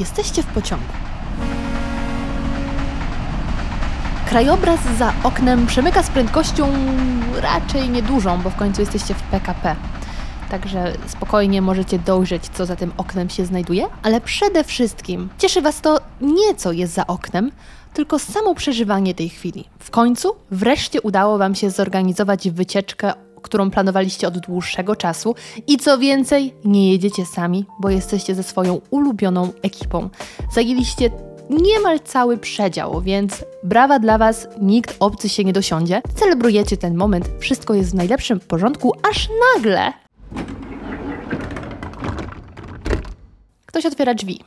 Jesteście 0.00 0.42
w 0.42 0.46
pociągu. 0.46 0.84
Krajobraz 4.28 4.80
za 4.98 5.12
oknem 5.22 5.66
przemyka 5.66 6.02
z 6.02 6.10
prędkością 6.10 6.72
raczej 7.40 7.88
niedużą, 7.88 8.42
bo 8.42 8.50
w 8.50 8.56
końcu 8.56 8.80
jesteście 8.80 9.14
w 9.14 9.22
PKP. 9.22 9.76
Także 10.50 10.92
spokojnie 11.06 11.62
możecie 11.62 11.98
dojrzeć, 11.98 12.48
co 12.48 12.66
za 12.66 12.76
tym 12.76 12.92
oknem 12.96 13.30
się 13.30 13.46
znajduje, 13.46 13.86
ale 14.02 14.20
przede 14.20 14.64
wszystkim 14.64 15.28
cieszy 15.38 15.62
Was 15.62 15.80
to 15.80 16.00
nie 16.20 16.54
co 16.54 16.72
jest 16.72 16.94
za 16.94 17.06
oknem, 17.06 17.52
tylko 17.94 18.18
samo 18.18 18.54
przeżywanie 18.54 19.14
tej 19.14 19.28
chwili. 19.28 19.64
W 19.78 19.90
końcu 19.90 20.36
wreszcie 20.50 21.00
udało 21.00 21.38
Wam 21.38 21.54
się 21.54 21.70
zorganizować 21.70 22.50
wycieczkę 22.50 23.12
którą 23.42 23.70
planowaliście 23.70 24.28
od 24.28 24.38
dłuższego 24.38 24.96
czasu 24.96 25.34
i 25.66 25.76
co 25.76 25.98
więcej, 25.98 26.54
nie 26.64 26.92
jedziecie 26.92 27.26
sami, 27.26 27.64
bo 27.80 27.90
jesteście 27.90 28.34
ze 28.34 28.42
swoją 28.42 28.80
ulubioną 28.90 29.52
ekipą. 29.62 30.08
Zajęliście 30.52 31.10
niemal 31.50 32.00
cały 32.00 32.38
przedział, 32.38 33.00
więc 33.00 33.44
brawa 33.64 33.98
dla 33.98 34.18
Was, 34.18 34.48
nikt 34.60 34.96
obcy 35.00 35.28
się 35.28 35.44
nie 35.44 35.52
dosiądzie. 35.52 36.02
Celebrujecie 36.14 36.76
ten 36.76 36.94
moment, 36.94 37.30
wszystko 37.38 37.74
jest 37.74 37.90
w 37.90 37.94
najlepszym 37.94 38.40
porządku, 38.40 38.92
aż 39.10 39.28
nagle 39.56 39.92
ktoś 43.80 43.86
otwiera 43.86 44.14
drzwi. 44.14 44.40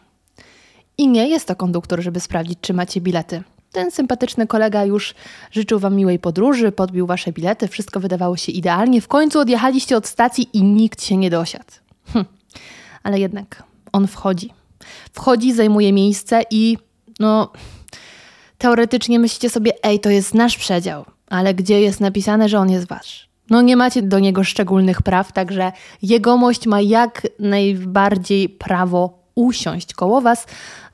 I 0.97 1.07
nie 1.07 1.29
jest 1.29 1.47
to 1.47 1.55
konduktor, 1.55 2.01
żeby 2.01 2.19
sprawdzić, 2.19 2.59
czy 2.61 2.73
macie 2.73 3.01
bilety. 3.01 3.43
Ten 3.73 3.91
sympatyczny 3.91 4.47
kolega 4.47 4.85
już 4.85 5.13
życzył 5.51 5.79
Wam 5.79 5.95
miłej 5.95 6.19
podróży, 6.19 6.71
podbił 6.71 7.07
Wasze 7.07 7.31
bilety, 7.31 7.67
wszystko 7.67 7.99
wydawało 7.99 8.37
się 8.37 8.51
idealnie. 8.51 9.01
W 9.01 9.07
końcu 9.07 9.39
odjechaliście 9.39 9.97
od 9.97 10.07
stacji 10.07 10.49
i 10.53 10.63
nikt 10.63 11.03
się 11.03 11.17
nie 11.17 11.29
dosiadł. 11.29 11.71
Hm. 12.13 12.25
Ale 13.03 13.19
jednak 13.19 13.63
on 13.91 14.07
wchodzi. 14.07 14.53
Wchodzi, 15.13 15.53
zajmuje 15.53 15.93
miejsce 15.93 16.41
i 16.51 16.77
no, 17.19 17.51
teoretycznie 18.57 19.19
myślicie 19.19 19.49
sobie, 19.49 19.71
ej, 19.83 19.99
to 19.99 20.09
jest 20.09 20.33
nasz 20.33 20.57
przedział, 20.57 21.05
ale 21.27 21.53
gdzie 21.53 21.81
jest 21.81 21.99
napisane, 21.99 22.49
że 22.49 22.59
on 22.59 22.69
jest 22.69 22.87
wasz? 22.87 23.29
No 23.49 23.61
nie 23.61 23.77
macie 23.77 24.01
do 24.01 24.19
niego 24.19 24.43
szczególnych 24.43 25.01
praw, 25.01 25.31
także 25.31 25.71
jegomość 26.01 26.67
ma 26.67 26.81
jak 26.81 27.27
najbardziej 27.39 28.49
prawo 28.49 29.19
usiąść 29.35 29.93
koło 29.93 30.21
was, 30.21 30.45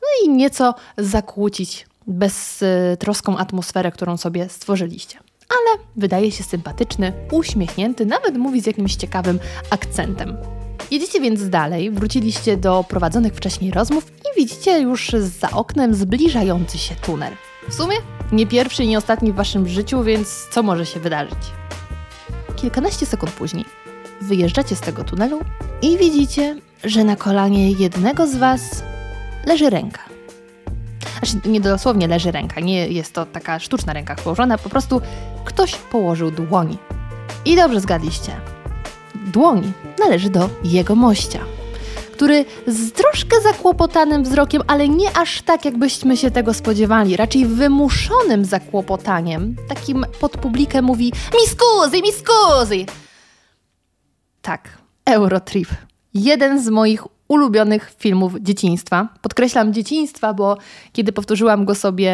no 0.01 0.07
i 0.25 0.29
nieco 0.29 0.75
zakłócić 0.97 1.88
beztroską 2.09 3.37
atmosferę, 3.37 3.91
którą 3.91 4.17
sobie 4.17 4.49
stworzyliście. 4.49 5.17
Ale 5.49 5.83
wydaje 5.95 6.31
się 6.31 6.43
sympatyczny, 6.43 7.13
uśmiechnięty, 7.31 8.05
nawet 8.05 8.37
mówi 8.37 8.61
z 8.61 8.65
jakimś 8.65 8.95
ciekawym 8.95 9.39
akcentem. 9.69 10.37
Jedziecie 10.91 11.21
więc 11.21 11.49
dalej, 11.49 11.91
wróciliście 11.91 12.57
do 12.57 12.85
prowadzonych 12.89 13.33
wcześniej 13.33 13.71
rozmów 13.71 14.11
i 14.11 14.39
widzicie 14.39 14.79
już 14.79 15.09
za 15.39 15.51
oknem 15.51 15.95
zbliżający 15.95 16.77
się 16.77 16.95
tunel. 16.95 17.33
W 17.69 17.73
sumie 17.73 17.95
nie 18.31 18.47
pierwszy 18.47 18.83
i 18.83 18.87
nie 18.87 18.97
ostatni 18.97 19.31
w 19.31 19.35
waszym 19.35 19.67
życiu, 19.67 20.03
więc 20.03 20.47
co 20.51 20.63
może 20.63 20.85
się 20.85 20.99
wydarzyć? 20.99 21.39
Kilkanaście 22.55 23.05
sekund 23.05 23.31
później 23.31 23.65
wyjeżdżacie 24.21 24.75
z 24.75 24.81
tego 24.81 25.03
tunelu 25.03 25.39
i 25.81 25.97
widzicie, 25.97 26.55
że 26.83 27.03
na 27.03 27.15
kolanie 27.15 27.71
jednego 27.71 28.27
z 28.27 28.35
was 28.35 28.83
leży 29.45 29.69
ręka. 29.69 30.18
Znaczy, 31.23 31.49
nie 31.49 31.61
dosłownie 31.61 32.07
leży 32.07 32.31
ręka, 32.31 32.61
nie 32.61 32.87
jest 32.87 33.13
to 33.13 33.25
taka 33.25 33.59
sztuczna 33.59 33.93
ręka 33.93 34.15
położona, 34.15 34.57
po 34.57 34.69
prostu 34.69 35.01
ktoś 35.45 35.75
położył 35.75 36.31
dłoni. 36.31 36.77
I 37.45 37.55
dobrze 37.55 37.79
zgadliście. 37.79 38.35
Dłoń 39.15 39.71
należy 39.99 40.29
do 40.29 40.49
jego 40.63 40.95
mościa, 40.95 41.39
który 42.13 42.45
z 42.67 42.91
troszkę 42.91 43.41
zakłopotanym 43.41 44.23
wzrokiem, 44.23 44.61
ale 44.67 44.89
nie 44.89 45.17
aż 45.17 45.41
tak, 45.41 45.65
jakbyśmy 45.65 46.17
się 46.17 46.31
tego 46.31 46.53
spodziewali, 46.53 47.17
raczej 47.17 47.45
wymuszonym 47.45 48.45
zakłopotaniem, 48.45 49.55
takim 49.69 50.05
pod 50.19 50.37
publikę 50.37 50.81
mówi 50.81 51.05
mi 51.05 51.47
scusi, 51.47 52.03
mi 52.03 52.11
scusi. 52.11 52.85
Tak, 54.41 54.77
Eurotrip. 55.05 55.69
Jeden 56.13 56.63
z 56.63 56.69
moich 56.69 57.03
ulubionych 57.29 57.95
filmów 57.97 58.33
dzieciństwa. 58.41 59.07
Podkreślam 59.21 59.73
dzieciństwa, 59.73 60.33
bo 60.33 60.57
kiedy 60.93 61.11
powtórzyłam 61.11 61.65
go 61.65 61.75
sobie 61.75 62.13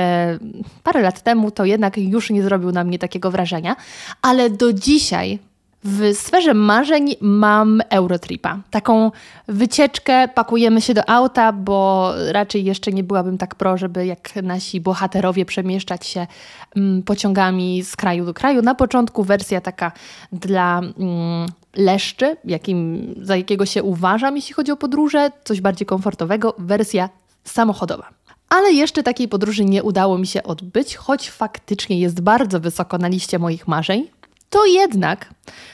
parę 0.84 1.02
lat 1.02 1.22
temu, 1.22 1.52
to 1.52 1.66
jednak 1.66 1.98
już 1.98 2.30
nie 2.30 2.44
zrobił 2.44 2.72
na 2.72 2.84
mnie 2.84 3.00
takiego 3.00 3.32
wrażenia, 3.32 3.76
ale 4.22 4.50
do 4.50 4.74
dzisiaj 4.74 5.40
w 5.88 6.18
sferze 6.18 6.54
marzeń 6.54 7.16
mam 7.22 7.82
Eurotripa. 7.90 8.60
Taką 8.72 9.12
wycieczkę, 9.48 10.28
pakujemy 10.28 10.82
się 10.82 10.94
do 10.94 11.10
auta, 11.10 11.54
bo 11.54 12.12
raczej 12.32 12.66
jeszcze 12.66 12.92
nie 12.92 13.04
byłabym 13.04 13.38
tak 13.38 13.56
pro, 13.56 13.78
żeby 13.78 14.06
jak 14.06 14.36
nasi 14.44 14.82
bohaterowie 14.82 15.46
przemieszczać 15.46 16.06
się 16.06 16.28
mm, 16.76 17.04
pociągami 17.04 17.84
z 17.84 17.96
kraju 17.96 18.26
do 18.26 18.34
kraju. 18.34 18.62
Na 18.62 18.76
początku 18.76 19.24
wersja 19.24 19.62
taka 19.62 19.92
dla 20.32 20.80
mm, 20.80 21.48
leszczy, 21.78 22.38
jakim, 22.46 23.14
za 23.22 23.38
jakiego 23.38 23.66
się 23.66 23.84
uważam, 23.84 24.36
jeśli 24.36 24.54
chodzi 24.54 24.72
o 24.72 24.78
podróże, 24.78 25.32
coś 25.44 25.62
bardziej 25.62 25.86
komfortowego, 25.86 26.56
wersja 26.58 27.10
samochodowa. 27.44 28.10
Ale 28.50 28.72
jeszcze 28.72 29.04
takiej 29.04 29.28
podróży 29.28 29.66
nie 29.66 29.84
udało 29.84 30.18
mi 30.18 30.28
się 30.28 30.44
odbyć, 30.44 30.96
choć 30.96 31.30
faktycznie 31.30 32.00
jest 32.00 32.22
bardzo 32.22 32.60
wysoko 32.60 32.98
na 32.98 33.08
liście 33.08 33.40
moich 33.40 33.68
marzeń. 33.68 34.08
To 34.50 34.66
jednak 34.66 35.30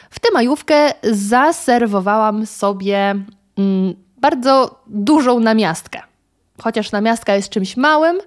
w 0.10 0.20
tę 0.20 0.32
majówkę 0.34 0.94
zaserwowałam 1.12 2.46
sobie 2.46 3.16
mm, 3.58 3.94
bardzo 4.18 4.82
dużą 4.88 5.40
namiastkę. 5.40 6.02
Chociaż 6.62 6.92
namiastka 6.92 7.36
jest 7.36 7.50
czymś 7.50 7.78
małym, 7.78 8.18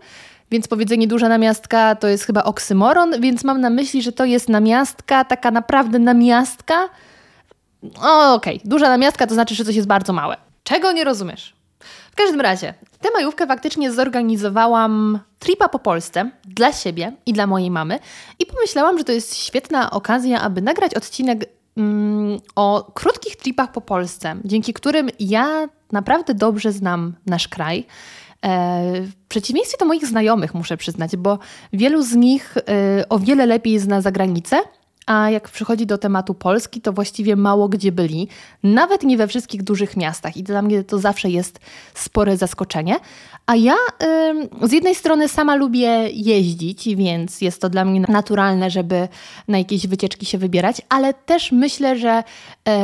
więc 0.50 0.68
powiedzenie 0.68 1.08
duża 1.08 1.28
namiastka 1.28 1.94
to 1.94 2.08
jest 2.08 2.24
chyba 2.24 2.44
oksymoron, 2.44 3.20
więc 3.20 3.44
mam 3.44 3.60
na 3.60 3.70
myśli, 3.70 4.02
że 4.02 4.12
to 4.12 4.24
jest 4.24 4.48
namiastka, 4.48 5.24
taka 5.24 5.50
naprawdę 5.50 5.98
namiastka. 5.98 6.88
Okej, 7.96 8.56
okay. 8.56 8.60
duża 8.64 8.88
namiastka 8.88 9.26
to 9.26 9.34
znaczy, 9.34 9.54
że 9.54 9.64
coś 9.64 9.76
jest 9.76 9.88
bardzo 9.88 10.12
małe. 10.12 10.36
Czego 10.64 10.92
nie 10.92 11.04
rozumiesz? 11.04 11.54
W 12.12 12.16
każdym 12.16 12.40
razie, 12.40 12.74
tę 13.00 13.08
majówkę 13.10 13.46
faktycznie 13.46 13.92
zorganizowałam 13.92 15.18
tripa 15.38 15.68
po 15.68 15.78
Polsce 15.78 16.30
dla 16.44 16.72
siebie 16.72 17.12
i 17.26 17.32
dla 17.32 17.46
mojej 17.46 17.70
mamy 17.70 17.98
i 18.38 18.46
pomyślałam, 18.46 18.98
że 18.98 19.04
to 19.04 19.12
jest 19.12 19.36
świetna 19.36 19.90
okazja, 19.90 20.40
aby 20.40 20.62
nagrać 20.62 20.94
odcinek 20.94 21.44
mm, 21.76 22.38
o 22.56 22.90
krótkich 22.94 23.36
tripach 23.36 23.72
po 23.72 23.80
Polsce, 23.80 24.36
dzięki 24.44 24.72
którym 24.72 25.08
ja 25.20 25.68
naprawdę 25.92 26.34
dobrze 26.34 26.72
znam 26.72 27.14
nasz 27.26 27.48
kraj. 27.48 27.86
E, 28.44 29.00
w 29.00 29.14
przeciwieństwie 29.28 29.78
do 29.80 29.86
moich 29.86 30.06
znajomych, 30.06 30.54
muszę 30.54 30.76
przyznać, 30.76 31.16
bo 31.16 31.38
wielu 31.72 32.02
z 32.02 32.12
nich 32.12 32.54
e, 32.56 33.08
o 33.08 33.18
wiele 33.18 33.46
lepiej 33.46 33.78
zna 33.78 34.00
zagranicę 34.00 34.56
a 35.06 35.30
jak 35.30 35.48
przychodzi 35.48 35.86
do 35.86 35.98
tematu 35.98 36.34
Polski, 36.34 36.80
to 36.80 36.92
właściwie 36.92 37.36
mało 37.36 37.68
gdzie 37.68 37.92
byli, 37.92 38.28
nawet 38.62 39.02
nie 39.02 39.16
we 39.16 39.28
wszystkich 39.28 39.62
dużych 39.62 39.96
miastach. 39.96 40.36
I 40.36 40.42
dla 40.42 40.62
mnie 40.62 40.84
to 40.84 40.98
zawsze 40.98 41.30
jest 41.30 41.60
spore 41.94 42.36
zaskoczenie. 42.36 42.96
A 43.46 43.56
ja 43.56 43.74
y, 44.62 44.68
z 44.68 44.72
jednej 44.72 44.94
strony 44.94 45.28
sama 45.28 45.54
lubię 45.54 45.88
jeździć, 46.12 46.96
więc 46.96 47.40
jest 47.40 47.60
to 47.60 47.70
dla 47.70 47.84
mnie 47.84 48.00
naturalne, 48.08 48.70
żeby 48.70 49.08
na 49.48 49.58
jakieś 49.58 49.86
wycieczki 49.86 50.26
się 50.26 50.38
wybierać, 50.38 50.82
ale 50.88 51.14
też 51.14 51.52
myślę, 51.52 51.98
że 51.98 52.22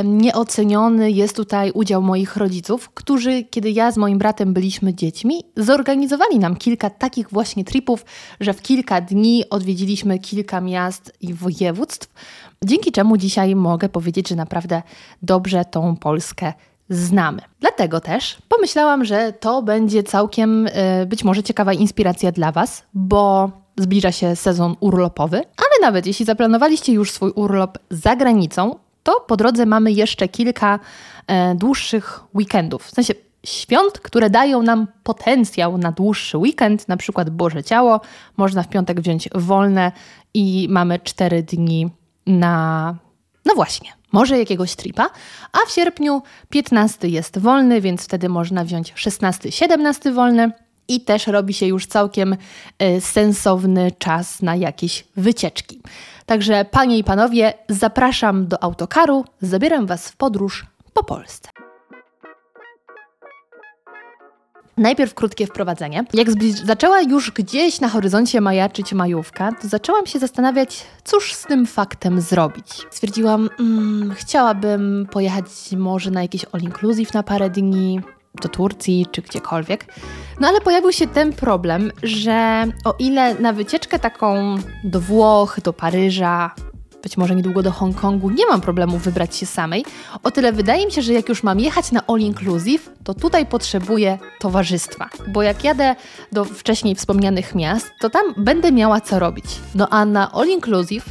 nieoceniony 0.05 1.11
jest 1.11 1.37
tutaj 1.37 1.71
udział 1.71 2.03
moich 2.03 2.37
rodziców, 2.37 2.91
którzy, 2.91 3.45
kiedy 3.45 3.71
ja 3.71 3.93
z 3.93 3.97
moim 3.97 4.19
bratem 4.19 4.53
byliśmy 4.53 4.95
dziećmi, 4.95 5.45
zorganizowali 5.57 6.39
nam 6.39 6.57
kilka 6.57 6.91
takich 6.91 7.31
właśnie 7.31 7.65
tripów, 7.65 8.05
że 8.41 8.53
w 8.53 8.63
kilka 8.63 9.01
dni 9.01 9.45
odwiedziliśmy 9.51 10.19
kilka 10.19 10.61
miast 10.61 11.13
i 11.21 11.35
województw 11.35 12.09
dzięki 12.65 12.93
czemu 12.93 13.17
dzisiaj 13.17 13.57
mogę 13.57 13.89
powiedzieć, 13.89 14.29
że 14.29 14.37
naprawdę 14.37 14.83
dobrze 15.23 15.65
tą 15.65 15.97
Polskę 15.97 16.53
znamy. 16.89 17.43
Dlatego 17.61 18.01
też 18.01 18.39
pomyślałam, 18.49 19.05
że 19.05 19.33
to 19.33 19.63
będzie 19.63 20.03
całkiem 20.03 20.67
y, 20.67 21.07
być 21.07 21.25
może 21.25 21.43
ciekawa 21.43 21.73
inspiracja 21.73 22.33
dla 22.33 22.53
Was, 22.53 22.83
bo 22.95 23.51
zbliża 23.79 24.13
się 24.13 24.37
sezon 24.37 24.77
urlopowy, 24.81 25.37
ale 25.37 25.81
nawet 25.81 26.07
jeśli 26.07 26.27
zaplanowaliście 26.27 26.93
już 26.93 27.11
swój 27.11 27.31
urlop 27.35 27.79
za 27.91 28.17
granicą, 28.17 28.75
to 29.03 29.25
po 29.27 29.37
drodze 29.37 29.67
mamy 29.67 29.93
jeszcze 29.93 30.29
kilka 30.29 30.79
e, 31.27 31.55
dłuższych 31.55 32.21
weekendów. 32.35 32.85
W 32.85 32.91
sensie 32.91 33.15
świąt, 33.47 33.99
które 33.99 34.31
dają 34.31 34.63
nam 34.63 34.87
potencjał 35.03 35.79
na 35.79 35.93
dłuższy 35.93 36.39
weekend, 36.39 36.89
na 36.89 36.97
przykład 36.97 37.31
Boże 37.31 37.65
Ciało. 37.65 38.01
Można 38.37 38.63
w 38.63 38.69
piątek 38.69 39.01
wziąć 39.01 39.29
wolne 39.35 39.93
i 40.35 40.67
mamy 40.71 40.99
cztery 40.99 41.43
dni 41.43 41.91
na, 42.27 42.95
no 43.45 43.55
właśnie, 43.55 43.91
może 44.13 44.39
jakiegoś 44.39 44.77
tripa, 44.77 45.11
a 45.53 45.59
w 45.67 45.71
sierpniu 45.71 46.23
15 46.49 47.09
jest 47.09 47.39
wolny, 47.39 47.81
więc 47.81 48.05
wtedy 48.05 48.29
można 48.29 48.65
wziąć 48.65 48.93
16, 48.95 49.53
17 49.53 50.13
wolny 50.13 50.51
i 50.91 51.01
też 51.01 51.27
robi 51.27 51.55
się 51.55 51.67
już 51.67 51.87
całkiem 51.87 52.33
y, 52.33 53.01
sensowny 53.01 53.93
czas 53.99 54.43
na 54.43 54.57
jakieś 54.57 55.05
wycieczki. 55.17 55.81
Także 56.27 56.65
panie 56.65 56.99
i 56.99 57.05
panowie, 57.05 57.55
zapraszam 57.69 58.47
do 58.47 58.63
autokaru, 58.63 59.25
zabieram 59.43 59.87
was 59.87 60.09
w 60.09 60.17
podróż 60.17 60.67
po 60.93 61.05
Polsce. 61.05 61.51
Najpierw 64.77 65.15
krótkie 65.15 65.47
wprowadzenie. 65.47 66.05
Jak 66.15 66.29
zaczęła 66.65 67.01
już 67.01 67.31
gdzieś 67.31 67.81
na 67.81 67.89
horyzoncie 67.89 68.41
majaczyć 68.41 68.93
majówka, 68.93 69.53
to 69.53 69.69
zaczęłam 69.69 70.07
się 70.07 70.19
zastanawiać, 70.19 70.87
cóż 71.05 71.35
z 71.35 71.43
tym 71.43 71.67
faktem 71.67 72.21
zrobić. 72.21 72.67
Stwierdziłam, 72.91 73.51
mm, 73.61 74.15
chciałabym 74.15 75.07
pojechać 75.11 75.47
może 75.77 76.11
na 76.11 76.23
jakiś 76.23 76.45
all-inclusive 76.45 77.15
na 77.15 77.23
parę 77.23 77.51
dni, 77.51 78.01
do 78.35 78.49
Turcji 78.49 79.07
czy 79.13 79.23
gdziekolwiek. 79.23 79.95
No 80.41 80.49
ale 80.49 80.61
pojawił 80.61 80.93
się 80.93 81.07
ten 81.07 81.33
problem, 81.33 81.93
że 82.03 82.67
o 82.85 82.95
ile 82.99 83.35
na 83.35 83.53
wycieczkę 83.53 83.99
taką 83.99 84.57
do 84.85 85.01
Włoch, 85.01 85.61
do 85.65 85.73
Paryża, 85.73 86.55
być 87.03 87.17
może 87.17 87.35
niedługo 87.35 87.63
do 87.63 87.73
Hongkongu, 87.73 88.31
nie 88.31 88.47
mam 88.47 88.61
problemu 88.61 88.99
wybrać 88.99 89.37
się 89.37 89.47
samej. 89.47 89.85
O 90.23 90.31
tyle 90.31 90.53
wydaje 90.53 90.87
mi 90.87 90.93
się, 90.93 91.03
że 91.03 91.13
jak 91.13 91.29
już 91.29 91.43
mam 91.43 91.61
jechać 91.61 91.93
na 91.93 92.07
all 92.07 92.21
inclusive, 92.21 92.91
to 93.05 93.15
tutaj 93.15 93.47
potrzebuję 93.47 94.19
towarzystwa. 94.41 95.09
Bo 95.29 95.43
jak 95.43 95.65
jadę 95.65 95.97
do 96.33 96.45
wcześniej 96.45 96.95
wspomnianych 96.95 97.55
miast, 97.55 97.93
to 98.01 98.11
tam 98.11 98.35
będę 98.37 98.73
miała 98.73 99.01
co 99.01 99.19
robić. 99.19 99.45
No 99.75 99.89
a 99.89 100.05
na 100.05 100.33
all 100.33 100.49
inclusive 100.49 101.05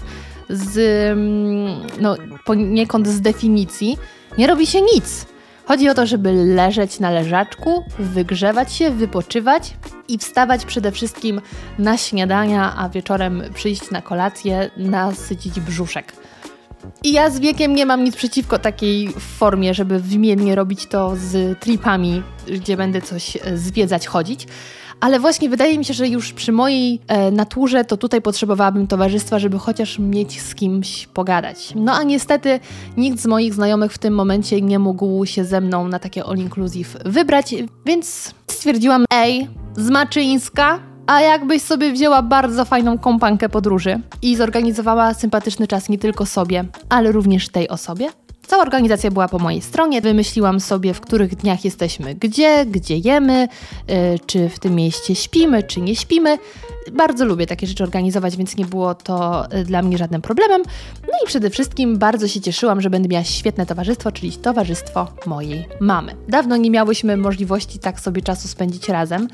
z, 0.49 0.77
mm, 1.11 1.87
no, 1.99 2.15
poniekąd 2.45 3.07
z 3.07 3.21
definicji 3.21 3.97
nie 4.37 4.47
robi 4.47 4.67
się 4.67 4.81
nic. 4.81 5.25
Chodzi 5.69 5.89
o 5.89 5.93
to, 5.93 6.05
żeby 6.05 6.33
leżeć 6.33 6.99
na 6.99 7.09
leżaczku, 7.09 7.83
wygrzewać 7.99 8.73
się, 8.73 8.91
wypoczywać 8.91 9.73
i 10.07 10.17
wstawać 10.17 10.65
przede 10.65 10.91
wszystkim 10.91 11.41
na 11.79 11.97
śniadania, 11.97 12.75
a 12.77 12.89
wieczorem 12.89 13.43
przyjść 13.53 13.91
na 13.91 14.01
kolację, 14.01 14.71
nasycić 14.77 15.59
brzuszek. 15.59 16.13
I 17.03 17.13
ja 17.13 17.29
z 17.29 17.39
wiekiem 17.39 17.75
nie 17.75 17.85
mam 17.85 18.03
nic 18.03 18.15
przeciwko 18.15 18.59
takiej 18.59 19.13
formie, 19.19 19.73
żeby 19.73 19.99
wymiennie 19.99 20.55
robić 20.55 20.85
to 20.85 21.15
z 21.15 21.59
tripami, 21.59 22.23
gdzie 22.47 22.77
będę 22.77 23.01
coś 23.01 23.37
zwiedzać, 23.55 24.07
chodzić 24.07 24.47
ale 24.99 25.19
właśnie 25.19 25.49
wydaje 25.49 25.77
mi 25.77 25.85
się, 25.85 25.93
że 25.93 26.07
już 26.07 26.33
przy 26.33 26.51
mojej 26.51 26.99
e, 27.07 27.31
naturze 27.31 27.85
to 27.85 27.97
tutaj 27.97 28.21
potrzebowałabym 28.21 28.87
towarzystwa, 28.87 29.39
żeby 29.39 29.59
chociaż 29.59 29.99
mieć 29.99 30.41
z 30.41 30.55
kimś 30.55 31.07
pogadać. 31.07 31.73
No 31.75 31.93
a 31.93 32.03
niestety 32.03 32.59
nikt 32.97 33.19
z 33.19 33.25
moich 33.25 33.53
znajomych 33.53 33.93
w 33.93 33.97
tym 33.97 34.13
momencie 34.13 34.61
nie 34.61 34.79
mógł 34.79 35.25
się 35.25 35.45
ze 35.45 35.61
mną 35.61 35.87
na 35.87 35.99
takie 35.99 36.23
all 36.23 36.37
inclusive 36.37 36.97
wybrać, 37.05 37.55
więc 37.85 38.33
stwierdziłam, 38.47 39.05
ej, 39.13 39.47
z 39.77 39.89
Maczyńska, 39.89 40.79
a 41.07 41.21
jakbyś 41.21 41.61
sobie 41.61 41.91
wzięła 41.91 42.21
bardzo 42.21 42.65
fajną 42.65 42.97
kompankę 42.97 43.49
podróży 43.49 43.99
i 44.21 44.35
zorganizowała 44.35 45.13
sympatyczny 45.13 45.67
czas 45.67 45.89
nie 45.89 45.97
tylko 45.97 46.25
sobie, 46.25 46.65
ale 46.89 47.11
również 47.11 47.49
tej 47.49 47.69
osobie? 47.69 48.09
Cała 48.49 48.61
organizacja 48.63 49.11
była 49.11 49.27
po 49.27 49.39
mojej 49.39 49.61
stronie. 49.61 50.01
Wymyśliłam 50.01 50.59
sobie, 50.59 50.93
w 50.93 51.01
których 51.01 51.35
dniach 51.35 51.65
jesteśmy 51.65 52.15
gdzie, 52.15 52.65
gdzie 52.65 52.97
jemy, 52.97 53.47
yy, 53.87 53.95
czy 54.25 54.49
w 54.49 54.59
tym 54.59 54.75
mieście 54.75 55.15
śpimy, 55.15 55.63
czy 55.63 55.81
nie 55.81 55.95
śpimy. 55.95 56.37
Bardzo 56.91 57.25
lubię 57.25 57.47
takie 57.47 57.67
rzeczy 57.67 57.83
organizować, 57.83 58.37
więc 58.37 58.57
nie 58.57 58.65
było 58.65 58.95
to 58.95 59.45
y, 59.53 59.63
dla 59.63 59.81
mnie 59.81 59.97
żadnym 59.97 60.21
problemem. 60.21 60.61
No 61.01 61.13
i 61.23 61.27
przede 61.27 61.49
wszystkim 61.49 61.97
bardzo 61.97 62.27
się 62.27 62.41
cieszyłam, 62.41 62.81
że 62.81 62.89
będę 62.89 63.09
miała 63.09 63.23
świetne 63.23 63.65
towarzystwo, 63.65 64.11
czyli 64.11 64.31
towarzystwo 64.31 65.07
mojej 65.25 65.65
mamy. 65.79 66.15
Dawno 66.27 66.57
nie 66.57 66.71
miałyśmy 66.71 67.17
możliwości 67.17 67.79
tak 67.79 67.99
sobie 67.99 68.21
czasu 68.21 68.47
spędzić 68.47 68.89
razem 68.89 69.27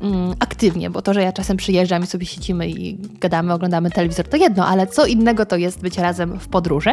mm, 0.00 0.34
aktywnie, 0.40 0.90
bo 0.90 1.02
to, 1.02 1.14
że 1.14 1.22
ja 1.22 1.32
czasem 1.32 1.56
przyjeżdżam 1.56 2.04
i 2.04 2.06
sobie 2.06 2.26
siedzimy 2.26 2.68
i 2.68 2.98
gadamy, 3.20 3.52
oglądamy 3.52 3.90
telewizor, 3.90 4.28
to 4.28 4.36
jedno, 4.36 4.66
ale 4.66 4.86
co 4.86 5.06
innego 5.06 5.46
to 5.46 5.56
jest 5.56 5.80
być 5.80 5.98
razem 5.98 6.38
w 6.38 6.48
podróży. 6.48 6.90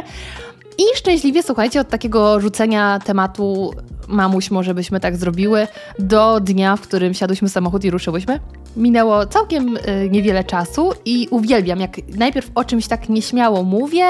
I 0.77 0.97
szczęśliwie, 0.97 1.43
słuchajcie, 1.43 1.81
od 1.81 1.89
takiego 1.89 2.39
rzucenia 2.39 2.99
tematu 3.05 3.73
mamuś, 4.07 4.51
może 4.51 4.73
byśmy 4.73 4.99
tak 4.99 5.17
zrobiły, 5.17 5.67
do 5.99 6.39
dnia, 6.39 6.75
w 6.75 6.81
którym 6.81 7.13
siadłyśmy 7.13 7.49
w 7.49 7.51
samochód 7.51 7.83
i 7.85 7.91
ruszyłyśmy. 7.91 8.39
Minęło 8.75 9.25
całkiem 9.25 9.77
y, 9.77 10.09
niewiele 10.11 10.43
czasu 10.43 10.91
i 11.05 11.27
uwielbiam, 11.31 11.79
jak 11.79 11.97
najpierw 12.17 12.51
o 12.55 12.63
czymś 12.63 12.87
tak 12.87 13.09
nieśmiało 13.09 13.63
mówię, 13.63 14.05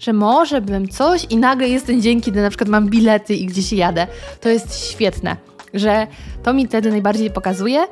że 0.00 0.12
może 0.12 0.60
bym 0.60 0.88
coś 0.88 1.26
i 1.30 1.36
nagle 1.36 1.68
jest 1.68 1.86
ten 1.86 2.02
dzień, 2.02 2.20
kiedy 2.20 2.42
na 2.42 2.48
przykład 2.48 2.68
mam 2.68 2.88
bilety 2.88 3.34
i 3.34 3.46
gdzieś 3.46 3.72
jadę. 3.72 4.06
To 4.40 4.48
jest 4.48 4.90
świetne, 4.90 5.36
że 5.74 6.06
to 6.42 6.54
mi 6.54 6.66
wtedy 6.66 6.90
najbardziej 6.90 7.30
pokazuje, 7.30 7.86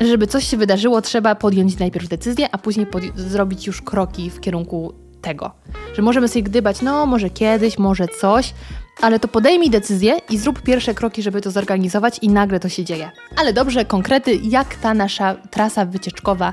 że 0.00 0.06
żeby 0.06 0.26
coś 0.26 0.48
się 0.48 0.56
wydarzyło, 0.56 1.00
trzeba 1.00 1.34
podjąć 1.34 1.78
najpierw 1.78 2.08
decyzję, 2.08 2.48
a 2.52 2.58
później 2.58 2.86
zrobić 3.16 3.66
już 3.66 3.82
kroki 3.82 4.30
w 4.30 4.40
kierunku 4.40 5.01
tego. 5.22 5.50
Że 5.94 6.02
możemy 6.02 6.28
sobie 6.28 6.42
gdybać, 6.42 6.82
no 6.82 7.06
może 7.06 7.30
kiedyś, 7.30 7.78
może 7.78 8.08
coś, 8.08 8.54
ale 9.00 9.18
to 9.18 9.28
podejmij 9.28 9.70
decyzję 9.70 10.18
i 10.30 10.38
zrób 10.38 10.62
pierwsze 10.62 10.94
kroki, 10.94 11.22
żeby 11.22 11.40
to 11.40 11.50
zorganizować 11.50 12.18
i 12.22 12.28
nagle 12.28 12.60
to 12.60 12.68
się 12.68 12.84
dzieje. 12.84 13.10
Ale 13.36 13.52
dobrze, 13.52 13.84
konkrety, 13.84 14.34
jak 14.42 14.74
ta 14.74 14.94
nasza 14.94 15.34
trasa 15.50 15.84
wycieczkowa 15.84 16.52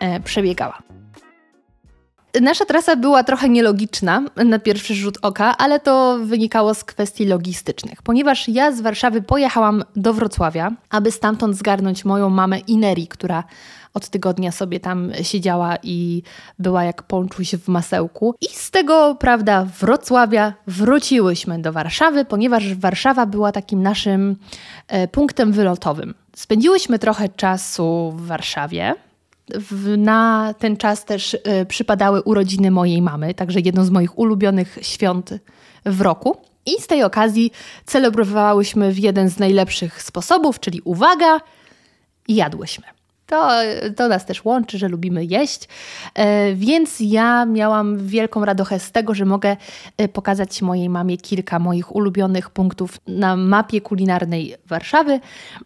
e, 0.00 0.20
przebiegała. 0.20 0.78
Nasza 2.40 2.64
trasa 2.64 2.96
była 2.96 3.24
trochę 3.24 3.48
nielogiczna 3.48 4.22
na 4.36 4.58
pierwszy 4.58 4.94
rzut 4.94 5.18
oka, 5.22 5.56
ale 5.58 5.80
to 5.80 6.18
wynikało 6.24 6.74
z 6.74 6.84
kwestii 6.84 7.26
logistycznych, 7.26 8.02
ponieważ 8.02 8.48
ja 8.48 8.72
z 8.72 8.80
Warszawy 8.80 9.22
pojechałam 9.22 9.84
do 9.96 10.14
Wrocławia, 10.14 10.70
aby 10.90 11.10
stamtąd 11.10 11.56
zgarnąć 11.56 12.04
moją 12.04 12.30
mamę 12.30 12.58
Ineri, 12.58 13.06
która 13.06 13.44
od 13.98 14.08
tygodnia 14.08 14.52
sobie 14.52 14.80
tam 14.80 15.12
siedziała 15.22 15.76
i 15.82 16.22
była 16.58 16.84
jak 16.84 17.02
ponczuś 17.02 17.54
w 17.54 17.68
masełku. 17.68 18.34
I 18.40 18.46
z 18.46 18.70
tego, 18.70 19.16
prawda, 19.20 19.66
Wrocławia 19.80 20.54
wróciłyśmy 20.66 21.58
do 21.58 21.72
Warszawy, 21.72 22.24
ponieważ 22.24 22.74
Warszawa 22.74 23.26
była 23.26 23.52
takim 23.52 23.82
naszym 23.82 24.36
e, 24.88 25.08
punktem 25.08 25.52
wylotowym. 25.52 26.14
Spędziłyśmy 26.36 26.98
trochę 26.98 27.28
czasu 27.28 28.12
w 28.16 28.26
Warszawie. 28.26 28.94
Na 29.96 30.54
ten 30.58 30.76
czas 30.76 31.04
też 31.04 31.34
y, 31.34 31.40
przypadały 31.68 32.22
urodziny 32.22 32.70
mojej 32.70 33.02
mamy, 33.02 33.34
także 33.34 33.60
jedno 33.60 33.84
z 33.84 33.90
moich 33.90 34.18
ulubionych 34.18 34.78
świąt 34.82 35.34
w 35.84 36.00
roku. 36.00 36.36
I 36.66 36.82
z 36.82 36.86
tej 36.86 37.02
okazji 37.02 37.50
celebrowałyśmy 37.86 38.92
w 38.92 38.98
jeden 38.98 39.28
z 39.28 39.38
najlepszych 39.38 40.02
sposobów, 40.02 40.60
czyli 40.60 40.80
uwaga, 40.84 41.40
jadłyśmy. 42.28 42.97
To, 43.28 43.50
to 43.96 44.08
nas 44.08 44.26
też 44.26 44.44
łączy, 44.44 44.78
że 44.78 44.88
lubimy 44.88 45.24
jeść, 45.24 45.68
e, 46.14 46.54
więc 46.54 46.96
ja 47.00 47.44
miałam 47.44 48.06
wielką 48.06 48.44
radochę 48.44 48.80
z 48.80 48.92
tego, 48.92 49.14
że 49.14 49.24
mogę 49.24 49.56
e, 49.96 50.08
pokazać 50.08 50.62
mojej 50.62 50.88
mamie 50.88 51.18
kilka 51.18 51.58
moich 51.58 51.96
ulubionych 51.96 52.50
punktów 52.50 52.98
na 53.06 53.36
mapie 53.36 53.80
kulinarnej 53.80 54.54
Warszawy. 54.66 55.20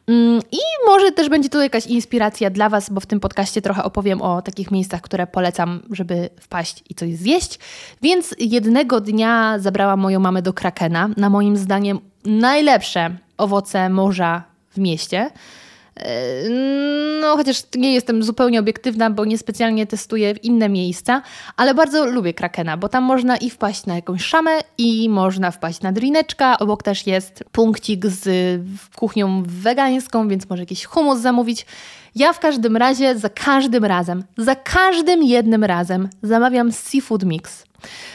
Mm, 0.06 0.40
I 0.52 0.58
może 0.86 1.12
też 1.12 1.28
będzie 1.28 1.48
to 1.48 1.62
jakaś 1.62 1.86
inspiracja 1.86 2.50
dla 2.50 2.68
Was, 2.68 2.90
bo 2.90 3.00
w 3.00 3.06
tym 3.06 3.20
podcaście 3.20 3.62
trochę 3.62 3.84
opowiem 3.84 4.22
o 4.22 4.42
takich 4.42 4.70
miejscach, 4.70 5.00
które 5.00 5.26
polecam, 5.26 5.82
żeby 5.90 6.28
wpaść 6.40 6.84
i 6.90 6.94
coś 6.94 7.16
zjeść. 7.16 7.58
Więc 8.02 8.34
jednego 8.38 9.00
dnia 9.00 9.58
zabrałam 9.58 10.00
moją 10.00 10.20
mamę 10.20 10.42
do 10.42 10.52
Krakena. 10.52 11.08
Na 11.16 11.30
moim 11.30 11.56
zdaniem 11.56 12.00
najlepsze 12.24 13.16
owoce 13.36 13.88
morza 13.88 14.42
w 14.70 14.78
mieście. 14.78 15.30
E, 15.96 16.48
no, 17.20 17.36
chociaż 17.36 17.62
nie 17.74 17.94
jestem 17.94 18.22
zupełnie 18.22 18.60
obiektywna, 18.60 19.10
bo 19.10 19.24
niespecjalnie 19.24 19.86
testuję 19.86 20.34
inne 20.42 20.68
miejsca, 20.68 21.22
ale 21.56 21.74
bardzo 21.74 22.06
lubię 22.06 22.34
Krakena, 22.34 22.76
bo 22.76 22.88
tam 22.88 23.04
można 23.04 23.36
i 23.36 23.50
wpaść 23.50 23.86
na 23.86 23.94
jakąś 23.94 24.24
szamę, 24.24 24.50
i 24.78 25.08
można 25.08 25.50
wpaść 25.50 25.80
na 25.80 25.92
drineczka. 25.92 26.58
Obok 26.58 26.82
też 26.82 27.06
jest 27.06 27.44
punkcik 27.52 28.06
z 28.06 28.24
kuchnią 28.96 29.42
wegańską, 29.46 30.28
więc 30.28 30.50
może 30.50 30.62
jakiś 30.62 30.84
humus 30.84 31.18
zamówić. 31.18 31.66
Ja 32.14 32.32
w 32.32 32.40
każdym 32.40 32.76
razie, 32.76 33.18
za 33.18 33.28
każdym 33.28 33.84
razem, 33.84 34.24
za 34.38 34.54
każdym 34.54 35.22
jednym 35.22 35.64
razem 35.64 36.08
zamawiam 36.22 36.72
seafood 36.72 37.24
mix. 37.24 37.64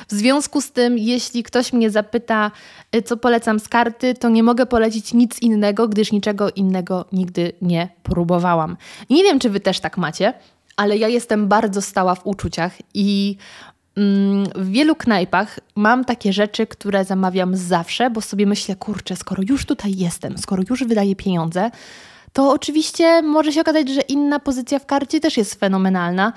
W 0.07 0.13
związku 0.13 0.61
z 0.61 0.71
tym, 0.71 0.97
jeśli 0.97 1.43
ktoś 1.43 1.73
mnie 1.73 1.89
zapyta, 1.89 2.51
y, 2.95 3.01
co 3.01 3.17
polecam 3.17 3.59
z 3.59 3.67
karty, 3.67 4.13
to 4.13 4.29
nie 4.29 4.43
mogę 4.43 4.65
polecić 4.65 5.13
nic 5.13 5.41
innego, 5.41 5.87
gdyż 5.87 6.11
niczego 6.11 6.51
innego 6.51 7.05
nigdy 7.11 7.51
nie 7.61 7.89
próbowałam. 8.03 8.77
Nie 9.09 9.23
wiem, 9.23 9.39
czy 9.39 9.49
wy 9.49 9.59
też 9.59 9.79
tak 9.79 9.97
macie, 9.97 10.33
ale 10.75 10.97
ja 10.97 11.07
jestem 11.07 11.47
bardzo 11.47 11.81
stała 11.81 12.15
w 12.15 12.27
uczuciach 12.27 12.73
i 12.93 13.37
mm, 13.97 14.45
w 14.55 14.71
wielu 14.71 14.95
knajpach 14.95 15.59
mam 15.75 16.05
takie 16.05 16.33
rzeczy, 16.33 16.67
które 16.67 17.05
zamawiam 17.05 17.55
zawsze, 17.55 18.09
bo 18.09 18.21
sobie 18.21 18.45
myślę, 18.45 18.75
kurczę, 18.75 19.15
skoro 19.15 19.43
już 19.49 19.65
tutaj 19.65 19.93
jestem, 19.97 20.37
skoro 20.37 20.63
już 20.69 20.83
wydaję 20.83 21.15
pieniądze, 21.15 21.71
to 22.33 22.51
oczywiście 22.51 23.21
może 23.21 23.51
się 23.51 23.61
okazać, 23.61 23.89
że 23.89 24.01
inna 24.01 24.39
pozycja 24.39 24.79
w 24.79 24.85
karcie 24.85 25.19
też 25.19 25.37
jest 25.37 25.59
fenomenalna. 25.59 26.33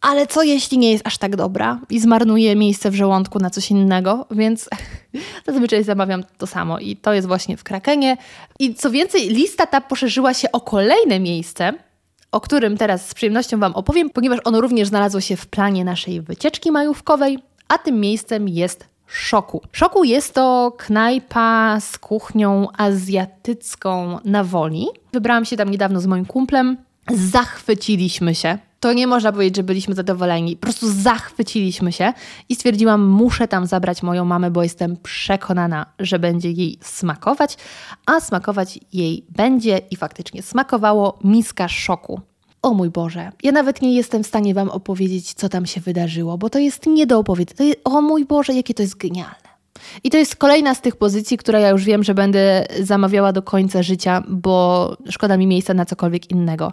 Ale 0.00 0.26
co 0.26 0.42
jeśli 0.42 0.78
nie 0.78 0.92
jest 0.92 1.06
aż 1.06 1.18
tak 1.18 1.36
dobra 1.36 1.80
i 1.90 2.00
zmarnuje 2.00 2.56
miejsce 2.56 2.90
w 2.90 2.94
żołądku 2.94 3.38
na 3.38 3.50
coś 3.50 3.70
innego? 3.70 4.26
Więc 4.30 4.68
zazwyczaj 5.46 5.84
zamawiam 5.84 6.24
to 6.38 6.46
samo 6.46 6.78
i 6.78 6.96
to 6.96 7.12
jest 7.12 7.28
właśnie 7.28 7.56
w 7.56 7.64
Krakenie. 7.64 8.16
I 8.58 8.74
co 8.74 8.90
więcej, 8.90 9.28
lista 9.28 9.66
ta 9.66 9.80
poszerzyła 9.80 10.34
się 10.34 10.52
o 10.52 10.60
kolejne 10.60 11.20
miejsce, 11.20 11.72
o 12.32 12.40
którym 12.40 12.76
teraz 12.76 13.08
z 13.08 13.14
przyjemnością 13.14 13.58
Wam 13.58 13.74
opowiem, 13.74 14.10
ponieważ 14.10 14.38
ono 14.44 14.60
również 14.60 14.88
znalazło 14.88 15.20
się 15.20 15.36
w 15.36 15.46
planie 15.46 15.84
naszej 15.84 16.20
wycieczki 16.20 16.70
majówkowej, 16.70 17.38
a 17.68 17.78
tym 17.78 18.00
miejscem 18.00 18.48
jest 18.48 18.90
Szoku. 19.06 19.62
Szoku 19.72 20.04
jest 20.04 20.34
to 20.34 20.72
knajpa 20.78 21.80
z 21.80 21.98
kuchnią 21.98 22.68
azjatycką 22.76 24.18
na 24.24 24.44
woli. 24.44 24.86
Wybrałam 25.12 25.44
się 25.44 25.56
tam 25.56 25.70
niedawno 25.70 26.00
z 26.00 26.06
moim 26.06 26.26
kumplem. 26.26 26.76
Zachwyciliśmy 27.08 28.34
się. 28.34 28.58
To 28.80 28.92
nie 28.92 29.06
można 29.06 29.32
powiedzieć, 29.32 29.56
że 29.56 29.62
byliśmy 29.62 29.94
zadowoleni. 29.94 30.56
Po 30.56 30.62
prostu 30.62 30.92
zachwyciliśmy 30.92 31.92
się 31.92 32.12
i 32.48 32.54
stwierdziłam, 32.54 33.06
muszę 33.06 33.48
tam 33.48 33.66
zabrać 33.66 34.02
moją 34.02 34.24
mamę, 34.24 34.50
bo 34.50 34.62
jestem 34.62 34.96
przekonana, 34.96 35.86
że 35.98 36.18
będzie 36.18 36.50
jej 36.50 36.78
smakować, 36.82 37.56
a 38.06 38.20
smakować 38.20 38.78
jej 38.92 39.24
będzie 39.28 39.80
i 39.90 39.96
faktycznie 39.96 40.42
smakowało 40.42 41.18
miska 41.24 41.68
szoku. 41.68 42.20
O 42.62 42.74
mój 42.74 42.90
Boże, 42.90 43.32
ja 43.42 43.52
nawet 43.52 43.82
nie 43.82 43.94
jestem 43.94 44.24
w 44.24 44.26
stanie 44.26 44.54
Wam 44.54 44.68
opowiedzieć, 44.68 45.34
co 45.34 45.48
tam 45.48 45.66
się 45.66 45.80
wydarzyło, 45.80 46.38
bo 46.38 46.50
to 46.50 46.58
jest 46.58 46.86
nie 46.86 47.06
do 47.06 47.18
opowiedzenia. 47.18 47.74
O 47.84 48.02
mój 48.02 48.24
Boże, 48.24 48.52
jakie 48.52 48.74
to 48.74 48.82
jest 48.82 48.96
genialne. 48.96 49.50
I 50.04 50.10
to 50.10 50.16
jest 50.16 50.36
kolejna 50.36 50.74
z 50.74 50.80
tych 50.80 50.96
pozycji, 50.96 51.36
które 51.36 51.60
ja 51.60 51.68
już 51.68 51.84
wiem, 51.84 52.04
że 52.04 52.14
będę 52.14 52.66
zamawiała 52.80 53.32
do 53.32 53.42
końca 53.42 53.82
życia, 53.82 54.22
bo 54.28 54.96
szkoda 55.10 55.36
mi 55.36 55.46
miejsca 55.46 55.74
na 55.74 55.84
cokolwiek 55.84 56.30
innego. 56.30 56.72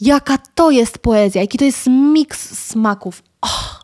Jaka 0.00 0.38
to 0.38 0.70
jest 0.70 0.98
poezja, 0.98 1.40
jaki 1.40 1.58
to 1.58 1.64
jest 1.64 1.86
miks 1.86 2.58
smaków. 2.58 3.22
Oh, 3.40 3.80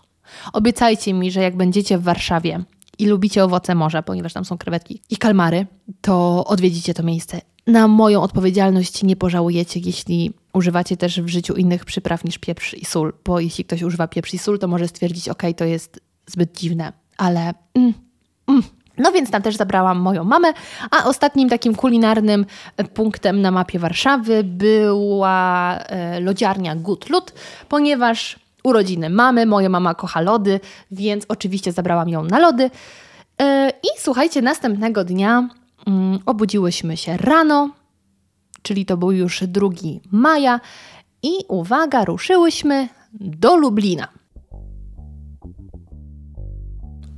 obiecajcie 0.52 1.14
mi, 1.14 1.30
że 1.30 1.42
jak 1.42 1.56
będziecie 1.56 1.98
w 1.98 2.02
Warszawie 2.02 2.64
i 2.98 3.06
lubicie 3.06 3.44
owoce 3.44 3.74
morza, 3.74 4.02
ponieważ 4.02 4.32
tam 4.32 4.44
są 4.44 4.58
krewetki 4.58 5.00
i 5.10 5.16
kalmary, 5.16 5.66
to 6.00 6.44
odwiedzicie 6.44 6.94
to 6.94 7.02
miejsce. 7.02 7.40
Na 7.66 7.88
moją 7.88 8.22
odpowiedzialność 8.22 9.02
nie 9.02 9.16
pożałujecie, 9.16 9.80
jeśli 9.80 10.32
używacie 10.52 10.96
też 10.96 11.20
w 11.20 11.28
życiu 11.28 11.54
innych 11.54 11.84
przypraw 11.84 12.24
niż 12.24 12.38
pieprz 12.38 12.74
i 12.74 12.84
sól, 12.84 13.12
bo 13.24 13.40
jeśli 13.40 13.64
ktoś 13.64 13.82
używa 13.82 14.08
pieprz 14.08 14.34
i 14.34 14.38
sól, 14.38 14.58
to 14.58 14.68
może 14.68 14.88
stwierdzić, 14.88 15.28
ok, 15.28 15.42
to 15.56 15.64
jest 15.64 16.00
zbyt 16.26 16.58
dziwne, 16.58 16.92
ale 17.16 17.54
mm, 17.74 17.94
mm. 18.48 18.62
No 18.98 19.12
więc 19.12 19.30
tam 19.30 19.42
też 19.42 19.56
zabrałam 19.56 19.98
moją 19.98 20.24
mamę, 20.24 20.52
a 20.90 21.04
ostatnim 21.04 21.48
takim 21.48 21.74
kulinarnym 21.74 22.46
punktem 22.94 23.40
na 23.40 23.50
mapie 23.50 23.78
Warszawy 23.78 24.44
była 24.44 25.78
e, 25.78 26.20
lodziarnia 26.20 26.76
Good 26.76 27.10
Lud, 27.10 27.32
ponieważ 27.68 28.38
urodziny 28.64 29.10
mamy, 29.10 29.46
moja 29.46 29.68
mama 29.68 29.94
kocha 29.94 30.20
lody, 30.20 30.60
więc 30.90 31.24
oczywiście 31.28 31.72
zabrałam 31.72 32.08
ją 32.08 32.24
na 32.24 32.38
lody. 32.38 32.70
E, 33.40 33.72
I 33.82 33.88
słuchajcie, 33.98 34.42
następnego 34.42 35.04
dnia 35.04 35.48
mm, 35.86 36.18
obudziłyśmy 36.26 36.96
się 36.96 37.16
rano, 37.16 37.70
czyli 38.62 38.86
to 38.86 38.96
był 38.96 39.12
już 39.12 39.44
2 39.46 39.68
maja 40.10 40.60
i 41.22 41.32
uwaga, 41.48 42.04
ruszyłyśmy 42.04 42.88
do 43.12 43.56
Lublina. 43.56 44.08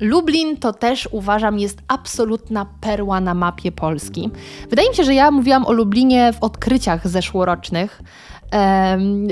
Lublin 0.00 0.57
to 0.57 0.73
też 0.73 1.09
uważam 1.12 1.59
jest 1.59 1.78
absolutna 1.88 2.66
perła 2.80 3.21
na 3.21 3.35
mapie 3.35 3.73
Polski. 3.73 4.30
Wydaje 4.71 4.88
mi 4.88 4.95
się, 4.95 5.04
że 5.04 5.14
ja 5.14 5.30
mówiłam 5.30 5.66
o 5.66 5.73
Lublinie 5.73 6.33
w 6.33 6.42
odkryciach 6.42 7.09
zeszłorocznych, 7.09 8.02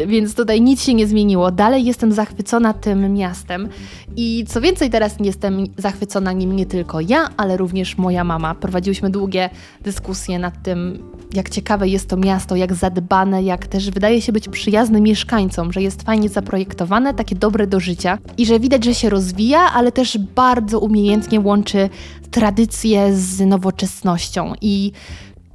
więc 0.07 0.35
tutaj 0.35 0.61
nic 0.61 0.83
się 0.83 0.95
nie 0.95 1.07
zmieniło. 1.07 1.51
Dalej 1.51 1.85
jestem 1.85 2.13
zachwycona 2.13 2.73
tym 2.73 3.15
miastem. 3.15 3.69
I 4.17 4.45
co 4.49 4.61
więcej, 4.61 4.91
teraz 4.91 5.17
jestem 5.21 5.65
zachwycona 5.77 6.33
nim 6.33 6.57
nie 6.57 6.67
tylko 6.67 7.01
ja, 7.01 7.29
ale 7.37 7.57
również 7.57 7.99
moja 7.99 8.25
mama. 8.25 8.55
Prowadziłyśmy 8.55 9.11
długie 9.11 9.51
dyskusje 9.83 10.39
nad 10.39 10.63
tym, 10.63 10.99
jak 11.35 11.51
ciekawe 11.51 11.89
jest 11.89 12.09
to 12.09 12.17
miasto, 12.17 12.57
jak 12.57 12.75
zadbane, 12.75 13.43
jak 13.43 13.67
też 13.67 13.91
wydaje 13.91 14.23
się 14.23 14.33
być 14.33 14.49
przyjazne 14.49 15.01
mieszkańcom, 15.01 15.73
że 15.73 15.83
jest 15.83 16.03
fajnie 16.03 16.29
zaprojektowane, 16.29 17.15
takie 17.15 17.37
dobre 17.37 17.67
do 17.67 17.81
życia 17.81 18.19
i 18.39 18.47
że 18.47 18.61
widać, 18.61 18.85
że 18.85 18.95
się 18.95 19.11
rozwija, 19.11 19.61
ale 19.61 19.93
też 19.93 20.19
bardzo 20.19 20.81
umiejętnie 20.81 21.41
łączy 21.41 21.91
tradycje 22.31 23.15
z 23.17 23.41
nowoczesnością 23.41 24.53
i 24.61 24.93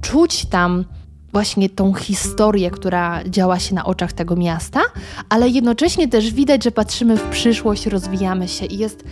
czuć 0.02 0.46
tam 0.46 0.84
właśnie 1.34 1.68
tą 1.68 1.94
historię, 1.94 2.70
która 2.70 3.24
działa 3.24 3.58
się 3.58 3.74
na 3.74 3.84
oczach 3.84 4.12
tego 4.12 4.36
miasta, 4.36 4.80
ale 5.28 5.48
jednocześnie 5.48 6.08
też 6.08 6.32
widać, 6.32 6.64
że 6.64 6.70
patrzymy 6.70 7.16
w 7.16 7.22
przyszłość, 7.22 7.86
rozwijamy 7.86 8.48
się 8.48 8.66
i 8.66 8.78
jest 8.78 9.04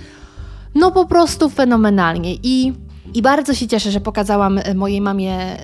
no 0.74 0.90
po 0.90 1.06
prostu 1.06 1.50
fenomenalnie. 1.50 2.34
I 2.42 2.72
i 3.14 3.22
bardzo 3.22 3.54
się 3.54 3.68
cieszę, 3.68 3.90
że 3.90 4.00
pokazałam 4.00 4.58
e, 4.58 4.74
mojej 4.74 5.00
mamie 5.00 5.34
e, 5.34 5.58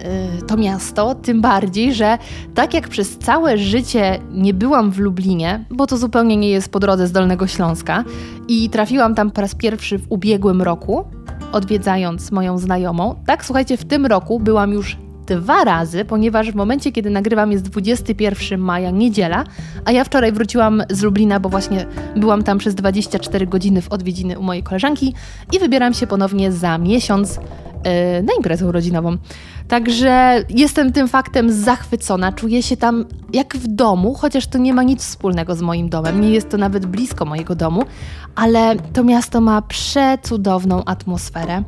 to 0.46 0.56
miasto, 0.56 1.14
tym 1.14 1.40
bardziej, 1.40 1.94
że 1.94 2.18
tak 2.54 2.74
jak 2.74 2.88
przez 2.88 3.18
całe 3.18 3.58
życie 3.58 4.20
nie 4.32 4.54
byłam 4.54 4.90
w 4.90 4.98
Lublinie, 4.98 5.64
bo 5.70 5.86
to 5.86 5.96
zupełnie 5.96 6.36
nie 6.36 6.50
jest 6.50 6.68
po 6.68 6.80
drodze 6.80 7.06
z 7.06 7.12
Dolnego 7.12 7.46
Śląska, 7.46 8.04
i 8.48 8.70
trafiłam 8.70 9.14
tam 9.14 9.30
po 9.30 9.40
raz 9.40 9.54
pierwszy 9.54 9.98
w 9.98 10.12
ubiegłym 10.12 10.62
roku, 10.62 11.04
odwiedzając 11.52 12.30
moją 12.30 12.58
znajomą, 12.58 13.14
tak 13.26 13.44
słuchajcie, 13.44 13.76
w 13.76 13.84
tym 13.84 14.06
roku 14.06 14.40
byłam 14.40 14.72
już 14.72 14.96
dwa 15.28 15.64
razy, 15.64 16.04
ponieważ 16.04 16.52
w 16.52 16.54
momencie, 16.54 16.92
kiedy 16.92 17.10
nagrywam 17.10 17.52
jest 17.52 17.64
21 17.64 18.60
maja, 18.60 18.90
niedziela, 18.90 19.44
a 19.84 19.92
ja 19.92 20.04
wczoraj 20.04 20.32
wróciłam 20.32 20.82
z 20.90 21.02
Lublina, 21.02 21.40
bo 21.40 21.48
właśnie 21.48 21.86
byłam 22.16 22.42
tam 22.42 22.58
przez 22.58 22.74
24 22.74 23.46
godziny 23.46 23.82
w 23.82 23.88
odwiedziny 23.88 24.38
u 24.38 24.42
mojej 24.42 24.62
koleżanki 24.62 25.14
i 25.52 25.58
wybieram 25.58 25.94
się 25.94 26.06
ponownie 26.06 26.52
za 26.52 26.78
miesiąc 26.78 27.34
yy, 27.34 28.22
na 28.22 28.32
imprezę 28.36 28.66
urodzinową. 28.66 29.16
Także 29.68 30.44
jestem 30.48 30.92
tym 30.92 31.08
faktem 31.08 31.52
zachwycona. 31.52 32.32
Czuję 32.32 32.62
się 32.62 32.76
tam 32.76 33.04
jak 33.32 33.56
w 33.56 33.66
domu, 33.66 34.14
chociaż 34.14 34.46
to 34.46 34.58
nie 34.58 34.74
ma 34.74 34.82
nic 34.82 35.02
wspólnego 35.02 35.54
z 35.54 35.62
moim 35.62 35.88
domem. 35.88 36.20
Nie 36.20 36.30
jest 36.30 36.48
to 36.48 36.56
nawet 36.56 36.86
blisko 36.86 37.24
mojego 37.24 37.54
domu, 37.54 37.82
ale 38.34 38.76
to 38.76 39.04
miasto 39.04 39.40
ma 39.40 39.62
przecudowną 39.62 40.84
atmosferę 40.84 41.62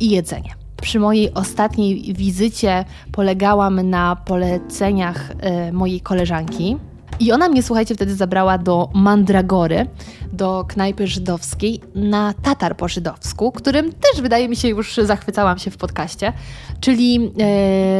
i 0.00 0.10
jedzenie. 0.10 0.65
Przy 0.82 1.00
mojej 1.00 1.34
ostatniej 1.34 2.14
wizycie 2.14 2.84
polegałam 3.12 3.90
na 3.90 4.16
poleceniach 4.16 5.30
y, 5.68 5.72
mojej 5.72 6.00
koleżanki. 6.00 6.76
I 7.20 7.32
ona 7.32 7.48
mnie, 7.48 7.62
słuchajcie, 7.62 7.94
wtedy 7.94 8.14
zabrała 8.14 8.58
do 8.58 8.88
Mandragory, 8.94 9.86
do 10.32 10.64
knajpy 10.68 11.06
żydowskiej 11.06 11.80
na 11.94 12.34
tatar 12.42 12.76
po 12.76 12.88
żydowsku, 12.88 13.52
którym 13.52 13.92
też 13.92 14.22
wydaje 14.22 14.48
mi 14.48 14.56
się 14.56 14.68
już 14.68 14.96
zachwycałam 14.96 15.58
się 15.58 15.70
w 15.70 15.76
podcaście, 15.76 16.32
czyli 16.80 17.32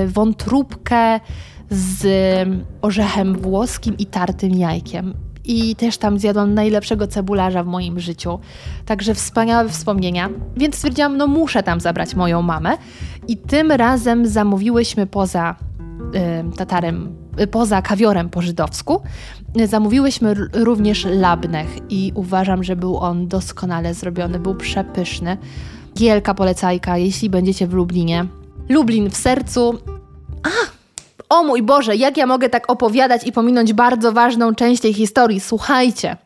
y, 0.04 0.08
wątróbkę 0.08 1.20
z 1.70 2.06
orzechem 2.82 3.38
włoskim 3.38 3.98
i 3.98 4.06
tartym 4.06 4.54
jajkiem 4.54 5.25
i 5.46 5.76
też 5.76 5.98
tam 5.98 6.18
zjadłam 6.18 6.54
najlepszego 6.54 7.06
cebularza 7.06 7.62
w 7.62 7.66
moim 7.66 8.00
życiu. 8.00 8.38
Także 8.86 9.14
wspaniałe 9.14 9.68
wspomnienia. 9.68 10.28
Więc 10.56 10.74
stwierdziłam, 10.74 11.16
no 11.16 11.26
muszę 11.26 11.62
tam 11.62 11.80
zabrać 11.80 12.14
moją 12.14 12.42
mamę. 12.42 12.76
I 13.28 13.36
tym 13.36 13.72
razem 13.72 14.26
zamówiłyśmy 14.26 15.06
poza 15.06 15.54
y, 16.52 16.56
tatarem, 16.56 17.16
y, 17.40 17.46
poza 17.46 17.82
kawiorem 17.82 18.28
po 18.28 18.42
żydowsku, 18.42 19.00
zamówiłyśmy 19.64 20.34
również 20.52 21.06
labnech 21.10 21.68
i 21.90 22.12
uważam, 22.14 22.64
że 22.64 22.76
był 22.76 22.98
on 22.98 23.28
doskonale 23.28 23.94
zrobiony, 23.94 24.38
był 24.38 24.54
przepyszny. 24.54 25.36
Wielka 25.96 26.34
polecajka, 26.34 26.98
jeśli 26.98 27.30
będziecie 27.30 27.66
w 27.66 27.72
Lublinie. 27.72 28.26
Lublin 28.68 29.10
w 29.10 29.16
sercu. 29.16 29.78
O 31.28 31.44
mój 31.44 31.62
Boże, 31.62 31.96
jak 31.96 32.16
ja 32.16 32.26
mogę 32.26 32.48
tak 32.48 32.70
opowiadać 32.70 33.26
i 33.26 33.32
pominąć 33.32 33.72
bardzo 33.72 34.12
ważną 34.12 34.54
część 34.54 34.82
tej 34.82 34.94
historii? 34.94 35.40
Słuchajcie, 35.40 36.16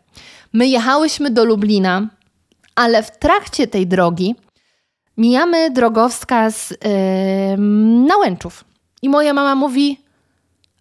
my 0.53 0.67
jechałyśmy 0.67 1.31
do 1.31 1.45
Lublina, 1.45 2.09
ale 2.75 3.03
w 3.03 3.19
trakcie 3.19 3.67
tej 3.67 3.87
drogi 3.87 4.35
mijamy 5.17 5.71
drogowskaz 5.71 6.71
yy, 6.71 6.79
Nałęczów. 8.07 8.65
I 9.03 9.09
moja 9.09 9.35
mama 9.35 9.55
mówi, 9.55 10.01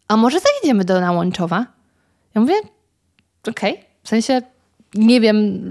a 0.08 0.18
może 0.18 0.40
zajedziemy 0.40 0.86
do 0.86 1.02
Nałęczowa? 1.02 1.66
Ja 2.36 2.42
mówię, 2.42 2.56
okej, 3.48 3.74
okay. 3.74 3.86
w 4.04 4.10
sensie 4.10 4.42
nie 4.94 5.22
wiem 5.22 5.62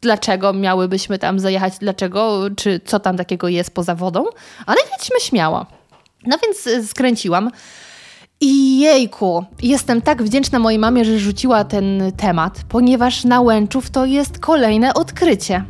dlaczego 0.00 0.52
miałybyśmy 0.52 1.18
tam 1.18 1.40
zajechać, 1.40 1.78
dlaczego, 1.78 2.42
czy 2.56 2.80
co 2.84 3.00
tam 3.00 3.16
takiego 3.16 3.48
jest 3.48 3.74
poza 3.74 3.94
wodą, 3.94 4.24
ale 4.66 4.80
jedźmy 4.92 5.20
śmiało. 5.20 5.66
No 6.26 6.36
więc 6.42 6.66
y, 6.66 6.86
skręciłam. 6.86 7.50
I 8.40 8.78
jejku, 8.80 9.44
jestem 9.62 10.02
tak 10.02 10.22
wdzięczna 10.22 10.58
mojej 10.58 10.78
mamie, 10.78 11.04
że 11.04 11.18
rzuciła 11.18 11.64
ten 11.64 12.12
temat, 12.16 12.60
ponieważ 12.68 13.24
Nałęczów 13.24 13.90
to 13.90 14.06
jest 14.06 14.38
kolejne 14.38 14.94
odkrycie. 14.94 15.64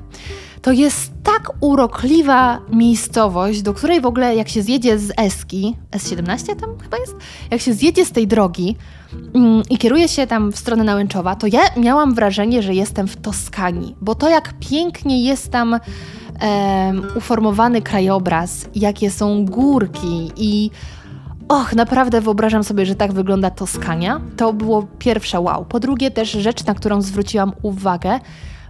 To 0.62 0.72
jest 0.72 1.12
tak 1.22 1.50
urokliwa 1.60 2.60
miejscowość, 2.72 3.62
do 3.62 3.74
której 3.74 4.00
w 4.00 4.06
ogóle 4.06 4.36
jak 4.36 4.48
się 4.48 4.62
zjedzie 4.62 4.98
z 4.98 5.12
Eski, 5.16 5.76
S17 5.90 6.56
tam 6.56 6.78
chyba 6.82 6.96
jest, 6.96 7.14
jak 7.50 7.60
się 7.60 7.74
zjedzie 7.74 8.04
z 8.04 8.12
tej 8.12 8.26
drogi 8.26 8.76
mm, 9.34 9.62
i 9.70 9.78
kieruje 9.78 10.08
się 10.08 10.26
tam 10.26 10.52
w 10.52 10.58
stronę 10.58 10.84
Nałęczowa, 10.84 11.36
to 11.36 11.46
ja 11.46 11.60
miałam 11.76 12.14
wrażenie, 12.14 12.62
że 12.62 12.74
jestem 12.74 13.08
w 13.08 13.16
Toskanii, 13.16 13.96
bo 14.00 14.14
to 14.14 14.28
jak 14.28 14.54
pięknie 14.70 15.24
jest 15.24 15.50
tam 15.50 15.80
uformowany 17.16 17.82
krajobraz, 17.82 18.68
jakie 18.74 19.10
są 19.10 19.44
górki 19.44 20.32
i 20.36 20.70
Och, 21.48 21.74
naprawdę 21.74 22.20
wyobrażam 22.20 22.64
sobie, 22.64 22.86
że 22.86 22.94
tak 22.94 23.12
wygląda 23.12 23.50
Toskania. 23.50 24.20
To 24.36 24.52
było 24.52 24.86
pierwsze 24.98 25.40
wow. 25.40 25.64
Po 25.64 25.80
drugie 25.80 26.10
też 26.10 26.30
rzecz, 26.30 26.64
na 26.64 26.74
którą 26.74 27.02
zwróciłam 27.02 27.52
uwagę, 27.62 28.20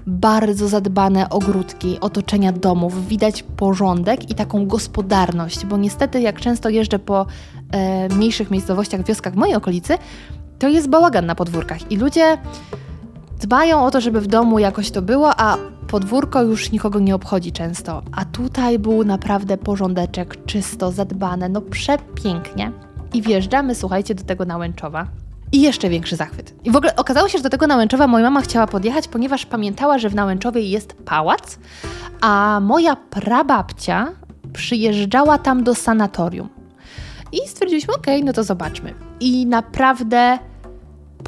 bardzo 0.06 0.68
zadbane 0.68 1.30
ogródki, 1.30 2.00
otoczenia 2.00 2.52
domów, 2.52 3.08
widać 3.08 3.42
porządek 3.42 4.30
i 4.30 4.34
taką 4.34 4.66
gospodarność, 4.66 5.66
bo 5.66 5.76
niestety 5.76 6.20
jak 6.20 6.40
często 6.40 6.68
jeżdżę 6.68 6.98
po 6.98 7.26
e, 7.72 8.08
mniejszych 8.08 8.50
miejscowościach, 8.50 9.04
wioskach 9.04 9.32
w 9.32 9.36
mojej 9.36 9.54
okolicy, 9.54 9.98
to 10.58 10.68
jest 10.68 10.88
bałagan 10.88 11.26
na 11.26 11.34
podwórkach 11.34 11.92
i 11.92 11.96
ludzie 11.96 12.38
dbają 13.38 13.84
o 13.84 13.90
to, 13.90 14.00
żeby 14.00 14.20
w 14.20 14.26
domu 14.26 14.58
jakoś 14.58 14.90
to 14.90 15.02
było, 15.02 15.40
a 15.40 15.56
podwórko 15.88 16.42
już 16.42 16.72
nikogo 16.72 16.98
nie 16.98 17.14
obchodzi 17.14 17.52
często. 17.52 18.02
A 18.12 18.24
tutaj 18.24 18.78
był 18.78 19.04
naprawdę 19.04 19.58
porządeczek, 19.58 20.44
czysto, 20.46 20.92
zadbane, 20.92 21.48
no 21.48 21.60
przepięknie. 21.60 22.72
I 23.14 23.22
wjeżdżamy, 23.22 23.74
słuchajcie, 23.74 24.14
do 24.14 24.24
tego 24.24 24.44
Nałęczowa. 24.44 25.06
I 25.52 25.60
jeszcze 25.60 25.88
większy 25.88 26.16
zachwyt. 26.16 26.54
I 26.64 26.70
w 26.70 26.76
ogóle 26.76 26.96
okazało 26.96 27.28
się, 27.28 27.38
że 27.38 27.42
do 27.42 27.50
tego 27.50 27.66
Nałęczowa 27.66 28.06
moja 28.06 28.24
mama 28.24 28.40
chciała 28.40 28.66
podjechać, 28.66 29.08
ponieważ 29.08 29.46
pamiętała, 29.46 29.98
że 29.98 30.08
w 30.08 30.14
Nałęczowie 30.14 30.60
jest 30.60 30.92
pałac, 31.04 31.58
a 32.20 32.60
moja 32.62 32.96
prababcia 32.96 34.08
przyjeżdżała 34.52 35.38
tam 35.38 35.64
do 35.64 35.74
sanatorium. 35.74 36.48
I 37.32 37.48
stwierdziliśmy, 37.48 37.94
okej, 37.94 38.16
okay, 38.16 38.26
no 38.26 38.32
to 38.32 38.44
zobaczmy. 38.44 38.94
I 39.20 39.46
naprawdę 39.46 40.38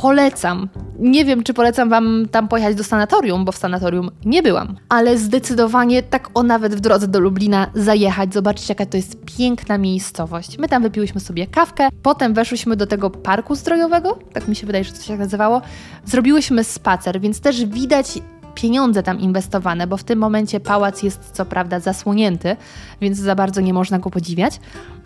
polecam. 0.01 0.69
Nie 0.99 1.25
wiem, 1.25 1.43
czy 1.43 1.55
polecam 1.55 1.89
Wam 1.89 2.27
tam 2.31 2.49
pojechać 2.49 2.75
do 2.75 2.85
sanatorium, 2.85 3.45
bo 3.45 3.53
w 3.53 3.57
sanatorium 3.57 4.11
nie 4.25 4.43
byłam, 4.43 4.77
ale 4.89 5.19
zdecydowanie 5.19 6.03
tak 6.03 6.29
o 6.35 6.43
nawet 6.43 6.75
w 6.75 6.81
drodze 6.81 7.09
do 7.09 7.21
Lublina 7.21 7.71
zajechać, 7.75 8.35
zobaczyć 8.35 8.69
jaka 8.69 8.87
to 8.87 8.97
jest 8.97 9.25
piękna 9.39 9.79
miejscowość. 9.79 10.59
My 10.59 10.69
tam 10.69 10.83
wypiłyśmy 10.83 11.21
sobie 11.21 11.47
kawkę, 11.47 11.89
potem 12.03 12.35
weszłyśmy 12.35 12.77
do 12.77 12.87
tego 12.87 13.11
parku 13.11 13.55
zdrojowego, 13.55 14.19
tak 14.33 14.49
mi 14.49 14.57
się 14.57 14.67
wydaje, 14.67 14.85
że 14.85 14.93
to 14.93 15.03
się 15.03 15.09
tak 15.09 15.19
nazywało. 15.19 15.63
Zrobiłyśmy 16.05 16.65
spacer, 16.65 17.21
więc 17.21 17.41
też 17.41 17.65
widać 17.65 18.19
pieniądze 18.55 19.03
tam 19.03 19.21
inwestowane, 19.21 19.87
bo 19.87 19.97
w 19.97 20.05
tym 20.05 20.19
momencie 20.19 20.61
pałac 20.61 21.03
jest 21.03 21.31
co 21.33 21.45
prawda 21.45 21.81
zasłonięty, 21.81 22.57
więc 23.01 23.19
za 23.19 23.35
bardzo 23.35 23.61
nie 23.61 23.75
można 23.75 23.99
go 23.99 24.11
podziwiać, 24.11 24.61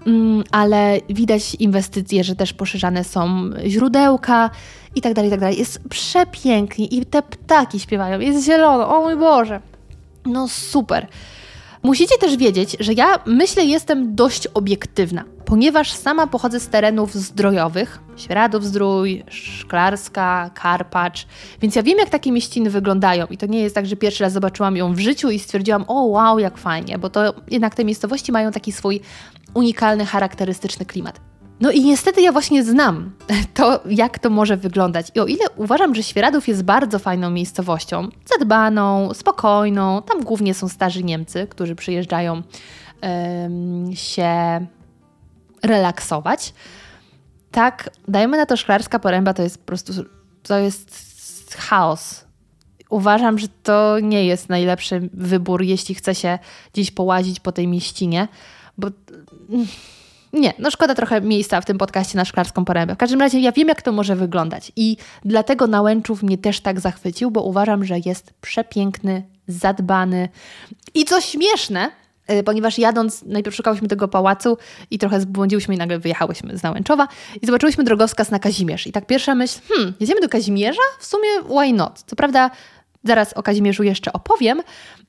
mm, 0.07 0.45
ale 0.51 0.99
widać 1.09 1.55
inwestycje, 1.55 2.25
że 2.25 2.37
też 2.37 2.53
poszerzane 2.53 3.05
są 3.05 3.51
źródełka 3.67 4.51
i 4.95 5.01
tak 5.01 5.15
dalej, 5.15 5.29
i 5.29 5.31
tak 5.31 5.41
dalej. 5.41 5.59
Jest 5.59 5.81
przepięknie 5.89 6.87
i 6.87 7.07
te 7.07 7.23
ptaki 7.23 7.81
śpiewają, 7.81 8.21
jest 8.21 8.47
zielono, 8.47 8.97
o 8.97 9.03
mój 9.03 9.17
Boże. 9.17 9.61
No 10.27 10.49
super. 10.49 11.07
Musicie 11.85 12.19
też 12.19 12.37
wiedzieć, 12.37 12.77
że 12.81 12.93
ja 12.93 13.19
myślę 13.27 13.65
jestem 13.65 14.15
dość 14.15 14.47
obiektywna, 14.47 15.25
ponieważ 15.45 15.93
sama 15.93 16.27
pochodzę 16.27 16.61
z 16.61 16.69
terenów 16.69 17.15
zdrojowych, 17.15 17.99
Świeradów 18.17 18.65
Zdrój, 18.65 19.25
Szklarska, 19.29 20.51
Karpacz, 20.55 21.27
więc 21.61 21.77
ja 21.77 21.83
wiem 21.83 21.99
jak 21.99 22.11
takie 22.11 22.33
mieściny 22.33 22.71
wyglądają. 22.71 23.27
I 23.27 23.37
to 23.37 23.47
nie 23.47 23.61
jest 23.61 23.75
tak, 23.75 23.87
że 23.87 23.97
pierwszy 23.97 24.25
raz 24.25 24.33
zobaczyłam 24.33 24.77
ją 24.77 24.95
w 24.95 24.99
życiu 24.99 25.31
i 25.31 25.39
stwierdziłam, 25.39 25.85
o 25.89 26.03
wow, 26.03 26.39
jak 26.39 26.59
fajnie, 26.59 26.99
bo 26.99 27.11
to 27.11 27.35
jednak 27.51 27.75
te 27.75 27.85
miejscowości 27.85 28.33
mają 28.33 28.51
taki 28.51 28.73
swój 28.73 29.01
unikalny, 29.55 30.07
charakterystyczny 30.07 30.87
klimat. 30.87 31.21
No 31.61 31.71
i 31.71 31.81
niestety 31.81 32.21
ja 32.21 32.33
właśnie 32.33 32.65
znam 32.65 33.13
to, 33.55 33.81
jak 33.87 34.19
to 34.19 34.31
może 34.31 34.57
wyglądać. 34.57 35.07
I 35.15 35.21
o 35.21 35.27
ile 35.27 35.45
uważam, 35.57 35.95
że 35.95 36.03
Świeradów 36.03 36.49
jest 36.49 36.63
bardzo 36.63 36.99
fajną 36.99 37.31
miejscowością, 37.31 38.09
zadbaną, 38.39 39.15
spokojną, 39.15 40.03
tam 40.03 40.21
głównie 40.21 40.55
są 40.55 40.69
starzy 40.69 41.05
Niemcy, 41.05 41.47
którzy 41.51 41.75
przyjeżdżają 41.75 42.43
się 43.95 44.67
relaksować, 45.63 46.55
tak, 47.51 47.91
dajmy 48.09 48.37
na 48.37 48.47
to 48.47 48.57
Szklarska 48.57 48.99
Poręba 48.99 49.35
to 49.35 49.43
jest 49.43 49.59
po 49.59 49.65
prostu, 49.65 49.93
to 50.43 50.59
jest 50.59 51.55
chaos. 51.59 52.25
Uważam, 52.91 53.39
że 53.39 53.49
to 53.63 53.99
nie 54.03 54.27
jest 54.27 54.49
najlepszy 54.49 55.09
wybór, 55.13 55.63
jeśli 55.63 55.95
chce 55.95 56.15
się 56.15 56.39
gdzieś 56.73 56.91
połazić 56.91 57.41
po 57.41 57.53
tej 57.53 57.69
mieścinie, 57.69 58.29
bo 58.79 58.89
nie, 60.35 60.53
no 60.59 60.71
szkoda 60.71 60.95
trochę 60.95 61.21
miejsca 61.21 61.61
w 61.61 61.65
tym 61.65 61.79
podcaście 61.79 62.19
na 62.19 62.25
Szklarską 62.25 62.65
Porębę. 62.65 62.95
W 62.95 62.99
każdym 62.99 63.21
razie 63.21 63.41
ja 63.41 63.53
wiem, 63.53 63.69
jak 63.69 63.83
to 63.83 63.93
może 63.93 64.17
wyglądać 64.17 64.73
i 64.77 64.97
dlatego 65.25 65.67
Nałęczów 65.67 66.23
mnie 66.23 66.39
też 66.39 66.61
tak 66.61 66.81
zachwycił, 66.81 67.31
bo 67.31 67.43
uważam, 67.43 67.85
że 67.85 67.97
jest 68.05 68.33
przepiękny, 68.41 69.23
zadbany 69.49 70.29
i 70.95 71.05
co 71.05 71.21
śmieszne, 71.21 71.91
y, 72.31 72.43
ponieważ 72.43 72.79
jadąc, 72.79 73.23
najpierw 73.23 73.57
szukałyśmy 73.57 73.89
tego 73.89 74.09
pałacu 74.09 74.59
i 74.91 74.99
trochę 74.99 75.21
zbłądziłyśmy 75.21 75.75
i 75.75 75.79
nagle 75.79 75.99
wyjechałyśmy 75.99 76.59
z 76.59 76.63
Nałęczowa 76.63 77.09
i 77.43 77.47
zobaczyłyśmy 77.47 77.85
drogowskaz 77.85 78.31
na 78.31 78.39
Kazimierz. 78.39 78.87
I 78.87 78.93
tak 78.93 79.07
pierwsza 79.07 79.35
myśl, 79.35 79.61
hmm, 79.69 79.95
jedziemy 80.01 80.21
do 80.21 80.29
Kazimierza? 80.29 80.83
W 80.99 81.07
sumie 81.07 81.29
why 81.51 81.73
not? 81.73 82.03
Co 82.07 82.17
prawda 82.17 82.51
Zaraz 83.05 83.33
o 83.33 83.43
Kazimierzu 83.43 83.83
jeszcze 83.83 84.13
opowiem, 84.13 84.63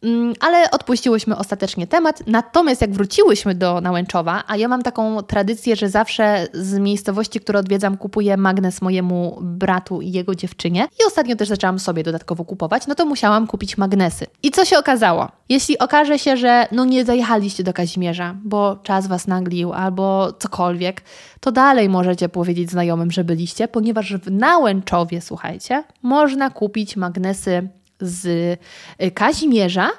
mm, 0.03 0.33
ale 0.39 0.71
odpuściłyśmy 0.71 1.37
ostatecznie 1.37 1.87
temat. 1.87 2.23
Natomiast 2.27 2.81
jak 2.81 2.91
wróciłyśmy 2.91 3.55
do 3.55 3.81
Nałęczowa, 3.81 4.43
a 4.47 4.57
ja 4.57 4.67
mam 4.67 4.83
taką 4.83 5.23
tradycję, 5.23 5.75
że 5.75 5.89
zawsze 5.89 6.47
z 6.53 6.77
miejscowości, 6.77 7.39
które 7.39 7.59
odwiedzam, 7.59 7.97
kupuję 7.97 8.37
magnes 8.37 8.81
mojemu 8.81 9.37
bratu 9.41 10.01
i 10.01 10.11
jego 10.11 10.35
dziewczynie 10.35 10.87
i 10.99 11.07
ostatnio 11.07 11.35
też 11.35 11.47
zaczęłam 11.47 11.79
sobie 11.79 12.03
dodatkowo 12.03 12.45
kupować, 12.45 12.87
no 12.87 12.95
to 12.95 13.05
musiałam 13.05 13.47
kupić 13.47 13.77
magnesy. 13.77 14.25
I 14.43 14.51
co 14.51 14.65
się 14.65 14.79
okazało? 14.79 15.27
Jeśli 15.49 15.77
okaże 15.77 16.19
się, 16.19 16.37
że 16.37 16.67
no 16.71 16.85
nie 16.85 17.05
zajechaliście 17.05 17.63
do 17.63 17.73
Kazimierza, 17.73 18.35
bo 18.43 18.75
czas 18.83 19.07
was 19.07 19.27
naglił 19.27 19.73
albo 19.73 20.33
cokolwiek, 20.39 21.01
to 21.39 21.51
dalej 21.51 21.89
możecie 21.89 22.29
powiedzieć 22.29 22.71
znajomym, 22.71 23.11
że 23.11 23.23
byliście, 23.23 23.67
ponieważ 23.67 24.13
w 24.13 24.31
Nałęczowie, 24.31 25.21
słuchajcie, 25.21 25.83
można 26.01 26.49
kupić 26.49 26.95
magnesy 26.95 27.69
z 28.07 28.25
y, 29.01 29.11
Kazimierza. 29.11 29.89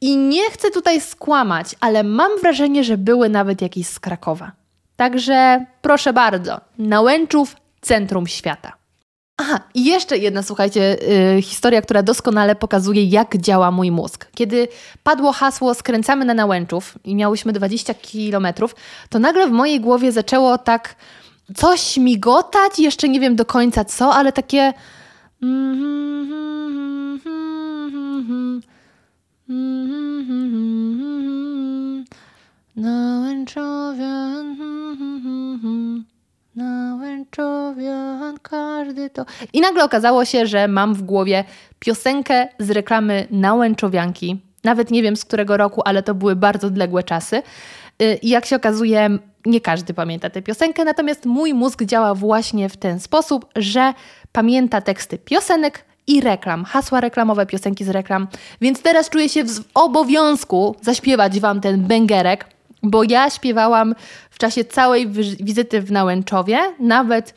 I 0.00 0.16
nie 0.16 0.50
chcę 0.50 0.70
tutaj 0.70 1.00
skłamać, 1.00 1.74
ale 1.80 2.02
mam 2.02 2.40
wrażenie, 2.40 2.84
że 2.84 2.98
były 2.98 3.28
nawet 3.28 3.62
jakieś 3.62 3.86
z 3.86 4.00
Krakowa. 4.00 4.52
Także 4.96 5.66
proszę 5.82 6.12
bardzo, 6.12 6.60
Nałęczów, 6.78 7.56
centrum 7.80 8.26
świata. 8.26 8.72
Aha, 9.38 9.60
i 9.74 9.84
jeszcze 9.84 10.18
jedna, 10.18 10.42
słuchajcie, 10.42 10.96
yy, 11.34 11.42
historia, 11.42 11.82
która 11.82 12.02
doskonale 12.02 12.54
pokazuje, 12.54 13.04
jak 13.04 13.36
działa 13.36 13.70
mój 13.70 13.90
mózg. 13.90 14.26
Kiedy 14.34 14.68
padło 15.02 15.32
hasło 15.32 15.74
skręcamy 15.74 16.24
na 16.24 16.34
Nałęczów 16.34 16.98
i 17.04 17.14
miałyśmy 17.14 17.52
20 17.52 17.94
kilometrów, 17.94 18.74
to 19.08 19.18
nagle 19.18 19.46
w 19.46 19.50
mojej 19.50 19.80
głowie 19.80 20.12
zaczęło 20.12 20.58
tak 20.58 20.96
coś 21.54 21.96
migotać, 21.96 22.78
jeszcze 22.78 23.08
nie 23.08 23.20
wiem 23.20 23.36
do 23.36 23.44
końca 23.44 23.84
co, 23.84 24.14
ale 24.14 24.32
takie 24.32 24.72
Nałęczowian, 32.76 34.56
nałęczowian, 36.56 38.38
każdy 38.42 39.10
to... 39.10 39.24
I 39.52 39.60
nagle 39.60 39.84
okazało 39.84 40.24
się, 40.24 40.46
że 40.46 40.68
mam 40.68 40.94
w 40.94 41.02
głowie 41.02 41.44
piosenkę 41.78 42.48
z 42.58 42.70
reklamy 42.70 43.26
nałęczowianki. 43.30 44.40
Nawet 44.64 44.90
nie 44.90 45.02
wiem 45.02 45.16
z 45.16 45.24
którego 45.24 45.56
roku, 45.56 45.82
ale 45.84 46.02
to 46.02 46.14
były 46.14 46.36
bardzo 46.36 46.66
odległe 46.66 47.02
czasy. 47.02 47.42
I 48.22 48.28
jak 48.28 48.46
się 48.46 48.56
okazuje, 48.56 49.18
nie 49.46 49.60
każdy 49.60 49.94
pamięta 49.94 50.30
tę 50.30 50.42
piosenkę, 50.42 50.84
natomiast 50.84 51.26
mój 51.26 51.54
mózg 51.54 51.82
działa 51.82 52.14
właśnie 52.14 52.68
w 52.68 52.76
ten 52.76 53.00
sposób, 53.00 53.46
że 53.56 53.94
pamięta 54.32 54.80
teksty 54.80 55.18
piosenek 55.18 55.84
i 56.06 56.20
reklam, 56.20 56.64
hasła 56.64 57.00
reklamowe, 57.00 57.46
piosenki 57.46 57.84
z 57.84 57.88
reklam. 57.88 58.28
Więc 58.60 58.82
teraz 58.82 59.10
czuję 59.10 59.28
się 59.28 59.44
w 59.44 59.64
obowiązku 59.74 60.76
zaśpiewać 60.80 61.40
Wam 61.40 61.60
ten 61.60 61.80
bęgerek, 61.80 62.46
bo 62.82 63.02
ja 63.04 63.30
śpiewałam 63.30 63.94
w 64.30 64.38
czasie 64.38 64.64
całej 64.64 65.08
wizyty 65.40 65.82
w 65.82 65.92
Nałęczowie, 65.92 66.58
nawet 66.78 67.34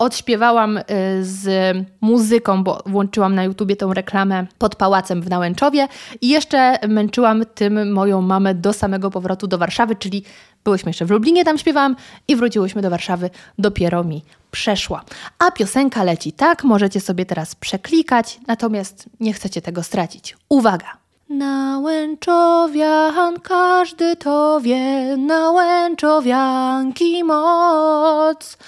odśpiewałam 0.00 0.78
y, 0.78 0.82
z 1.20 1.76
muzyką, 2.00 2.64
bo 2.64 2.82
włączyłam 2.86 3.34
na 3.34 3.44
YouTubie 3.44 3.76
tą 3.76 3.94
reklamę 3.94 4.46
pod 4.58 4.76
pałacem 4.76 5.22
w 5.22 5.30
Nałęczowie 5.30 5.88
i 6.20 6.28
jeszcze 6.28 6.78
męczyłam 6.88 7.42
tym 7.54 7.92
moją 7.92 8.22
mamę 8.22 8.54
do 8.54 8.72
samego 8.72 9.10
powrotu 9.10 9.46
do 9.46 9.58
Warszawy, 9.58 9.96
czyli 9.96 10.24
byłyśmy 10.64 10.90
jeszcze 10.90 11.06
w 11.06 11.10
Lublinie, 11.10 11.44
tam 11.44 11.58
śpiewałam 11.58 11.96
i 12.28 12.36
wróciłyśmy 12.36 12.82
do 12.82 12.90
Warszawy, 12.90 13.30
dopiero 13.58 14.04
mi 14.04 14.22
przeszła. 14.50 15.04
A 15.38 15.50
piosenka 15.50 16.04
leci 16.04 16.32
tak, 16.32 16.64
możecie 16.64 17.00
sobie 17.00 17.26
teraz 17.26 17.54
przeklikać, 17.54 18.40
natomiast 18.46 19.04
nie 19.20 19.32
chcecie 19.32 19.62
tego 19.62 19.82
stracić. 19.82 20.36
Uwaga! 20.48 20.86
Nałęczowian 21.28 23.40
każdy 23.40 24.16
to 24.16 24.60
wie, 24.60 25.16
nałęczowianki 25.16 27.24
moc. 27.24 28.58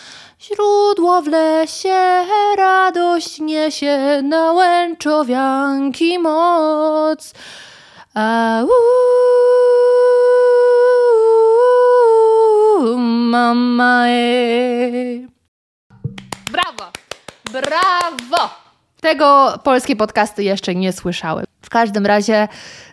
Źródło 0.43 1.23
w 1.23 1.27
lesie, 1.27 2.27
radość 2.57 3.41
niesie, 3.41 4.23
nałęczowianki 4.23 6.19
moc. 6.19 7.35
A 8.15 8.63
mama 13.31 14.09
e. 14.09 14.13
Brawo! 16.51 16.93
Brawo! 17.53 18.51
Tego 19.01 19.59
polskie 19.65 19.97
podcasty 19.97 20.45
jeszcze 20.45 20.75
nie 20.75 20.93
słyszały. 20.93 21.45
W 21.63 21.71
każdym 21.71 22.07
razie 22.07 22.49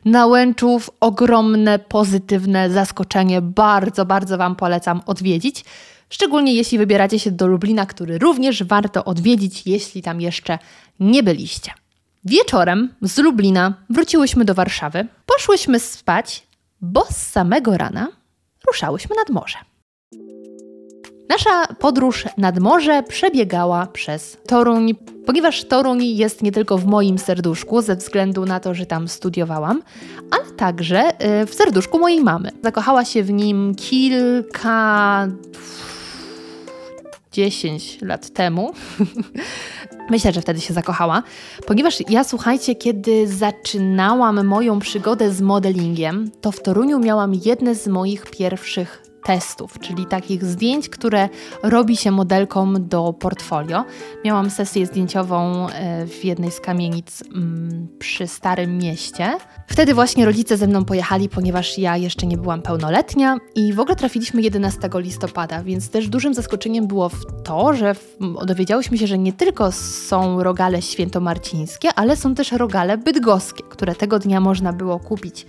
na 0.06 0.26
Łęczów 0.28 0.90
ogromne 1.00 1.80
pozytywne 1.80 2.70
zaskoczenie. 2.70 3.42
Bardzo, 3.42 4.06
bardzo 4.06 4.38
Wam 4.38 4.56
polecam 4.56 5.02
odwiedzić. 5.06 5.66
Szczególnie 6.10 6.54
jeśli 6.54 6.78
wybieracie 6.78 7.20
się 7.20 7.32
do 7.32 7.48
Lublina, 7.48 7.86
który 7.86 8.18
również 8.18 8.64
warto 8.64 9.06
odwiedzić, 9.06 9.68
jeśli 9.68 10.02
tam 10.02 10.22
jeszcze 10.22 10.60
nie 11.00 11.24
byliście. 11.24 11.72
Wieczorem 12.26 12.94
z 13.02 13.18
Lublina 13.18 13.74
wróciłyśmy 13.90 14.46
do 14.46 14.54
Warszawy, 14.54 15.08
poszłyśmy 15.26 15.80
spać, 15.80 16.48
bo 16.82 17.06
z 17.06 17.16
samego 17.16 17.78
rana 17.78 18.08
ruszałyśmy 18.68 19.16
nad 19.16 19.30
morze. 19.30 19.58
Nasza 21.30 21.74
podróż 21.80 22.26
nad 22.38 22.60
morze 22.60 23.04
przebiegała 23.04 23.88
przez 23.88 24.38
Toruń, 24.48 24.96
ponieważ 25.26 25.64
Toruń 25.64 26.04
jest 26.04 26.44
nie 26.44 26.52
tylko 26.52 26.78
w 26.78 26.86
moim 26.86 27.18
serduszku, 27.18 27.82
ze 27.82 27.96
względu 27.96 28.46
na 28.46 28.60
to, 28.60 28.74
że 28.74 28.86
tam 28.86 29.08
studiowałam, 29.08 29.82
ale 30.32 30.52
także 30.52 31.26
y, 31.42 31.46
w 31.46 31.54
serduszku 31.54 32.00
mojej 32.00 32.22
mamy. 32.22 32.52
Zakochała 32.64 33.06
się 33.06 33.24
w 33.24 33.32
nim 33.32 33.76
kilka. 33.76 35.28
Dziesięć 37.32 38.02
lat 38.02 38.30
temu. 38.34 38.74
Myślę, 40.10 40.34
że 40.34 40.42
wtedy 40.42 40.62
się 40.62 40.74
zakochała, 40.74 41.24
ponieważ 41.68 42.10
ja 42.10 42.24
słuchajcie, 42.24 42.76
kiedy 42.76 43.28
zaczynałam 43.28 44.46
moją 44.46 44.80
przygodę 44.80 45.32
z 45.32 45.42
modelingiem, 45.42 46.32
to 46.42 46.52
w 46.52 46.62
Toruniu 46.62 47.00
miałam 47.00 47.34
jedne 47.46 47.76
z 47.76 47.88
moich 47.88 48.26
pierwszych 48.26 49.09
testów, 49.30 49.80
czyli 49.80 50.06
takich 50.06 50.46
zdjęć, 50.46 50.90
które 50.90 51.30
robi 51.64 51.98
się 51.98 52.12
modelkom 52.12 52.88
do 52.88 53.14
portfolio. 53.14 53.86
Miałam 54.26 54.50
sesję 54.50 54.86
zdjęciową 54.86 55.70
e, 55.70 56.06
w 56.06 56.26
jednej 56.26 56.52
z 56.52 56.60
kamienic 56.60 57.24
mm, 57.36 57.88
przy 58.00 58.28
Starym 58.28 58.78
Mieście. 58.78 59.38
Wtedy 59.68 59.94
właśnie 59.94 60.26
rodzice 60.26 60.58
ze 60.58 60.68
mną 60.68 60.86
pojechali, 60.86 61.30
ponieważ 61.30 61.78
ja 61.78 61.98
jeszcze 61.98 62.28
nie 62.28 62.38
byłam 62.38 62.62
pełnoletnia 62.62 63.38
i 63.56 63.74
w 63.74 63.80
ogóle 63.80 63.96
trafiliśmy 63.96 64.42
11 64.42 64.90
listopada, 64.94 65.64
więc 65.64 65.90
też 65.90 66.08
dużym 66.08 66.34
zaskoczeniem 66.34 66.88
było 66.88 67.12
to, 67.44 67.74
że 67.74 67.96
dowiedziałyśmy 68.46 68.98
się, 68.98 69.08
że 69.08 69.18
nie 69.18 69.34
tylko 69.34 69.72
są 69.72 70.44
rogale 70.44 70.82
świętomarcińskie, 70.82 71.90
ale 71.96 72.16
są 72.16 72.36
też 72.36 72.52
rogale 72.52 72.98
bydgoskie, 72.98 73.64
które 73.70 73.96
tego 73.96 74.20
dnia 74.20 74.40
można 74.40 74.74
było 74.74 75.00
kupić 75.00 75.46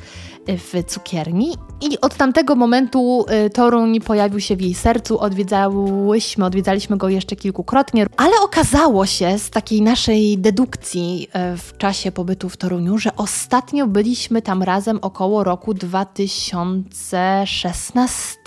w 0.48 0.84
cukierni. 0.86 1.56
I 1.80 2.00
od 2.00 2.14
tamtego 2.14 2.56
momentu 2.56 3.26
y, 3.46 3.50
Toruń 3.50 4.00
pojawił 4.00 4.40
się 4.40 4.56
w 4.56 4.60
jej 4.60 4.74
sercu, 4.74 5.18
odwiedzałyśmy, 5.18 6.44
odwiedzaliśmy 6.44 6.96
go 6.96 7.08
jeszcze 7.08 7.36
kilkukrotnie, 7.36 8.06
ale 8.16 8.32
okazało 8.42 9.06
się 9.06 9.38
z 9.38 9.50
takiej 9.50 9.82
naszej 9.82 10.38
dedukcji 10.38 11.28
y, 11.54 11.56
w 11.56 11.76
czasie 11.78 12.12
pobytu 12.12 12.48
w 12.48 12.56
Toruniu, 12.56 12.98
że 12.98 13.16
ostatnio 13.16 13.86
byliśmy 13.86 14.42
tam 14.42 14.62
razem 14.62 14.98
około 15.02 15.44
roku 15.44 15.74
2016 15.74 18.38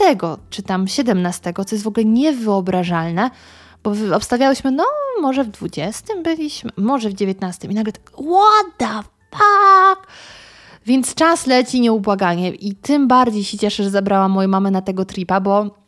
czy 0.50 0.64
tam 0.64 0.88
17, 0.88 1.54
co 1.66 1.76
jest 1.76 1.84
w 1.84 1.88
ogóle 1.88 2.06
niewyobrażalne, 2.06 3.30
bo 3.84 3.92
obstawiałyśmy, 4.16 4.72
no 4.72 4.86
może 5.22 5.44
w 5.44 5.48
20 5.48 6.14
byliśmy, 6.24 6.72
może 6.78 7.10
w 7.10 7.14
19 7.14 7.68
i 7.68 7.74
nagle 7.74 7.94
tak, 7.94 8.12
what 8.12 8.66
the 8.78 9.04
fuck? 9.32 10.08
Więc 10.86 11.16
czas 11.16 11.48
leci 11.48 11.82
nieubłaganie 11.82 12.50
i 12.50 12.76
tym 12.76 13.08
bardziej 13.08 13.44
się 13.44 13.58
cieszę, 13.58 13.84
że 13.84 13.90
zabrałam 13.90 14.32
moją 14.32 14.48
mamę 14.48 14.72
na 14.72 14.82
tego 14.82 15.06
tripa, 15.06 15.42
bo 15.42 15.84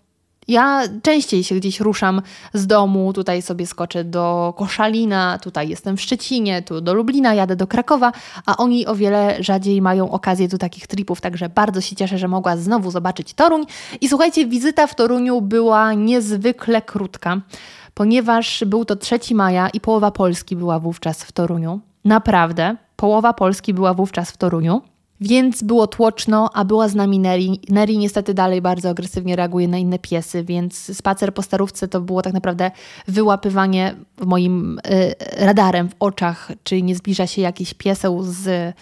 ja 0.48 0.82
częściej 1.02 1.44
się 1.44 1.56
gdzieś 1.56 1.80
ruszam 1.80 2.22
z 2.54 2.68
domu, 2.68 3.14
tutaj 3.14 3.42
sobie 3.42 3.68
skoczę 3.68 4.04
do 4.04 4.54
Koszalina, 4.58 5.40
tutaj 5.42 5.70
jestem 5.70 5.98
w 5.98 6.02
Szczecinie, 6.02 6.62
tu 6.62 6.82
do 6.82 6.94
Lublina, 6.94 7.34
jadę 7.34 7.56
do 7.56 7.68
Krakowa, 7.68 8.12
a 8.46 8.58
oni 8.58 8.86
o 8.86 8.96
wiele 8.96 9.44
rzadziej 9.44 9.82
mają 9.82 10.12
okazję 10.12 10.48
do 10.48 10.58
takich 10.58 10.88
tripów, 10.88 11.22
także 11.22 11.50
bardzo 11.50 11.82
się 11.82 11.96
cieszę, 11.96 12.18
że 12.18 12.28
mogła 12.28 12.58
znowu 12.58 12.92
zobaczyć 12.92 13.34
Toruń. 13.34 13.66
I 14.02 14.10
słuchajcie, 14.10 14.46
wizyta 14.46 14.88
w 14.88 14.96
Toruniu 14.96 15.42
była 15.42 15.94
niezwykle 15.94 16.82
krótka, 16.82 17.42
ponieważ 17.94 18.64
był 18.68 18.86
to 18.86 18.96
3 18.96 19.20
maja 19.34 19.70
i 19.70 19.80
połowa 19.80 20.12
Polski 20.12 20.56
była 20.56 20.80
wówczas 20.80 21.24
w 21.24 21.32
Toruniu. 21.32 21.80
Naprawdę, 22.06 22.76
połowa 22.96 23.34
Polski 23.34 23.74
była 23.74 23.94
wówczas 23.94 24.32
w 24.32 24.38
Toruniu. 24.38 24.82
Więc 25.22 25.64
było 25.64 25.88
tłoczno, 25.88 26.50
a 26.54 26.66
była 26.66 26.88
z 26.88 26.96
nami 26.96 27.20
Neri. 27.20 27.60
Neri 27.70 27.98
niestety 27.98 28.34
dalej 28.34 28.62
bardzo 28.62 28.90
agresywnie 28.90 29.36
reaguje 29.36 29.68
na 29.68 29.78
inne 29.78 30.00
piesy, 30.00 30.44
więc 30.44 30.98
spacer 30.98 31.34
po 31.34 31.42
starówce 31.42 31.88
to 31.88 32.02
było 32.02 32.22
tak 32.22 32.34
naprawdę 32.34 32.72
wyłapywanie 33.08 33.96
moim 34.26 34.80
y, 34.80 35.16
radarem 35.46 35.90
w 35.90 35.96
oczach, 36.00 36.52
czy 36.64 36.82
nie 36.82 36.96
zbliża 36.96 37.28
się 37.28 37.42
jakiś 37.42 37.74
pieseł 37.74 38.24
z 38.24 38.74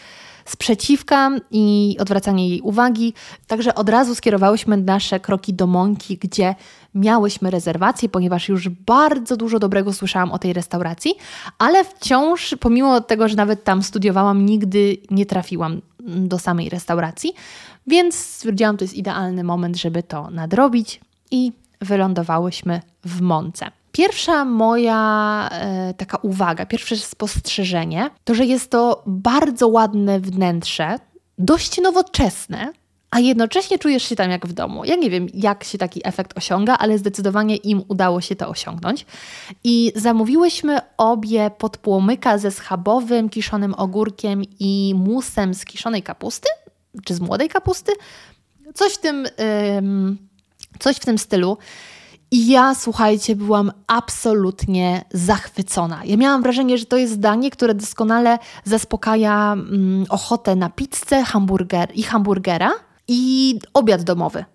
sprzeciwka 0.46 1.32
i 1.52 1.98
odwracanie 2.00 2.50
jej 2.50 2.62
uwagi. 2.62 3.14
Także 3.48 3.76
od 3.76 3.90
razu 3.90 4.16
skierowałyśmy 4.16 4.78
nasze 4.78 5.20
kroki 5.20 5.54
do 5.54 5.68
Mąki, 5.68 6.18
gdzie 6.18 6.56
miałyśmy 6.96 7.52
rezerwację, 7.52 8.10
ponieważ 8.10 8.50
już 8.50 8.70
bardzo 8.70 9.38
dużo 9.38 9.60
dobrego 9.60 9.94
słyszałam 9.94 10.32
o 10.32 10.40
tej 10.40 10.54
restauracji, 10.54 11.16
ale 11.58 11.84
wciąż, 11.84 12.56
pomimo 12.60 13.02
tego, 13.02 13.28
że 13.28 13.36
nawet 13.36 13.64
tam 13.64 13.84
studiowałam, 13.84 14.46
nigdy 14.46 14.98
nie 15.12 15.26
trafiłam 15.26 15.82
do 16.00 16.40
samej 16.40 16.70
restauracji, 16.70 17.34
więc 17.88 18.16
stwierdziłam, 18.16 18.78
to 18.78 18.84
jest 18.84 18.94
idealny 18.94 19.44
moment, 19.44 19.78
żeby 19.78 20.04
to 20.04 20.30
nadrobić 20.30 21.02
i 21.32 21.52
wylądowałyśmy 21.82 22.82
w 23.06 23.22
Mące. 23.22 23.72
Pierwsza 23.94 24.46
moja 24.46 25.50
e, 25.52 25.94
taka 25.94 26.18
uwaga, 26.18 26.66
pierwsze 26.66 26.98
spostrzeżenie, 26.98 28.10
to 28.24 28.36
że 28.36 28.46
jest 28.46 28.72
to 28.72 29.04
bardzo 29.08 29.68
ładne 29.68 30.20
wnętrze, 30.20 31.00
dość 31.38 31.82
nowoczesne, 31.82 32.74
a 33.12 33.20
jednocześnie 33.20 33.80
czujesz 33.80 34.04
się 34.04 34.16
tam 34.16 34.32
jak 34.32 34.48
w 34.48 34.54
domu. 34.54 34.86
Ja 34.86 34.96
nie 34.96 35.10
wiem, 35.10 35.28
jak 35.34 35.64
się 35.64 35.78
taki 35.78 36.02
efekt 36.08 36.38
osiąga, 36.38 36.78
ale 36.78 36.98
zdecydowanie 36.98 37.56
im 37.56 37.84
udało 37.88 38.22
się 38.22 38.36
to 38.36 38.50
osiągnąć. 38.50 39.06
I 39.64 39.92
zamówiłyśmy 39.96 40.80
obie 40.98 41.52
podpłomyka 41.58 42.38
ze 42.38 42.52
schabowym, 42.52 43.30
kiszonym 43.30 43.74
ogórkiem 43.74 44.42
i 44.60 44.94
musem 44.98 45.54
z 45.54 45.66
kiszonej 45.66 46.04
kapusty, 46.04 46.50
czy 47.06 47.16
z 47.16 47.20
młodej 47.20 47.50
kapusty. 47.50 47.92
Coś 48.74 48.94
w 48.94 48.98
tym, 48.98 49.28
ym, 49.78 50.18
coś 50.80 50.96
w 50.98 51.06
tym 51.06 51.18
stylu. 51.18 51.58
I 52.34 52.48
ja, 52.48 52.76
słuchajcie, 52.76 53.36
byłam 53.36 53.72
absolutnie 53.88 55.06
zachwycona. 55.12 56.02
Ja 56.06 56.18
miałam 56.18 56.44
wrażenie, 56.44 56.78
że 56.78 56.86
to 56.86 56.98
jest 56.98 57.20
danie, 57.20 57.52
które 57.52 57.74
doskonale 57.74 58.40
zaspokaja 58.64 59.54
mm, 59.54 60.06
ochotę 60.10 60.56
na 60.56 60.70
pizzę 60.70 61.24
hamburger 61.24 61.90
i 61.96 62.04
hamburgera 62.04 62.72
i 63.08 63.60
obiad 63.74 64.04
domowy. 64.04 64.46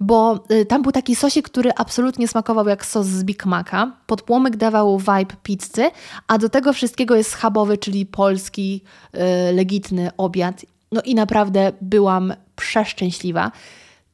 Bo 0.00 0.44
y, 0.50 0.66
tam 0.66 0.82
był 0.82 0.92
taki 0.92 1.16
sosik, 1.16 1.48
który 1.48 1.70
absolutnie 1.76 2.28
smakował 2.28 2.68
jak 2.68 2.86
sos 2.86 3.06
z 3.06 3.24
Big 3.24 3.46
Maca. 3.46 3.92
Podpłomyk 4.06 4.56
dawał 4.56 4.98
vibe 4.98 5.36
pizzy, 5.42 5.90
a 6.26 6.38
do 6.38 6.48
tego 6.48 6.72
wszystkiego 6.72 7.16
jest 7.16 7.30
schabowy, 7.30 7.78
czyli 7.78 8.06
polski, 8.06 8.82
y, 9.14 9.18
legitny 9.52 10.10
obiad. 10.16 10.66
No 10.92 11.02
i 11.02 11.14
naprawdę 11.14 11.72
byłam 11.80 12.34
przeszczęśliwa. 12.56 13.52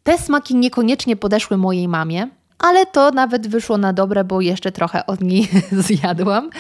Te 0.03 0.19
smaki 0.19 0.55
niekoniecznie 0.55 1.17
podeszły 1.17 1.57
mojej 1.57 1.89
mamie, 1.89 2.29
ale 2.63 2.87
to 2.87 3.11
nawet 3.11 3.49
wyszło 3.49 3.79
na 3.79 3.93
dobre, 3.93 4.25
bo 4.25 4.41
jeszcze 4.41 4.73
trochę 4.73 5.07
od 5.07 5.21
niej 5.21 5.49
zjadłam. 5.89 6.51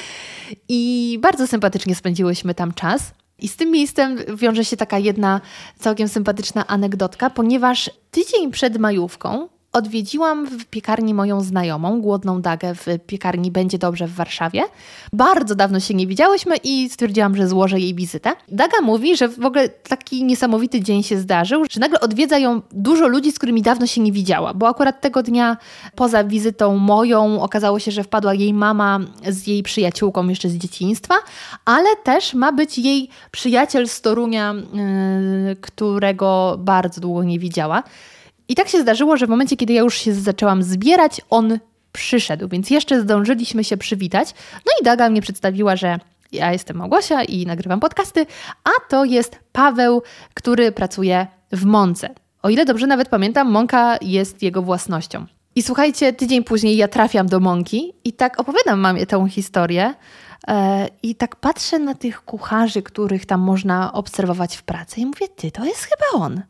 I 0.68 1.18
bardzo 1.22 1.46
sympatycznie 1.46 1.94
spędziłyśmy 1.94 2.54
tam 2.54 2.74
czas. 2.74 3.14
I 3.38 3.48
z 3.48 3.56
tym 3.56 3.70
miejscem 3.70 4.18
wiąże 4.36 4.64
się 4.64 4.76
taka 4.76 4.98
jedna 4.98 5.40
całkiem 5.78 6.08
sympatyczna 6.08 6.66
anegdotka, 6.66 7.30
ponieważ 7.30 7.90
tydzień 8.10 8.50
przed 8.50 8.78
majówką 8.78 9.48
odwiedziłam 9.72 10.46
w 10.46 10.64
piekarni 10.64 11.14
moją 11.14 11.40
znajomą, 11.40 12.00
głodną 12.00 12.42
Dagę 12.42 12.74
w 12.74 12.86
piekarni 13.06 13.50
Będzie 13.50 13.78
Dobrze 13.78 14.06
w 14.06 14.14
Warszawie. 14.14 14.62
Bardzo 15.12 15.54
dawno 15.54 15.80
się 15.80 15.94
nie 15.94 16.06
widziałyśmy 16.06 16.56
i 16.56 16.90
stwierdziłam, 16.90 17.36
że 17.36 17.48
złożę 17.48 17.80
jej 17.80 17.94
wizytę. 17.94 18.32
Daga 18.48 18.80
mówi, 18.82 19.16
że 19.16 19.28
w 19.28 19.44
ogóle 19.44 19.68
taki 19.68 20.24
niesamowity 20.24 20.80
dzień 20.80 21.02
się 21.02 21.18
zdarzył, 21.18 21.64
że 21.70 21.80
nagle 21.80 22.00
odwiedza 22.00 22.38
ją 22.38 22.62
dużo 22.72 23.08
ludzi, 23.08 23.32
z 23.32 23.38
którymi 23.38 23.62
dawno 23.62 23.86
się 23.86 24.00
nie 24.00 24.12
widziała, 24.12 24.54
bo 24.54 24.68
akurat 24.68 25.00
tego 25.00 25.22
dnia 25.22 25.56
poza 25.94 26.24
wizytą 26.24 26.78
moją 26.78 27.42
okazało 27.42 27.78
się, 27.78 27.90
że 27.90 28.04
wpadła 28.04 28.34
jej 28.34 28.54
mama 28.54 29.00
z 29.28 29.46
jej 29.46 29.62
przyjaciółką 29.62 30.28
jeszcze 30.28 30.48
z 30.48 30.54
dzieciństwa, 30.54 31.14
ale 31.64 31.96
też 32.04 32.34
ma 32.34 32.52
być 32.52 32.78
jej 32.78 33.08
przyjaciel 33.30 33.88
z 33.88 34.00
Torunia, 34.00 34.54
yy, 34.54 35.56
którego 35.56 36.56
bardzo 36.58 37.00
długo 37.00 37.24
nie 37.24 37.38
widziała. 37.38 37.82
I 38.52 38.54
tak 38.54 38.68
się 38.68 38.80
zdarzyło, 38.80 39.16
że 39.16 39.26
w 39.26 39.30
momencie, 39.30 39.56
kiedy 39.56 39.72
ja 39.72 39.82
już 39.82 39.98
się 39.98 40.14
zaczęłam 40.14 40.62
zbierać, 40.62 41.20
on 41.30 41.58
przyszedł, 41.92 42.48
więc 42.48 42.70
jeszcze 42.70 43.00
zdążyliśmy 43.00 43.64
się 43.64 43.76
przywitać. 43.76 44.34
No 44.54 44.72
i 44.80 44.84
Daga 44.84 45.10
mnie 45.10 45.22
przedstawiła, 45.22 45.76
że 45.76 45.98
ja 46.32 46.52
jestem 46.52 46.76
Małgosia 46.76 47.22
i 47.22 47.46
nagrywam 47.46 47.80
podcasty, 47.80 48.26
a 48.64 48.70
to 48.88 49.04
jest 49.04 49.38
Paweł, 49.52 50.02
który 50.34 50.72
pracuje 50.72 51.26
w 51.52 51.64
Mące. 51.64 52.14
O 52.42 52.48
ile 52.48 52.64
dobrze 52.64 52.86
nawet 52.86 53.08
pamiętam, 53.08 53.50
Mąka 53.50 53.98
jest 54.02 54.42
jego 54.42 54.62
własnością. 54.62 55.26
I 55.54 55.62
słuchajcie, 55.62 56.12
tydzień 56.12 56.44
później 56.44 56.76
ja 56.76 56.88
trafiam 56.88 57.26
do 57.26 57.40
Mąki 57.40 57.92
i 58.04 58.12
tak 58.12 58.40
opowiadam 58.40 58.80
mamie 58.80 59.06
tę 59.06 59.26
historię, 59.30 59.94
E, 60.48 60.88
I 61.02 61.14
tak 61.14 61.36
patrzę 61.36 61.78
na 61.78 61.94
tych 61.94 62.24
kucharzy, 62.24 62.82
których 62.82 63.26
tam 63.26 63.40
można 63.40 63.92
obserwować 63.92 64.56
w 64.56 64.62
pracy 64.62 65.00
i 65.00 65.06
mówię, 65.06 65.28
ty, 65.28 65.50
to 65.50 65.64
jest 65.64 65.84
chyba 65.84 66.24
on. 66.24 66.42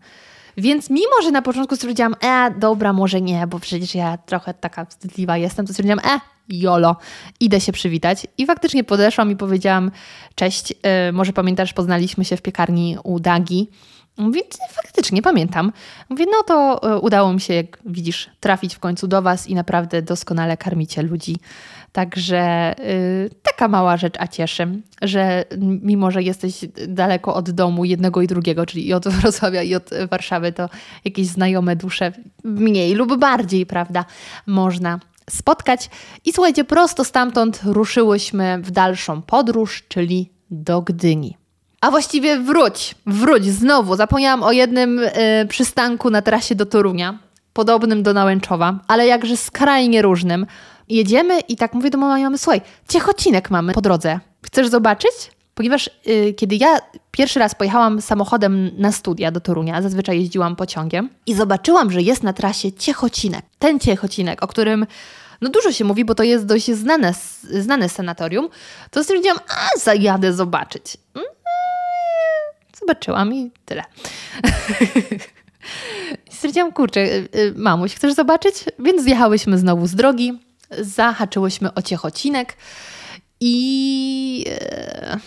Więc 0.56 0.90
mimo, 0.90 1.22
że 1.22 1.30
na 1.30 1.42
początku 1.42 1.76
stwierdziłam, 1.76 2.14
e, 2.20 2.54
dobra, 2.58 2.92
może 2.92 3.20
nie, 3.20 3.46
bo 3.46 3.58
przecież 3.58 3.94
ja 3.94 4.16
trochę 4.16 4.54
taka 4.54 4.84
wstydliwa 4.84 5.36
jestem, 5.36 5.66
to 5.66 5.72
stwierdziłam, 5.72 5.98
e, 5.98 6.20
jolo, 6.48 6.96
idę 7.40 7.60
się 7.60 7.72
przywitać. 7.72 8.26
I 8.38 8.46
faktycznie 8.46 8.84
podeszłam 8.84 9.30
i 9.30 9.36
powiedziałam, 9.36 9.90
cześć, 10.34 10.74
e, 10.82 11.12
może 11.12 11.32
pamiętasz, 11.32 11.72
poznaliśmy 11.72 12.24
się 12.24 12.36
w 12.36 12.42
piekarni 12.42 12.96
u 13.04 13.20
Dagi. 13.20 13.70
Mówi, 14.16 14.40
faktycznie 14.70 15.22
pamiętam. 15.22 15.72
Mówię, 16.08 16.24
no 16.26 16.42
to 16.42 16.82
e, 16.82 17.00
udało 17.00 17.32
mi 17.32 17.40
się, 17.40 17.54
jak 17.54 17.78
widzisz, 17.86 18.30
trafić 18.40 18.74
w 18.74 18.78
końcu 18.78 19.08
do 19.08 19.22
Was 19.22 19.46
i 19.46 19.54
naprawdę 19.54 20.02
doskonale 20.02 20.56
karmicie 20.56 21.02
ludzi. 21.02 21.36
Także 21.92 22.74
yy, 22.78 23.30
taka 23.42 23.68
mała 23.68 23.96
rzecz, 23.96 24.14
a 24.18 24.26
cieszę, 24.26 24.66
że 25.02 25.44
mimo, 25.58 26.10
że 26.10 26.22
jesteś 26.22 26.64
daleko 26.88 27.34
od 27.34 27.50
domu 27.50 27.84
jednego 27.84 28.22
i 28.22 28.26
drugiego, 28.26 28.66
czyli 28.66 28.88
i 28.88 28.92
od 28.92 29.08
Wrocławia 29.18 29.62
i 29.62 29.74
od 29.74 29.90
Warszawy, 30.10 30.52
to 30.52 30.68
jakieś 31.04 31.26
znajome 31.26 31.76
dusze 31.76 32.12
mniej 32.44 32.94
lub 32.94 33.16
bardziej, 33.16 33.66
prawda, 33.66 34.04
można 34.46 35.00
spotkać. 35.30 35.90
I 36.24 36.32
słuchajcie, 36.32 36.64
prosto 36.64 37.04
stamtąd 37.04 37.60
ruszyłyśmy 37.64 38.58
w 38.62 38.70
dalszą 38.70 39.22
podróż, 39.22 39.84
czyli 39.88 40.30
do 40.50 40.82
Gdyni. 40.82 41.36
A 41.80 41.90
właściwie 41.90 42.38
wróć, 42.38 42.94
wróć 43.06 43.44
znowu. 43.44 43.96
Zapomniałam 43.96 44.42
o 44.42 44.52
jednym 44.52 44.98
y, 44.98 45.10
przystanku 45.48 46.10
na 46.10 46.22
trasie 46.22 46.54
do 46.54 46.66
Torunia, 46.66 47.18
podobnym 47.52 48.02
do 48.02 48.12
Nałęczowa, 48.12 48.78
ale 48.88 49.06
jakże 49.06 49.36
skrajnie 49.36 50.02
różnym. 50.02 50.46
Jedziemy 50.88 51.40
i 51.40 51.56
tak 51.56 51.74
mówię 51.74 51.90
do 51.90 51.98
mojej 51.98 52.24
mamy, 52.24 52.38
słuchaj, 52.38 52.60
ciechocinek 52.88 53.50
mamy 53.50 53.72
po 53.72 53.80
drodze. 53.80 54.20
Chcesz 54.42 54.68
zobaczyć? 54.68 55.12
Ponieważ 55.54 55.90
y, 56.06 56.34
kiedy 56.36 56.56
ja 56.56 56.78
pierwszy 57.10 57.38
raz 57.38 57.54
pojechałam 57.54 58.02
samochodem 58.02 58.70
na 58.78 58.92
studia 58.92 59.30
do 59.30 59.40
Torunia, 59.40 59.82
zazwyczaj 59.82 60.18
jeździłam 60.18 60.56
pociągiem 60.56 61.08
i 61.26 61.34
zobaczyłam, 61.34 61.90
że 61.90 62.02
jest 62.02 62.22
na 62.22 62.32
trasie 62.32 62.72
Ciechocinek. 62.72 63.44
Ten 63.58 63.80
Ciechocinek, 63.80 64.42
o 64.42 64.46
którym 64.46 64.86
no 65.40 65.48
dużo 65.48 65.72
się 65.72 65.84
mówi, 65.84 66.04
bo 66.04 66.14
to 66.14 66.22
jest 66.22 66.46
dość 66.46 66.70
znane, 66.70 67.14
znane 67.42 67.88
sanatorium, 67.88 68.48
to 68.90 69.04
stwierdziłam, 69.04 69.38
a 69.48 69.78
zajadę 69.78 70.32
zobaczyć. 70.32 70.96
Mm, 71.14 71.28
zobaczyłam 72.80 73.34
i 73.34 73.50
tyle. 73.64 73.82
stwierdziłam, 76.30 76.72
kurczę, 76.72 77.00
y, 77.00 77.28
y, 77.36 77.54
mamuś, 77.56 77.94
chcesz 77.94 78.14
zobaczyć? 78.14 78.64
Więc 78.78 79.02
zjechałyśmy 79.02 79.58
znowu 79.58 79.86
z 79.86 79.94
drogi, 79.94 80.38
zahaczyłyśmy 80.80 81.74
o 81.74 81.82
Ciechocinek 81.82 82.56
i... 83.40 84.44
E, 84.48 85.18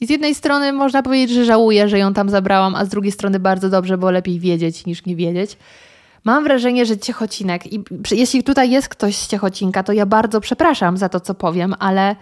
I 0.00 0.06
z 0.06 0.10
jednej 0.10 0.34
strony 0.34 0.72
można 0.72 1.02
powiedzieć, 1.02 1.30
że 1.30 1.44
żałuję, 1.44 1.88
że 1.88 1.98
ją 1.98 2.14
tam 2.14 2.30
zabrałam, 2.30 2.74
a 2.74 2.84
z 2.84 2.88
drugiej 2.88 3.12
strony 3.12 3.40
bardzo 3.40 3.68
dobrze, 3.68 3.98
bo 3.98 4.10
lepiej 4.10 4.40
wiedzieć 4.40 4.86
niż 4.86 5.06
nie 5.06 5.16
wiedzieć. 5.16 5.56
Mam 6.24 6.44
wrażenie, 6.44 6.86
że 6.86 6.98
Ciechocinek, 6.98 7.72
i 7.72 7.84
jeśli 8.10 8.42
tutaj 8.42 8.70
jest 8.70 8.88
ktoś 8.88 9.16
z 9.16 9.28
Ciechocinka, 9.28 9.82
to 9.82 9.92
ja 9.92 10.06
bardzo 10.06 10.40
przepraszam 10.40 10.96
za 10.96 11.08
to, 11.08 11.20
co 11.20 11.34
powiem, 11.34 11.74
ale 11.78 12.16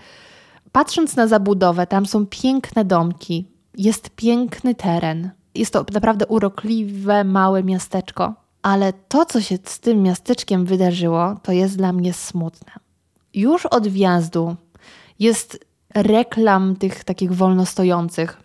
patrząc 0.72 1.16
na 1.16 1.26
zabudowę, 1.26 1.86
tam 1.86 2.06
są 2.06 2.26
piękne 2.26 2.84
domki, 2.84 3.48
jest 3.78 4.10
piękny 4.10 4.74
teren. 4.74 5.30
Jest 5.54 5.72
to 5.72 5.84
naprawdę 5.92 6.26
urokliwe, 6.26 7.24
małe 7.24 7.62
miasteczko. 7.62 8.34
Ale 8.66 8.92
to, 8.92 9.26
co 9.26 9.40
się 9.40 9.59
z 9.64 9.81
tym 9.81 10.02
miasteczkiem 10.02 10.64
wydarzyło, 10.64 11.37
to 11.42 11.52
jest 11.52 11.76
dla 11.76 11.92
mnie 11.92 12.12
smutne. 12.12 12.72
Już 13.35 13.66
od 13.66 13.88
wjazdu 13.88 14.57
jest 15.18 15.66
reklam 15.94 16.76
tych 16.76 17.05
takich 17.05 17.33
wolnostojących 17.33 18.42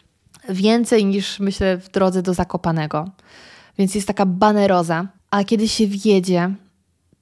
więcej 0.50 1.06
niż 1.06 1.40
myślę 1.40 1.78
w 1.78 1.90
drodze 1.90 2.22
do 2.22 2.34
Zakopanego. 2.34 3.10
Więc 3.78 3.96
jest 3.96 4.08
taka 4.08 4.26
baneroza. 4.26 5.08
A 5.32 5.44
kiedy 5.44 5.68
się 5.68 5.88
wjedzie, 5.88 6.54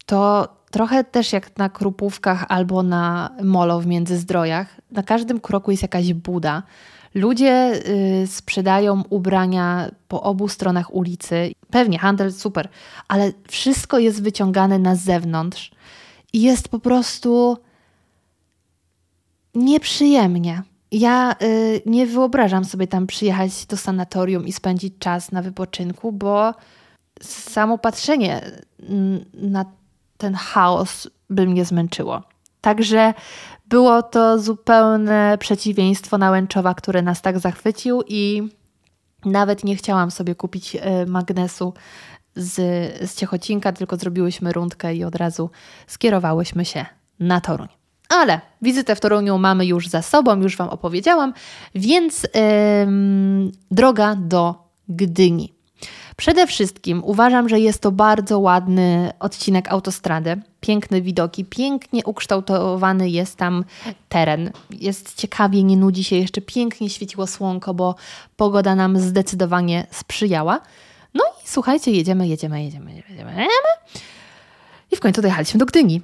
to 0.05 0.47
trochę 0.71 1.03
też 1.03 1.33
jak 1.33 1.57
na 1.57 1.69
Krupówkach 1.69 2.45
albo 2.49 2.83
na 2.83 3.29
molo 3.43 3.79
w 3.79 3.85
Międzyzdrojach, 3.85 4.81
na 4.91 5.03
każdym 5.03 5.39
kroku 5.39 5.71
jest 5.71 5.83
jakaś 5.83 6.13
buda. 6.13 6.63
Ludzie 7.13 7.81
y, 8.23 8.27
sprzedają 8.27 9.03
ubrania 9.09 9.91
po 10.07 10.23
obu 10.23 10.47
stronach 10.47 10.93
ulicy. 10.93 11.51
Pewnie 11.69 11.99
handel 11.99 12.33
super, 12.33 12.69
ale 13.07 13.31
wszystko 13.47 13.99
jest 13.99 14.23
wyciągane 14.23 14.79
na 14.79 14.95
zewnątrz 14.95 15.71
i 16.33 16.41
jest 16.41 16.69
po 16.69 16.79
prostu 16.79 17.57
nieprzyjemnie. 19.55 20.63
Ja 20.91 21.35
y, 21.41 21.81
nie 21.85 22.05
wyobrażam 22.05 22.65
sobie 22.65 22.87
tam 22.87 23.07
przyjechać 23.07 23.65
do 23.65 23.77
sanatorium 23.77 24.47
i 24.47 24.51
spędzić 24.51 24.93
czas 24.99 25.31
na 25.31 25.41
wypoczynku, 25.41 26.11
bo 26.11 26.53
samo 27.21 27.77
patrzenie 27.77 28.41
na 29.33 29.65
ten 30.17 30.33
chaos 30.33 31.09
by 31.29 31.47
mnie 31.47 31.65
zmęczyło. 31.65 32.23
Także 32.61 33.13
było 33.69 34.03
to 34.03 34.39
zupełne 34.39 35.37
przeciwieństwo 35.39 36.17
Nałęczowa, 36.17 36.73
które 36.73 37.01
nas 37.01 37.21
tak 37.21 37.39
zachwycił 37.39 38.01
i 38.07 38.49
nawet 39.25 39.63
nie 39.63 39.75
chciałam 39.75 40.11
sobie 40.11 40.35
kupić 40.35 40.75
e, 40.75 41.05
magnesu 41.05 41.73
z, 42.35 42.55
z 43.09 43.15
Ciechocinka, 43.15 43.71
tylko 43.71 43.97
zrobiłyśmy 43.97 44.53
rundkę 44.53 44.95
i 44.95 45.03
od 45.03 45.15
razu 45.15 45.49
skierowałyśmy 45.87 46.65
się 46.65 46.85
na 47.19 47.41
Toruń. 47.41 47.67
Ale 48.09 48.41
wizytę 48.61 48.95
w 48.95 48.99
Toruniu 48.99 49.37
mamy 49.37 49.65
już 49.65 49.87
za 49.87 50.01
sobą, 50.01 50.41
już 50.41 50.57
Wam 50.57 50.69
opowiedziałam, 50.69 51.33
więc 51.75 52.27
droga 53.71 54.15
do 54.15 54.55
Gdyni. 54.89 55.58
Przede 56.19 56.47
wszystkim 56.47 57.03
uważam, 57.03 57.49
że 57.49 57.59
jest 57.59 57.81
to 57.81 57.91
bardzo 57.91 58.39
ładny 58.39 59.11
odcinek 59.19 59.71
autostrady. 59.71 60.41
Piękne 60.61 61.01
widoki, 61.01 61.45
pięknie 61.45 62.05
ukształtowany 62.05 63.09
jest 63.09 63.35
tam 63.35 63.65
teren. 64.09 64.51
Jest 64.71 65.15
ciekawie, 65.15 65.63
nie 65.63 65.77
nudzi 65.77 66.03
się, 66.03 66.15
jeszcze 66.15 66.41
pięknie 66.41 66.89
świeciło 66.89 67.27
słonko, 67.27 67.73
bo 67.73 67.95
pogoda 68.37 68.75
nam 68.75 68.99
zdecydowanie 68.99 69.87
sprzyjała. 69.91 70.61
No 71.13 71.23
i 71.43 71.47
słuchajcie, 71.47 71.91
jedziemy, 71.91 72.27
jedziemy, 72.27 72.63
jedziemy, 72.63 72.93
jedziemy. 72.93 73.31
jedziemy. 73.31 73.47
I 74.91 74.95
w 74.95 74.99
końcu 74.99 75.21
dojechaliśmy 75.21 75.57
do 75.57 75.65
Gdyni. 75.65 76.01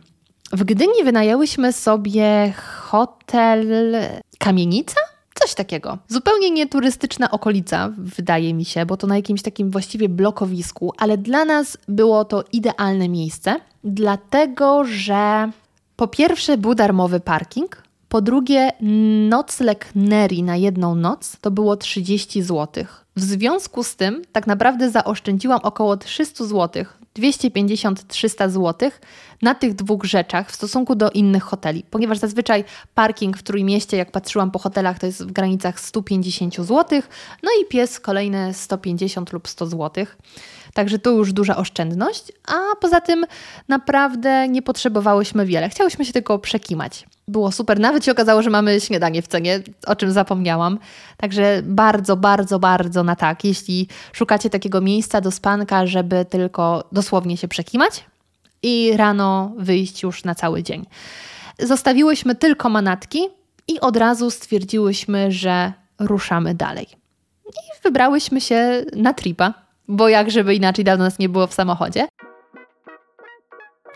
W 0.52 0.64
Gdyni 0.64 1.04
wynajęłyśmy 1.04 1.74
sobie 1.74 2.54
hotel 2.58 3.96
Kamienica? 4.40 5.15
Coś 5.46 5.56
takiego. 5.56 5.98
Zupełnie 6.08 6.52
nieturystyczna 6.52 7.32
okolica, 7.32 7.92
wydaje 7.98 8.54
mi 8.54 8.66
się, 8.66 8.86
bo 8.86 8.98
to 8.98 9.08
na 9.08 9.16
jakimś 9.16 9.42
takim 9.42 9.72
właściwie 9.72 10.10
blokowisku, 10.10 10.94
ale 10.98 11.18
dla 11.18 11.46
nas 11.46 11.78
było 11.88 12.26
to 12.26 12.44
idealne 12.54 13.10
miejsce, 13.10 13.56
dlatego 13.84 14.84
że 14.84 15.52
po 15.96 16.08
pierwsze 16.08 16.58
był 16.58 16.76
darmowy 16.76 17.20
parking, 17.20 17.84
po 18.10 18.22
drugie 18.22 18.72
nocleg 19.30 19.90
Neri 19.96 20.44
na 20.44 20.56
jedną 20.56 20.96
noc 20.96 21.38
to 21.42 21.52
było 21.52 21.78
30 21.78 22.42
zł. 22.42 22.86
W 23.16 23.22
związku 23.22 23.84
z 23.84 23.96
tym 23.96 24.22
tak 24.32 24.48
naprawdę 24.48 24.90
zaoszczędziłam 24.92 25.60
około 25.64 25.98
300 25.98 26.46
zł 26.46 26.86
250-300 27.20 28.50
zł 28.50 28.92
na 29.42 29.56
tych 29.56 29.74
dwóch 29.74 30.04
rzeczach 30.04 30.52
w 30.52 30.56
stosunku 30.56 30.96
do 30.96 31.12
innych 31.12 31.44
hoteli, 31.44 31.84
ponieważ 31.90 32.18
zazwyczaj 32.18 32.64
parking 32.96 33.38
w 33.38 33.44
Trójmieście, 33.44 33.98
jak 33.98 34.12
patrzyłam 34.12 34.52
po 34.52 34.60
hotelach, 34.60 35.00
to 35.00 35.06
jest 35.06 35.24
w 35.24 35.32
granicach 35.32 35.80
150 35.80 36.56
zł, 36.56 37.02
no 37.44 37.50
i 37.62 37.66
pies 37.66 38.00
kolejne 38.00 38.54
150 38.54 39.34
lub 39.34 39.48
100 39.48 39.66
zł. 39.66 40.06
Także 40.74 41.00
tu 41.00 41.18
już 41.18 41.34
duża 41.34 41.58
oszczędność, 41.58 42.32
a 42.48 42.76
poza 42.82 43.02
tym 43.02 43.26
naprawdę 43.68 44.48
nie 44.48 44.62
potrzebowałyśmy 44.62 45.46
wiele. 45.46 45.70
Chciałyśmy 45.70 46.06
się 46.06 46.14
tylko 46.14 46.40
przekimać. 46.40 47.06
Było 47.28 47.52
super, 47.52 47.80
nawet 47.80 48.06
się 48.06 48.12
okazało, 48.12 48.42
że 48.42 48.50
mamy 48.50 48.82
śniadanie 48.82 49.22
w 49.22 49.28
cenie, 49.28 49.60
o 49.88 49.96
czym 49.96 50.12
zapomniałam. 50.12 50.80
Także 51.18 51.62
bardzo, 51.64 52.18
bardzo, 52.18 52.60
bardzo 52.60 53.04
na 53.04 53.16
tak. 53.16 53.44
Jeśli 53.44 53.88
szukacie 54.14 54.50
takiego 54.50 54.82
miejsca 54.82 55.22
do 55.22 55.32
spanka, 55.32 55.88
żeby 55.88 56.26
tylko 56.26 56.84
dosłownie 56.92 57.38
się 57.38 57.48
przekimać 57.48 58.06
i 58.64 58.98
rano 58.98 59.52
wyjść 59.58 60.04
już 60.04 60.24
na 60.24 60.36
cały 60.36 60.64
dzień. 60.64 60.86
Zostawiłyśmy 61.60 62.36
tylko 62.36 62.70
manatki 62.70 63.20
i 63.68 63.80
od 63.80 63.98
razu 63.98 64.32
stwierdziłyśmy, 64.32 65.32
że 65.32 65.74
ruszamy 66.00 66.56
dalej. 66.56 66.88
I 67.48 67.84
wybrałyśmy 67.84 68.42
się 68.42 68.86
na 68.96 69.14
tripa 69.14 69.66
bo 69.88 70.10
jak 70.10 70.32
żeby 70.32 70.56
inaczej 70.56 70.86
dawno 70.86 71.04
nas 71.04 71.20
nie 71.20 71.30
było 71.30 71.48
w 71.48 71.54
samochodzie. 71.54 72.08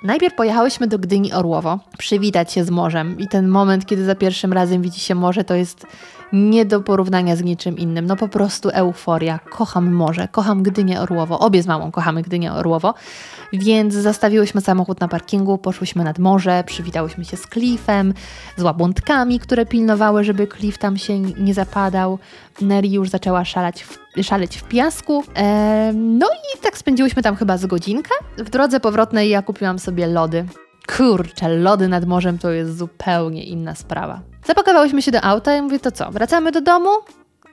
Najpierw 0.03 0.35
pojechałyśmy 0.35 0.87
do 0.87 0.99
Gdyni 0.99 1.33
Orłowo, 1.33 1.79
przywitać 1.97 2.53
się 2.53 2.63
z 2.63 2.69
morzem. 2.69 3.19
I 3.19 3.27
ten 3.27 3.47
moment, 3.47 3.85
kiedy 3.85 4.05
za 4.05 4.15
pierwszym 4.15 4.53
razem 4.53 4.81
widzi 4.81 4.99
się 4.99 5.15
morze, 5.15 5.43
to 5.43 5.55
jest 5.55 5.85
nie 6.33 6.65
do 6.65 6.81
porównania 6.81 7.35
z 7.35 7.43
niczym 7.43 7.77
innym. 7.77 8.05
No 8.05 8.15
po 8.15 8.27
prostu 8.27 8.69
euforia. 8.69 9.39
Kocham 9.49 9.93
morze, 9.93 10.27
kocham 10.31 10.63
Gdynię 10.63 11.01
Orłowo. 11.01 11.39
Obie 11.39 11.63
z 11.63 11.67
mamą 11.67 11.91
kochamy 11.91 12.21
Gdynię 12.21 12.53
Orłowo. 12.53 12.93
Więc 13.53 13.93
zastawiłyśmy 13.93 14.61
samochód 14.61 14.99
na 14.99 15.07
parkingu, 15.07 15.57
poszłyśmy 15.57 16.03
nad 16.03 16.19
morze, 16.19 16.63
przywitałyśmy 16.65 17.25
się 17.25 17.37
z 17.37 17.47
klifem, 17.47 18.13
z 18.57 18.63
łabątkami, 18.63 19.39
które 19.39 19.65
pilnowały, 19.65 20.23
żeby 20.23 20.47
klif 20.47 20.77
tam 20.77 20.97
się 20.97 21.19
nie 21.19 21.53
zapadał. 21.53 22.19
Neri 22.61 22.91
już 22.91 23.09
zaczęła 23.09 23.45
szalać 23.45 23.83
w, 23.83 24.23
szaleć 24.23 24.57
w 24.57 24.63
piasku. 24.63 25.23
Eee, 25.35 25.95
no 25.95 26.27
i 26.27 26.61
tak 26.61 26.77
spędziłyśmy 26.77 27.23
tam 27.23 27.35
chyba 27.35 27.57
z 27.57 27.65
godzinkę. 27.65 28.11
W 28.37 28.49
drodze 28.49 28.79
powrotnej 28.79 29.29
ja 29.29 29.41
kupiłam 29.41 29.79
sobie 29.79 30.07
lody. 30.07 30.45
Kurczę, 30.97 31.49
lody 31.49 31.87
nad 31.87 32.05
morzem 32.05 32.37
to 32.37 32.51
jest 32.51 32.77
zupełnie 32.77 33.43
inna 33.43 33.75
sprawa. 33.75 34.28
Zapakowałyśmy 34.45 35.01
się 35.01 35.11
do 35.11 35.21
auta 35.21 35.57
i 35.57 35.61
mówię, 35.61 35.79
to 35.79 35.91
co, 35.91 36.11
wracamy 36.11 36.51
do 36.51 36.61
domu, 36.61 36.89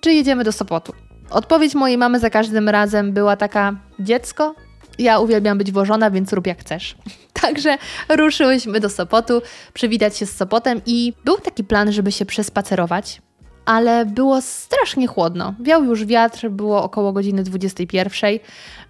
czy 0.00 0.12
jedziemy 0.12 0.44
do 0.44 0.52
Sopotu? 0.52 0.92
Odpowiedź 1.30 1.74
mojej 1.74 1.98
mamy 1.98 2.20
za 2.20 2.30
każdym 2.30 2.68
razem 2.68 3.12
była 3.12 3.36
taka, 3.36 3.76
dziecko, 3.98 4.54
ja 4.98 5.18
uwielbiam 5.18 5.58
być 5.58 5.72
włożona, 5.72 6.10
więc 6.10 6.32
rób 6.32 6.46
jak 6.46 6.60
chcesz. 6.60 6.96
Także 7.42 7.78
ruszyłyśmy 8.08 8.80
do 8.80 8.88
Sopotu, 8.88 9.42
przywitać 9.72 10.16
się 10.16 10.26
z 10.26 10.36
Sopotem 10.36 10.80
i 10.86 11.12
był 11.24 11.36
taki 11.36 11.64
plan, 11.64 11.92
żeby 11.92 12.12
się 12.12 12.26
przespacerować, 12.26 13.22
ale 13.64 14.06
było 14.06 14.40
strasznie 14.40 15.06
chłodno. 15.06 15.54
Wiał 15.60 15.84
już 15.84 16.04
wiatr, 16.04 16.48
było 16.48 16.82
około 16.82 17.12
godziny 17.12 17.42
21, 17.42 18.38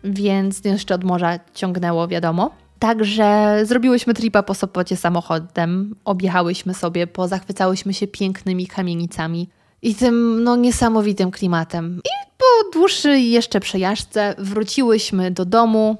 więc 0.04 0.64
jeszcze 0.64 0.94
od 0.94 1.04
morza 1.04 1.38
ciągnęło, 1.54 2.08
wiadomo. 2.08 2.50
Także 2.78 3.58
zrobiłyśmy 3.64 4.14
tripa 4.14 4.42
po 4.42 4.54
Sopocie 4.54 4.96
samochodem, 4.96 5.96
objechałyśmy 6.04 6.74
sobie, 6.74 7.06
pozachwycałyśmy 7.06 7.94
się 7.94 8.06
pięknymi 8.06 8.66
kamienicami 8.66 9.48
i 9.82 9.94
tym 9.94 10.44
no, 10.44 10.56
niesamowitym 10.56 11.30
klimatem. 11.30 12.00
I 12.04 12.30
po 12.38 12.70
dłuższej 12.78 13.30
jeszcze 13.30 13.60
przejażdżce 13.60 14.34
wróciłyśmy 14.38 15.30
do 15.30 15.44
domu, 15.44 15.96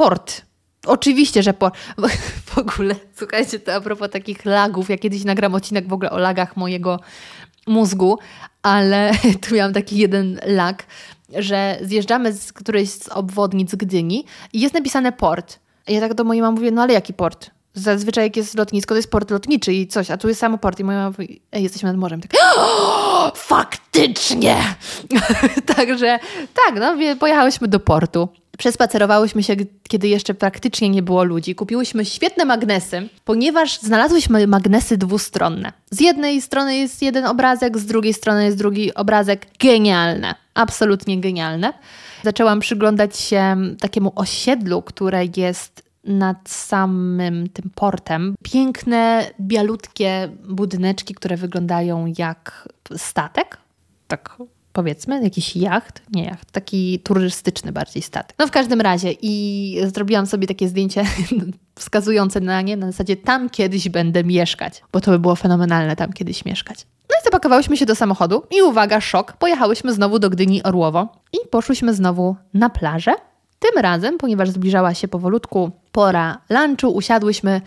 port. 0.00 0.42
Oczywiście, 0.86 1.42
że 1.42 1.54
po, 1.54 1.70
w 2.50 2.58
ogóle, 2.58 2.94
słuchajcie, 3.16 3.58
to 3.58 3.74
a 3.74 3.80
propos 3.80 4.10
takich 4.10 4.44
lagów, 4.44 4.90
ja 4.90 4.98
kiedyś 4.98 5.24
nagram 5.24 5.54
odcinek 5.54 5.88
w 5.88 5.92
ogóle 5.92 6.10
o 6.10 6.18
lagach 6.18 6.56
mojego 6.56 7.00
mózgu, 7.66 8.18
ale 8.62 9.12
tu 9.48 9.54
miałam 9.54 9.72
taki 9.72 9.98
jeden 9.98 10.40
lag, 10.46 10.86
że 11.38 11.78
zjeżdżamy 11.82 12.32
z 12.32 12.52
którejś 12.52 12.90
z 12.90 13.08
obwodnic 13.08 13.74
Gdyni 13.74 14.24
i 14.52 14.60
jest 14.60 14.74
napisane 14.74 15.12
port. 15.12 15.58
Ja 15.88 16.00
tak 16.00 16.14
do 16.14 16.24
mojej 16.24 16.42
mamy 16.42 16.54
mówię, 16.54 16.70
no 16.70 16.82
ale 16.82 16.92
jaki 16.92 17.14
port? 17.14 17.50
Zazwyczaj 17.74 18.24
jak 18.24 18.36
jest 18.36 18.54
lotnisko, 18.54 18.94
to 18.94 18.96
jest 18.96 19.10
port 19.10 19.30
lotniczy 19.30 19.72
i 19.72 19.86
coś, 19.86 20.10
a 20.10 20.16
tu 20.16 20.28
jest 20.28 20.40
samo 20.40 20.58
port. 20.58 20.80
I 20.80 20.84
moja 20.84 20.98
mama 20.98 21.10
mówi, 21.10 21.40
ej, 21.52 21.62
jesteśmy 21.62 21.88
nad 21.88 21.96
morzem. 21.96 22.20
Tak, 22.20 22.30
faktycznie! 23.36 24.56
Także 25.76 26.18
tak, 26.54 26.80
no, 26.80 27.16
pojechałyśmy 27.16 27.68
do 27.68 27.80
portu. 27.80 28.28
Przespacerowałyśmy 28.60 29.42
się, 29.42 29.56
kiedy 29.88 30.08
jeszcze 30.08 30.34
praktycznie 30.34 30.88
nie 30.88 31.02
było 31.02 31.24
ludzi. 31.24 31.54
Kupiłyśmy 31.54 32.04
świetne 32.04 32.44
magnesy, 32.44 33.08
ponieważ 33.24 33.78
znalazłyśmy 33.80 34.46
magnesy 34.46 34.96
dwustronne. 34.96 35.72
Z 35.90 36.00
jednej 36.00 36.42
strony 36.42 36.76
jest 36.76 37.02
jeden 37.02 37.26
obrazek, 37.26 37.78
z 37.78 37.86
drugiej 37.86 38.14
strony 38.14 38.44
jest 38.44 38.58
drugi 38.58 38.94
obrazek. 38.94 39.46
Genialne, 39.58 40.34
absolutnie 40.54 41.20
genialne. 41.20 41.72
Zaczęłam 42.22 42.60
przyglądać 42.60 43.18
się 43.18 43.56
takiemu 43.80 44.12
osiedlu, 44.16 44.82
które 44.82 45.24
jest 45.36 45.82
nad 46.04 46.48
samym 46.48 47.48
tym 47.48 47.70
portem. 47.74 48.34
Piękne, 48.42 49.30
bialutkie 49.40 50.28
budyneczki, 50.48 51.14
które 51.14 51.36
wyglądają 51.36 52.12
jak 52.18 52.68
statek. 52.96 53.58
Tak 54.08 54.36
powiedzmy, 54.72 55.22
jakiś 55.22 55.56
jacht, 55.56 56.02
nie 56.12 56.24
jacht, 56.24 56.50
taki 56.52 56.98
turystyczny 56.98 57.72
bardziej 57.72 58.02
statek. 58.02 58.36
No 58.38 58.46
w 58.46 58.50
każdym 58.50 58.80
razie 58.80 59.14
i 59.22 59.76
zrobiłam 59.94 60.26
sobie 60.26 60.46
takie 60.46 60.68
zdjęcie 60.68 61.04
wskazujące 61.78 62.40
na 62.40 62.62
nie, 62.62 62.76
na 62.76 62.86
zasadzie 62.86 63.16
tam 63.16 63.50
kiedyś 63.50 63.88
będę 63.88 64.24
mieszkać, 64.24 64.82
bo 64.92 65.00
to 65.00 65.10
by 65.10 65.18
było 65.18 65.36
fenomenalne 65.36 65.96
tam 65.96 66.12
kiedyś 66.12 66.44
mieszkać. 66.44 66.86
No 67.10 67.16
i 67.20 67.24
zapakowałyśmy 67.24 67.76
się 67.76 67.86
do 67.86 67.94
samochodu 67.94 68.42
i 68.58 68.62
uwaga, 68.62 69.00
szok, 69.00 69.32
pojechałyśmy 69.32 69.92
znowu 69.92 70.18
do 70.18 70.30
Gdyni 70.30 70.62
Orłowo 70.62 71.08
i 71.32 71.48
poszłyśmy 71.50 71.94
znowu 71.94 72.36
na 72.54 72.70
plażę. 72.70 73.14
Tym 73.58 73.82
razem, 73.82 74.18
ponieważ 74.18 74.50
zbliżała 74.50 74.94
się 74.94 75.08
powolutku 75.08 75.70
pora 75.92 76.38
lunchu, 76.50 76.88
usiadłyśmy 76.88 77.60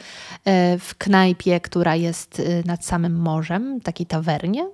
e, 0.45 0.77
w 0.77 0.95
knajpie, 0.95 1.59
która 1.59 1.95
jest 1.95 2.39
e, 2.39 2.43
nad 2.65 2.85
samym 2.85 3.15
morzem, 3.15 3.81
takiej 3.81 4.05
tawernie, 4.05 4.69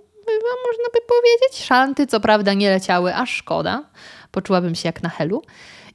można 0.67 0.83
by 0.93 0.99
powiedzieć. 1.07 1.65
Szanty 1.65 2.07
co 2.07 2.19
prawda 2.19 2.53
nie 2.53 2.69
leciały, 2.69 3.15
a 3.15 3.25
szkoda. 3.25 3.83
Poczułabym 4.31 4.75
się 4.75 4.89
jak 4.89 5.03
na 5.03 5.09
helu. 5.09 5.41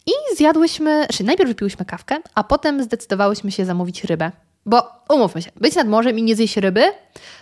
I 0.06 0.36
zjadłyśmy, 0.36 1.00
czy 1.00 1.06
znaczy 1.06 1.24
najpierw 1.24 1.48
wypiłyśmy 1.48 1.84
kawkę, 1.84 2.16
a 2.34 2.44
potem 2.44 2.82
zdecydowałyśmy 2.82 3.52
się 3.52 3.64
zamówić 3.64 4.04
rybę. 4.04 4.32
Bo 4.66 4.82
umówmy 5.10 5.42
się, 5.42 5.50
być 5.60 5.74
nad 5.74 5.88
morzem 5.88 6.18
i 6.18 6.22
nie 6.22 6.36
zjeść 6.36 6.56
ryby, 6.56 6.82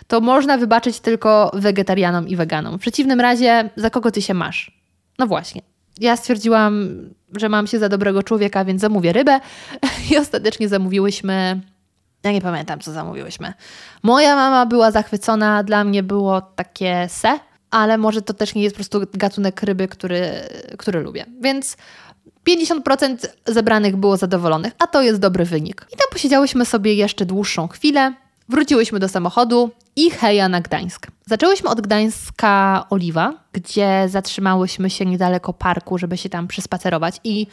to 0.07 0.21
można 0.21 0.57
wybaczyć 0.57 0.99
tylko 0.99 1.51
wegetarianom 1.53 2.27
i 2.27 2.35
weganom. 2.35 2.77
W 2.77 2.81
przeciwnym 2.81 3.21
razie, 3.21 3.69
za 3.75 3.89
kogo 3.89 4.11
ty 4.11 4.21
się 4.21 4.33
masz? 4.33 4.83
No 5.19 5.27
właśnie. 5.27 5.61
Ja 5.99 6.17
stwierdziłam, 6.17 6.89
że 7.35 7.49
mam 7.49 7.67
się 7.67 7.79
za 7.79 7.89
dobrego 7.89 8.23
człowieka, 8.23 8.65
więc 8.65 8.81
zamówię 8.81 9.13
rybę 9.13 9.39
i 10.11 10.17
ostatecznie 10.17 10.69
zamówiłyśmy 10.69 11.61
ja 12.23 12.31
nie 12.31 12.41
pamiętam, 12.41 12.79
co 12.79 12.91
zamówiłyśmy. 12.91 13.53
Moja 14.03 14.35
mama 14.35 14.65
była 14.65 14.91
zachwycona, 14.91 15.63
dla 15.63 15.83
mnie 15.83 16.03
było 16.03 16.41
takie 16.41 17.07
se, 17.09 17.39
ale 17.71 17.97
może 17.97 18.21
to 18.21 18.33
też 18.33 18.55
nie 18.55 18.63
jest 18.63 18.75
po 18.75 18.77
prostu 18.77 19.01
gatunek 19.13 19.63
ryby, 19.63 19.87
który, 19.87 20.31
który 20.77 21.01
lubię. 21.01 21.25
Więc 21.41 21.77
50% 22.47 23.17
zebranych 23.47 23.95
było 23.95 24.17
zadowolonych, 24.17 24.73
a 24.79 24.87
to 24.87 25.01
jest 25.01 25.19
dobry 25.19 25.45
wynik. 25.45 25.85
I 25.93 25.97
tam 25.97 26.07
posiedziałyśmy 26.11 26.65
sobie 26.65 26.93
jeszcze 26.93 27.25
dłuższą 27.25 27.67
chwilę, 27.67 28.13
wróciłyśmy 28.49 28.99
do 28.99 29.09
samochodu 29.09 29.71
i 29.95 30.11
heja 30.11 30.49
na 30.49 30.61
Gdańsk. 30.61 31.07
Zaczęłyśmy 31.25 31.69
od 31.69 31.81
Gdańska 31.81 32.85
Oliwa, 32.89 33.33
gdzie 33.53 34.05
zatrzymałyśmy 34.09 34.89
się 34.89 35.05
niedaleko 35.05 35.53
parku, 35.53 35.97
żeby 35.97 36.17
się 36.17 36.29
tam 36.29 36.47
przespacerować 36.47 37.19
i 37.23 37.47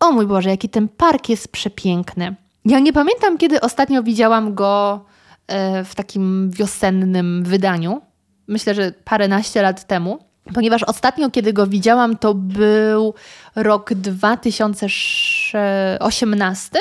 o 0.00 0.12
mój 0.12 0.26
Boże, 0.26 0.50
jaki 0.50 0.68
ten 0.68 0.88
park 0.88 1.28
jest 1.28 1.48
przepiękny. 1.48 2.34
Ja 2.64 2.78
nie 2.78 2.92
pamiętam, 2.92 3.38
kiedy 3.38 3.60
ostatnio 3.60 4.02
widziałam 4.02 4.54
go 4.54 5.04
e, 5.46 5.84
w 5.84 5.94
takim 5.94 6.50
wiosennym 6.50 7.44
wydaniu. 7.44 8.00
Myślę, 8.48 8.74
że 8.74 8.92
paręnaście 9.04 9.62
lat 9.62 9.86
temu, 9.86 10.18
ponieważ 10.54 10.82
ostatnio, 10.82 11.30
kiedy 11.30 11.52
go 11.52 11.66
widziałam, 11.66 12.16
to 12.16 12.34
był 12.34 13.14
rok 13.56 13.94
2018 13.94 16.78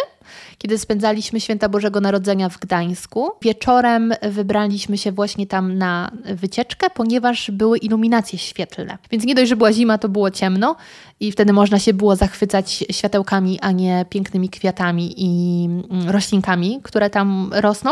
kiedy 0.60 0.78
spędzaliśmy 0.78 1.40
święta 1.40 1.70
Bożego 1.70 2.02
Narodzenia 2.02 2.50
w 2.50 2.60
Gdańsku. 2.60 3.32
Wieczorem 3.42 4.14
wybraliśmy 4.22 4.98
się 4.98 5.12
właśnie 5.12 5.48
tam 5.48 5.78
na 5.78 6.12
wycieczkę, 6.26 6.90
ponieważ 6.90 7.52
były 7.52 7.78
iluminacje 7.78 8.40
świetlne. 8.40 8.98
Więc 9.12 9.26
nie 9.26 9.36
dość, 9.36 9.50
że 9.50 9.56
była 9.56 9.74
zima, 9.74 9.98
to 9.98 10.10
było 10.10 10.32
ciemno 10.32 10.76
i 11.20 11.32
wtedy 11.32 11.54
można 11.54 11.80
się 11.80 11.94
było 11.94 12.16
zachwycać 12.16 12.86
światełkami, 12.92 13.60
a 13.62 13.72
nie 13.72 14.06
pięknymi 14.10 14.50
kwiatami 14.50 15.14
i 15.18 15.66
mm, 15.66 16.10
roślinkami, 16.10 16.80
które 16.84 17.10
tam 17.10 17.50
rosną. 17.54 17.92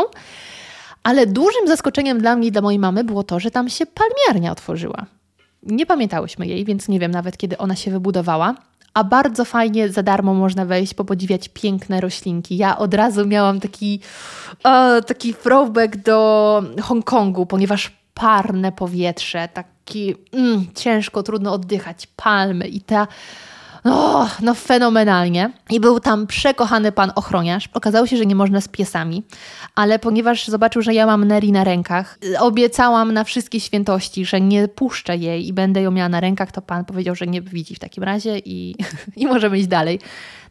Ale 1.02 1.26
dużym 1.26 1.68
zaskoczeniem 1.68 2.18
dla 2.18 2.36
mnie 2.36 2.48
i 2.48 2.52
dla 2.52 2.62
mojej 2.62 2.78
mamy 2.78 3.04
było 3.04 3.22
to, 3.22 3.40
że 3.40 3.50
tam 3.50 3.68
się 3.68 3.84
palmiarnia 3.86 4.52
otworzyła. 4.52 5.06
Nie 5.62 5.86
pamiętałyśmy 5.86 6.46
jej, 6.46 6.64
więc 6.64 6.88
nie 6.88 7.00
wiem 7.00 7.10
nawet 7.10 7.36
kiedy 7.36 7.58
ona 7.58 7.76
się 7.76 7.90
wybudowała 7.90 8.54
a 8.98 9.04
bardzo 9.04 9.44
fajnie 9.44 9.88
za 9.88 10.02
darmo 10.02 10.34
można 10.34 10.64
wejść, 10.64 10.94
popodziwiać 10.94 11.48
piękne 11.48 12.00
roślinki. 12.00 12.56
Ja 12.56 12.78
od 12.78 12.94
razu 12.94 13.26
miałam 13.26 13.60
taki, 13.60 14.00
taki 15.06 15.34
throwback 15.34 15.96
do 15.96 16.62
Hongkongu, 16.82 17.46
ponieważ 17.46 17.92
parne 18.14 18.72
powietrze, 18.72 19.48
tak 19.54 19.66
taki 19.88 20.14
mm, 20.32 20.66
ciężko, 20.74 21.22
trudno 21.22 21.52
oddychać, 21.52 22.06
palmy 22.16 22.68
i 22.68 22.80
ta 22.80 23.06
no, 23.88 24.28
no 24.42 24.54
fenomenalnie. 24.54 25.50
I 25.70 25.80
był 25.80 26.00
tam 26.00 26.26
przekochany 26.26 26.92
pan 26.92 27.12
ochroniarz. 27.14 27.68
Okazało 27.74 28.06
się, 28.06 28.16
że 28.16 28.26
nie 28.26 28.34
można 28.34 28.60
z 28.60 28.68
piesami, 28.68 29.22
ale 29.74 29.98
ponieważ 29.98 30.48
zobaczył, 30.48 30.82
że 30.82 30.94
ja 30.94 31.06
mam 31.06 31.24
Neri 31.24 31.52
na 31.52 31.64
rękach, 31.64 32.18
obiecałam 32.38 33.12
na 33.12 33.24
wszystkie 33.24 33.60
świętości, 33.60 34.24
że 34.24 34.40
nie 34.40 34.68
puszczę 34.68 35.16
jej 35.16 35.48
i 35.48 35.52
będę 35.52 35.82
ją 35.82 35.90
miała 35.90 36.08
na 36.08 36.20
rękach, 36.20 36.52
to 36.52 36.62
pan 36.62 36.84
powiedział, 36.84 37.14
że 37.14 37.26
nie 37.26 37.42
widzi 37.42 37.74
w 37.74 37.78
takim 37.78 38.04
razie 38.04 38.38
i, 38.38 38.74
i 39.16 39.26
możemy 39.26 39.58
iść 39.58 39.68
dalej. 39.68 40.00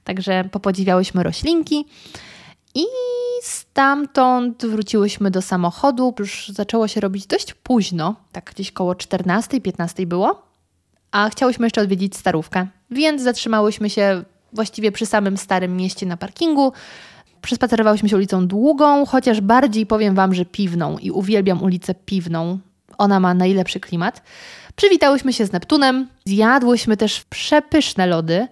Także 0.03 0.43
popodziwiałyśmy 0.51 1.23
roślinki. 1.23 1.85
I 2.75 2.85
stamtąd 3.41 4.65
wróciłyśmy 4.65 5.31
do 5.31 5.41
samochodu. 5.41 6.13
Już 6.19 6.51
zaczęło 6.53 6.87
się 6.87 7.01
robić 7.01 7.27
dość 7.27 7.53
późno, 7.53 8.15
tak 8.31 8.51
gdzieś 8.53 8.71
koło 8.71 8.93
14-15 8.93 10.05
było 10.05 10.47
a 11.11 11.29
chciałyśmy 11.29 11.65
jeszcze 11.65 11.81
odwiedzić 11.81 12.15
starówkę, 12.15 12.67
więc 12.91 13.21
zatrzymałyśmy 13.21 13.89
się 13.89 14.23
właściwie 14.53 14.91
przy 14.91 15.05
samym 15.05 15.37
starym 15.37 15.77
mieście 15.77 16.05
na 16.05 16.17
parkingu. 16.17 16.73
Przespacerowałyśmy 17.41 18.09
się 18.09 18.15
ulicą 18.15 18.47
długą, 18.47 19.05
chociaż 19.05 19.41
bardziej 19.41 19.85
powiem 19.85 20.15
Wam, 20.15 20.33
że 20.33 20.45
piwną 20.45 20.97
i 20.97 21.11
uwielbiam 21.11 21.63
ulicę 21.63 21.95
piwną. 21.95 22.59
Ona 22.97 23.19
ma 23.19 23.33
najlepszy 23.33 23.79
klimat. 23.79 24.21
Przywitałyśmy 24.75 25.33
się 25.33 25.45
z 25.45 25.51
Neptunem, 25.51 26.07
zjadłyśmy 26.25 26.97
też 26.97 27.23
przepyszne 27.29 28.07
lody. 28.07 28.47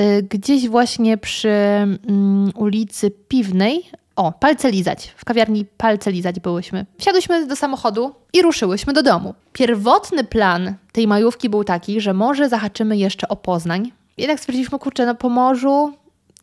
Y, 0.00 0.22
gdzieś 0.22 0.68
właśnie 0.68 1.18
przy 1.18 1.48
mm, 1.48 2.52
ulicy 2.54 3.10
Piwnej, 3.10 3.90
o, 4.16 4.32
palce 4.32 4.70
lizać. 4.70 5.14
W 5.16 5.24
kawiarni 5.24 5.64
palce 5.64 6.12
lizać 6.12 6.40
byłyśmy. 6.40 6.86
Wsiadłyśmy 6.98 7.46
do 7.46 7.56
samochodu 7.56 8.14
i 8.32 8.42
ruszyłyśmy 8.42 8.92
do 8.92 9.02
domu. 9.02 9.34
Pierwotny 9.52 10.24
plan 10.24 10.74
tej 10.92 11.06
majówki 11.06 11.48
był 11.48 11.64
taki, 11.64 12.00
że 12.00 12.14
może 12.14 12.48
zahaczymy 12.48 12.96
jeszcze 12.96 13.28
o 13.28 13.36
Poznań. 13.36 13.92
Jednak 14.16 14.40
stwierdziliśmy, 14.40 14.78
kurczę, 14.78 15.06
no 15.06 15.14
po 15.14 15.28
morzu 15.28 15.92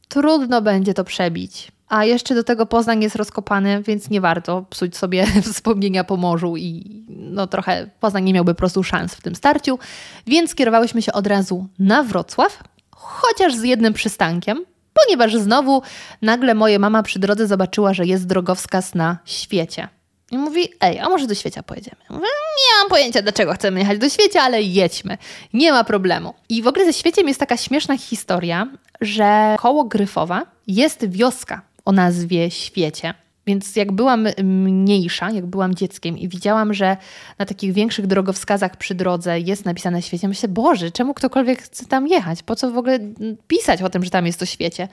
trudno 0.07 0.61
będzie 0.61 0.93
to 0.93 1.03
przebić. 1.03 1.71
A 1.89 2.05
jeszcze 2.05 2.35
do 2.35 2.43
tego 2.43 2.65
Poznań 2.65 3.03
jest 3.03 3.15
rozkopany, 3.15 3.83
więc 3.83 4.09
nie 4.09 4.21
warto 4.21 4.65
psuć 4.69 4.97
sobie 4.97 5.25
wspomnienia 5.53 6.03
po 6.03 6.17
morzu 6.17 6.57
i 6.57 7.03
no 7.09 7.47
trochę 7.47 7.89
Poznań 7.99 8.23
nie 8.23 8.33
miałby 8.33 8.53
po 8.53 8.57
prostu 8.57 8.83
szans 8.83 9.13
w 9.15 9.21
tym 9.21 9.35
starciu. 9.35 9.79
Więc 10.27 10.51
skierowałyśmy 10.51 11.01
się 11.01 11.13
od 11.13 11.27
razu 11.27 11.67
na 11.79 12.03
Wrocław, 12.03 12.63
chociaż 12.91 13.55
z 13.55 13.63
jednym 13.63 13.93
przystankiem, 13.93 14.65
ponieważ 14.93 15.35
znowu 15.35 15.81
nagle 16.21 16.53
moja 16.53 16.79
mama 16.79 17.03
przy 17.03 17.19
drodze 17.19 17.47
zobaczyła, 17.47 17.93
że 17.93 18.05
jest 18.05 18.27
drogowskaz 18.27 18.95
na 18.95 19.17
świecie. 19.25 19.87
I 20.31 20.37
mówi, 20.37 20.69
ej, 20.81 20.99
a 20.99 21.09
może 21.09 21.27
do 21.27 21.35
świecia 21.35 21.63
pojedziemy? 21.63 22.01
Mówię, 22.09 22.21
nie 22.57 22.81
mam 22.81 22.89
pojęcia, 22.89 23.21
dlaczego 23.21 23.53
chcemy 23.53 23.79
jechać 23.79 23.97
do 23.97 24.09
świecia, 24.09 24.41
ale 24.41 24.61
jedźmy. 24.61 25.17
Nie 25.53 25.71
ma 25.71 25.83
problemu. 25.83 26.33
I 26.49 26.61
w 26.61 26.67
ogóle 26.67 26.85
ze 26.85 26.93
świeciem 26.93 27.27
jest 27.27 27.39
taka 27.39 27.57
śmieszna 27.57 27.97
historia, 27.97 28.67
że 29.01 29.55
koło 29.59 29.83
Gryfowa 29.83 30.45
jest 30.67 31.09
wioska 31.09 31.61
o 31.85 31.91
nazwie 31.91 32.51
Świecie. 32.51 33.13
Więc 33.47 33.75
jak 33.75 33.91
byłam 33.91 34.27
mniejsza, 34.43 35.31
jak 35.31 35.45
byłam 35.45 35.75
dzieckiem 35.75 36.17
i 36.17 36.27
widziałam, 36.27 36.73
że 36.73 36.97
na 37.39 37.45
takich 37.45 37.73
większych 37.73 38.07
drogowskazach 38.07 38.77
przy 38.77 38.95
drodze 38.95 39.39
jest 39.39 39.65
napisane 39.65 40.01
świecie, 40.01 40.27
myślę, 40.27 40.49
Boże, 40.49 40.91
czemu 40.91 41.13
ktokolwiek 41.13 41.61
chce 41.61 41.85
tam 41.85 42.07
jechać? 42.07 42.43
Po 42.43 42.55
co 42.55 42.71
w 42.71 42.77
ogóle 42.77 42.99
pisać 43.47 43.81
o 43.81 43.89
tym, 43.89 44.03
że 44.03 44.09
tam 44.09 44.25
jest 44.25 44.39
to 44.39 44.45
świecie? 44.45 44.87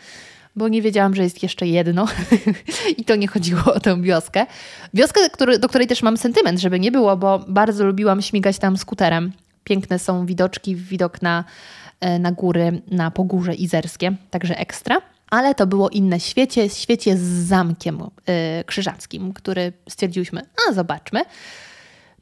Bo 0.57 0.69
nie 0.69 0.83
wiedziałam, 0.83 1.15
że 1.15 1.23
jest 1.23 1.43
jeszcze 1.43 1.67
jedno 1.67 2.07
i 2.99 3.05
to 3.05 3.17
nie 3.17 3.29
chodziło 3.29 3.75
o 3.75 3.81
tę 3.81 4.03
wioskę. 4.03 4.47
Wioskę, 4.95 5.21
do 5.61 5.69
której 5.69 5.87
też 5.87 6.03
mam 6.03 6.17
sentyment, 6.17 6.61
żeby 6.61 6.81
nie 6.81 6.93
było, 6.93 7.17
bo 7.17 7.45
bardzo 7.49 7.87
lubiłam 7.87 8.23
śmigać 8.23 8.59
tam 8.59 8.77
skuterem. 8.77 9.33
Piękne 9.65 9.99
są 9.99 10.27
widoczki, 10.27 10.77
widok 10.77 11.23
na, 11.23 11.45
e, 12.01 12.19
na 12.19 12.33
góry, 12.33 12.83
na 12.91 13.11
Pogórze 13.11 13.55
Izerskie, 13.55 14.13
także 14.31 14.59
ekstra 14.59 15.01
ale 15.31 15.55
to 15.55 15.67
było 15.67 15.89
inne 15.89 16.21
świecie, 16.21 16.69
świecie 16.69 17.17
z 17.17 17.21
zamkiem 17.23 17.99
yy, 17.99 18.65
krzyżackim, 18.67 19.33
który 19.33 19.73
stwierdziłyśmy, 19.89 20.43
a 20.69 20.73
zobaczmy. 20.73 21.21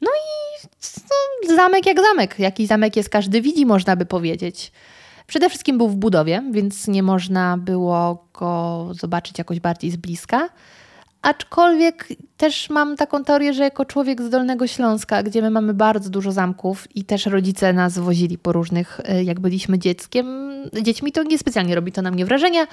No 0.01 0.11
i 0.11 0.67
no, 1.49 1.55
zamek 1.55 1.85
jak 1.85 2.01
zamek. 2.01 2.39
Jaki 2.39 2.67
zamek 2.67 2.95
jest, 2.95 3.09
każdy 3.09 3.41
widzi, 3.41 3.65
można 3.65 3.95
by 3.95 4.05
powiedzieć. 4.05 4.71
Przede 5.27 5.49
wszystkim 5.49 5.77
był 5.77 5.89
w 5.89 5.95
budowie, 5.95 6.43
więc 6.51 6.87
nie 6.87 7.03
można 7.03 7.57
było 7.57 8.27
go 8.33 8.87
zobaczyć 8.91 9.37
jakoś 9.37 9.59
bardziej 9.59 9.91
z 9.91 9.95
bliska. 9.95 10.49
Aczkolwiek 11.21 12.07
też 12.37 12.69
mam 12.69 12.95
taką 12.95 13.23
teorię, 13.23 13.53
że 13.53 13.63
jako 13.63 13.85
człowiek 13.85 14.21
z 14.21 14.29
Dolnego 14.29 14.67
Śląska, 14.67 15.23
gdzie 15.23 15.41
my 15.41 15.49
mamy 15.49 15.73
bardzo 15.73 16.09
dużo 16.09 16.31
zamków 16.31 16.95
i 16.95 17.03
też 17.03 17.25
rodzice 17.25 17.73
nas 17.73 17.99
wozili 17.99 18.37
po 18.37 18.51
różnych, 18.51 18.99
e, 19.03 19.23
jak 19.23 19.39
byliśmy 19.39 19.79
dzieckiem, 19.79 20.51
dziećmi, 20.81 21.11
to 21.11 21.23
niespecjalnie 21.23 21.75
robi 21.75 21.91
to 21.91 22.01
na 22.01 22.11
mnie 22.11 22.25
wrażenie, 22.25 22.67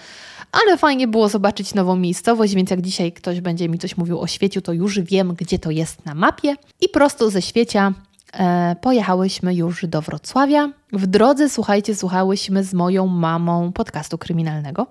ale 0.52 0.76
fajnie 0.76 1.08
było 1.08 1.28
zobaczyć 1.28 1.74
nową 1.74 1.96
miejscowość, 1.96 2.54
więc 2.54 2.70
jak 2.70 2.80
dzisiaj 2.80 3.12
ktoś 3.12 3.40
będzie 3.40 3.68
mi 3.68 3.78
coś 3.78 3.96
mówił 3.96 4.20
o 4.20 4.26
świeciu, 4.26 4.60
to 4.60 4.72
już 4.72 5.00
wiem, 5.00 5.34
gdzie 5.34 5.58
to 5.58 5.70
jest 5.70 6.06
na 6.06 6.14
mapie. 6.14 6.56
I 6.80 6.88
prosto 6.88 7.30
ze 7.30 7.42
świecia 7.42 7.92
e, 8.32 8.76
pojechałyśmy 8.80 9.54
już 9.54 9.86
do 9.86 10.02
Wrocławia. 10.02 10.72
W 10.92 11.06
drodze, 11.06 11.48
słuchajcie, 11.48 11.94
słuchałyśmy 11.94 12.64
z 12.64 12.74
moją 12.74 13.06
mamą 13.06 13.72
podcastu 13.72 14.18
kryminalnego 14.18 14.86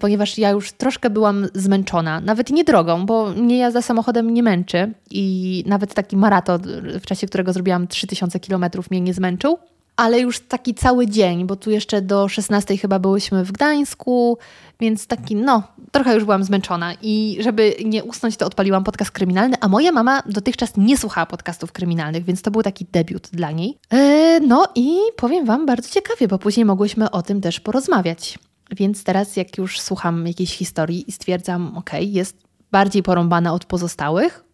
ponieważ 0.00 0.38
ja 0.38 0.50
już 0.50 0.72
troszkę 0.72 1.10
byłam 1.10 1.46
zmęczona. 1.54 2.20
Nawet 2.20 2.50
nie 2.50 2.64
drogą, 2.64 3.06
bo 3.06 3.30
mnie 3.30 3.58
jazda 3.58 3.82
samochodem 3.82 4.34
nie 4.34 4.42
męczy 4.42 4.92
i 5.10 5.64
nawet 5.66 5.94
taki 5.94 6.16
maraton, 6.16 6.62
w 7.00 7.06
czasie 7.06 7.26
którego 7.26 7.52
zrobiłam 7.52 7.88
3000 7.88 8.40
km 8.40 8.64
mnie 8.90 9.00
nie 9.00 9.14
zmęczył. 9.14 9.58
Ale 9.96 10.20
już 10.20 10.40
taki 10.40 10.74
cały 10.74 11.06
dzień, 11.06 11.46
bo 11.46 11.56
tu 11.56 11.70
jeszcze 11.70 12.02
do 12.02 12.28
16 12.28 12.76
chyba 12.76 12.98
byłyśmy 12.98 13.44
w 13.44 13.52
Gdańsku, 13.52 14.38
więc 14.80 15.06
taki, 15.06 15.36
no, 15.36 15.62
trochę 15.92 16.14
już 16.14 16.24
byłam 16.24 16.44
zmęczona. 16.44 16.94
I 17.02 17.36
żeby 17.40 17.74
nie 17.84 18.04
usnąć, 18.04 18.36
to 18.36 18.46
odpaliłam 18.46 18.84
podcast 18.84 19.10
kryminalny, 19.10 19.56
a 19.60 19.68
moja 19.68 19.92
mama 19.92 20.22
dotychczas 20.26 20.72
nie 20.76 20.96
słuchała 20.96 21.26
podcastów 21.26 21.72
kryminalnych, 21.72 22.24
więc 22.24 22.42
to 22.42 22.50
był 22.50 22.62
taki 22.62 22.86
debiut 22.92 23.28
dla 23.32 23.50
niej. 23.50 23.78
Yy, 23.92 24.40
no 24.40 24.68
i 24.74 24.98
powiem 25.16 25.46
Wam 25.46 25.66
bardzo 25.66 25.88
ciekawie, 25.88 26.28
bo 26.28 26.38
później 26.38 26.64
mogłyśmy 26.64 27.10
o 27.10 27.22
tym 27.22 27.40
też 27.40 27.60
porozmawiać. 27.60 28.38
Więc 28.70 29.04
teraz, 29.04 29.36
jak 29.36 29.58
już 29.58 29.80
słucham 29.80 30.26
jakiejś 30.26 30.56
historii 30.56 31.08
i 31.08 31.12
stwierdzam, 31.12 31.76
ok, 31.76 31.90
jest 32.00 32.36
bardziej 32.70 33.02
porąbana 33.02 33.52
od 33.52 33.64
pozostałych, 33.64 34.44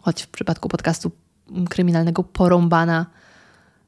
choć 0.00 0.22
w 0.22 0.28
przypadku 0.28 0.68
podcastu 0.68 1.10
kryminalnego 1.68 2.24
porąbana. 2.24 3.06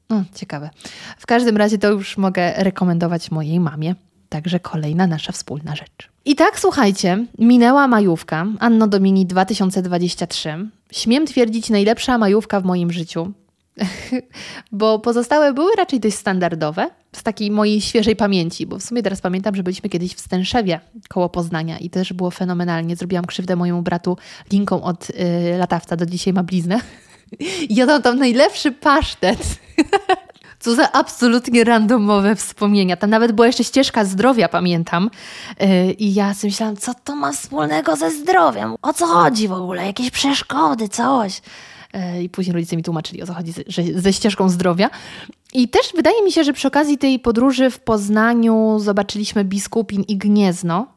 No, 0.09 0.23
ciekawe. 0.35 0.69
W 1.17 1.25
każdym 1.25 1.57
razie 1.57 1.77
to 1.77 1.91
już 1.91 2.17
mogę 2.17 2.53
rekomendować 2.57 3.31
mojej 3.31 3.59
mamie. 3.59 3.95
Także 4.29 4.59
kolejna 4.59 5.07
nasza 5.07 5.31
wspólna 5.31 5.75
rzecz. 5.75 6.09
I 6.25 6.35
tak, 6.35 6.59
słuchajcie, 6.59 7.25
minęła 7.39 7.87
majówka, 7.87 8.45
Anno 8.59 8.87
Domini 8.87 9.25
2023. 9.25 10.69
Śmiem 10.91 11.25
twierdzić, 11.25 11.69
najlepsza 11.69 12.17
majówka 12.17 12.59
w 12.59 12.65
moim 12.65 12.91
życiu. 12.91 13.33
bo 14.71 14.99
pozostałe 14.99 15.53
były 15.53 15.71
raczej 15.77 15.99
dość 15.99 16.15
standardowe, 16.15 16.89
z 17.11 17.23
takiej 17.23 17.51
mojej 17.51 17.81
świeżej 17.81 18.15
pamięci, 18.15 18.65
bo 18.65 18.79
w 18.79 18.83
sumie 18.83 19.03
teraz 19.03 19.21
pamiętam, 19.21 19.55
że 19.55 19.63
byliśmy 19.63 19.89
kiedyś 19.89 20.13
w 20.13 20.19
Stęszewie 20.19 20.79
koło 21.09 21.29
Poznania 21.29 21.77
i 21.77 21.89
też 21.89 22.13
było 22.13 22.31
fenomenalnie. 22.31 22.95
Zrobiłam 22.95 23.25
krzywdę 23.25 23.55
mojemu 23.55 23.81
bratu 23.81 24.17
linką 24.51 24.83
od 24.83 25.09
y, 25.09 25.13
latawca, 25.57 25.95
do 25.95 26.05
dzisiaj 26.05 26.33
ma 26.33 26.43
bliznę. 26.43 26.79
Jadłam 27.69 28.01
tam 28.01 28.19
najlepszy 28.19 28.71
pasztet. 28.71 29.39
Co 30.59 30.75
za 30.75 30.91
absolutnie 30.91 31.63
randomowe 31.63 32.35
wspomnienia. 32.35 32.97
Tam 32.97 33.09
nawet 33.09 33.31
była 33.31 33.47
jeszcze 33.47 33.63
ścieżka 33.63 34.05
zdrowia, 34.05 34.49
pamiętam. 34.49 35.09
Yy, 35.59 35.91
I 35.91 36.13
ja 36.13 36.33
sobie 36.33 36.51
myślałam, 36.51 36.77
co 36.77 36.93
to 37.03 37.15
ma 37.15 37.31
wspólnego 37.31 37.95
ze 37.95 38.11
zdrowiem? 38.11 38.75
O 38.81 38.93
co 38.93 39.07
chodzi 39.07 39.47
w 39.47 39.51
ogóle? 39.51 39.85
Jakieś 39.85 40.11
przeszkody, 40.11 40.89
coś. 40.89 41.41
E, 41.93 42.23
i 42.23 42.29
później 42.29 42.53
rodzice 42.53 42.77
mi 42.77 42.83
tłumaczyli 42.83 43.23
o 43.23 43.25
co 43.25 43.33
chodzi 43.33 43.53
ze 43.95 44.13
ścieżką 44.13 44.49
zdrowia. 44.49 44.89
I 45.53 45.67
też 45.67 45.81
wydaje 45.95 46.23
mi 46.23 46.31
się, 46.31 46.43
że 46.43 46.53
przy 46.53 46.67
okazji 46.67 46.97
tej 46.97 47.19
podróży 47.19 47.69
w 47.69 47.79
Poznaniu 47.79 48.79
zobaczyliśmy 48.79 49.45
Biskupin 49.45 50.03
i 50.07 50.17
Gniezno, 50.17 50.87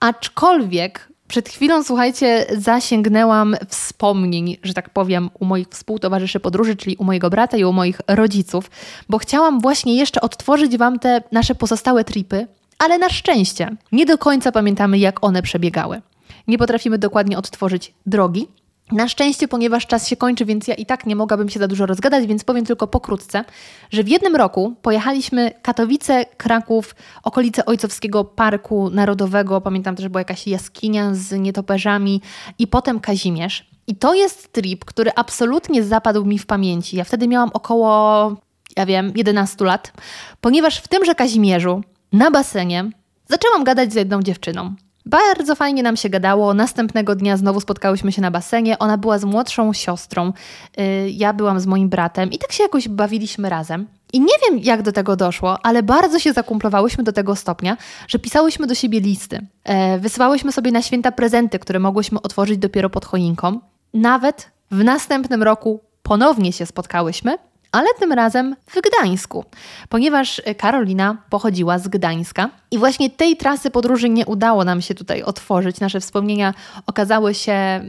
aczkolwiek 0.00 1.08
przed 1.28 1.48
chwilą, 1.48 1.82
słuchajcie, 1.82 2.46
zasięgnęłam 2.58 3.56
wspomnień, 3.68 4.56
że 4.62 4.74
tak 4.74 4.90
powiem, 4.90 5.30
u 5.40 5.44
moich 5.44 5.68
współtowarzyszy 5.68 6.40
podróży, 6.40 6.76
czyli 6.76 6.96
u 6.96 7.04
mojego 7.04 7.30
brata 7.30 7.56
i 7.56 7.64
u 7.64 7.72
moich 7.72 8.00
rodziców, 8.08 8.70
bo 9.08 9.18
chciałam 9.18 9.60
właśnie 9.60 9.96
jeszcze 9.96 10.20
odtworzyć 10.20 10.76
Wam 10.76 10.98
te 10.98 11.22
nasze 11.32 11.54
pozostałe 11.54 12.04
tripy, 12.04 12.46
ale 12.78 12.98
na 12.98 13.08
szczęście 13.08 13.76
nie 13.92 14.06
do 14.06 14.18
końca 14.18 14.52
pamiętamy, 14.52 14.98
jak 14.98 15.24
one 15.24 15.42
przebiegały. 15.42 16.02
Nie 16.48 16.58
potrafimy 16.58 16.98
dokładnie 16.98 17.38
odtworzyć 17.38 17.94
drogi, 18.06 18.48
na 18.92 19.08
szczęście, 19.08 19.48
ponieważ 19.48 19.86
czas 19.86 20.08
się 20.08 20.16
kończy, 20.16 20.44
więc 20.44 20.68
ja 20.68 20.74
i 20.74 20.86
tak 20.86 21.06
nie 21.06 21.16
mogłabym 21.16 21.48
się 21.48 21.58
za 21.60 21.68
dużo 21.68 21.86
rozgadać, 21.86 22.26
więc 22.26 22.44
powiem 22.44 22.66
tylko 22.66 22.86
pokrótce, 22.86 23.44
że 23.90 24.04
w 24.04 24.08
jednym 24.08 24.36
roku 24.36 24.74
pojechaliśmy 24.82 25.52
Katowice, 25.62 26.24
Kraków, 26.36 26.94
okolice 27.22 27.66
Ojcowskiego 27.66 28.24
Parku 28.24 28.90
Narodowego, 28.90 29.60
pamiętam 29.60 29.96
też, 29.96 30.02
że 30.02 30.10
była 30.10 30.20
jakaś 30.20 30.46
jaskinia 30.46 31.14
z 31.14 31.32
nietoperzami 31.32 32.22
i 32.58 32.66
potem 32.66 33.00
Kazimierz. 33.00 33.70
I 33.86 33.96
to 33.96 34.14
jest 34.14 34.52
trip, 34.52 34.84
który 34.84 35.10
absolutnie 35.16 35.82
zapadł 35.82 36.24
mi 36.24 36.38
w 36.38 36.46
pamięci. 36.46 36.96
Ja 36.96 37.04
wtedy 37.04 37.28
miałam 37.28 37.50
około, 37.52 38.32
ja 38.76 38.86
wiem, 38.86 39.12
11 39.16 39.64
lat, 39.64 39.92
ponieważ 40.40 40.78
w 40.78 40.88
tymże 40.88 41.14
Kazimierzu, 41.14 41.82
na 42.12 42.30
basenie, 42.30 42.90
zaczęłam 43.28 43.64
gadać 43.64 43.92
z 43.92 43.94
jedną 43.94 44.22
dziewczyną. 44.22 44.74
Bardzo 45.08 45.54
fajnie 45.54 45.82
nam 45.82 45.96
się 45.96 46.08
gadało. 46.08 46.54
Następnego 46.54 47.14
dnia 47.14 47.36
znowu 47.36 47.60
spotkałyśmy 47.60 48.12
się 48.12 48.22
na 48.22 48.30
basenie. 48.30 48.78
Ona 48.78 48.98
była 48.98 49.18
z 49.18 49.24
młodszą 49.24 49.72
siostrą, 49.72 50.32
y, 50.78 51.10
ja 51.10 51.32
byłam 51.32 51.60
z 51.60 51.66
moim 51.66 51.88
bratem 51.88 52.32
i 52.32 52.38
tak 52.38 52.52
się 52.52 52.62
jakoś 52.62 52.88
bawiliśmy 52.88 53.48
razem. 53.48 53.86
I 54.12 54.20
nie 54.20 54.34
wiem, 54.44 54.58
jak 54.58 54.82
do 54.82 54.92
tego 54.92 55.16
doszło, 55.16 55.58
ale 55.62 55.82
bardzo 55.82 56.18
się 56.18 56.32
zakumplowałyśmy 56.32 57.04
do 57.04 57.12
tego 57.12 57.36
stopnia, 57.36 57.76
że 58.08 58.18
pisałyśmy 58.18 58.66
do 58.66 58.74
siebie 58.74 59.00
listy. 59.00 59.46
E, 59.64 59.98
wysyłałyśmy 59.98 60.52
sobie 60.52 60.72
na 60.72 60.82
święta 60.82 61.12
prezenty, 61.12 61.58
które 61.58 61.78
mogłyśmy 61.78 62.22
otworzyć 62.22 62.58
dopiero 62.58 62.90
pod 62.90 63.04
choinką. 63.04 63.60
Nawet 63.94 64.50
w 64.70 64.84
następnym 64.84 65.42
roku 65.42 65.80
ponownie 66.02 66.52
się 66.52 66.66
spotkałyśmy 66.66 67.38
ale 67.72 67.88
tym 67.98 68.12
razem 68.12 68.56
w 68.66 68.80
Gdańsku, 68.80 69.44
ponieważ 69.88 70.42
Karolina 70.58 71.16
pochodziła 71.30 71.78
z 71.78 71.88
Gdańska 71.88 72.50
i 72.70 72.78
właśnie 72.78 73.10
tej 73.10 73.36
trasy 73.36 73.70
podróży 73.70 74.08
nie 74.08 74.26
udało 74.26 74.64
nam 74.64 74.82
się 74.82 74.94
tutaj 74.94 75.22
otworzyć. 75.22 75.80
Nasze 75.80 76.00
wspomnienia 76.00 76.54
okazały 76.86 77.34
się 77.34 77.80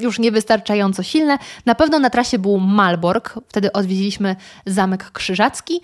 już 0.00 0.18
niewystarczająco 0.18 1.02
silne. 1.02 1.38
Na 1.66 1.74
pewno 1.74 1.98
na 1.98 2.10
trasie 2.10 2.38
był 2.38 2.58
Malbork, 2.58 3.34
wtedy 3.48 3.72
odwiedziliśmy 3.72 4.36
Zamek 4.66 5.10
Krzyżacki, 5.10 5.80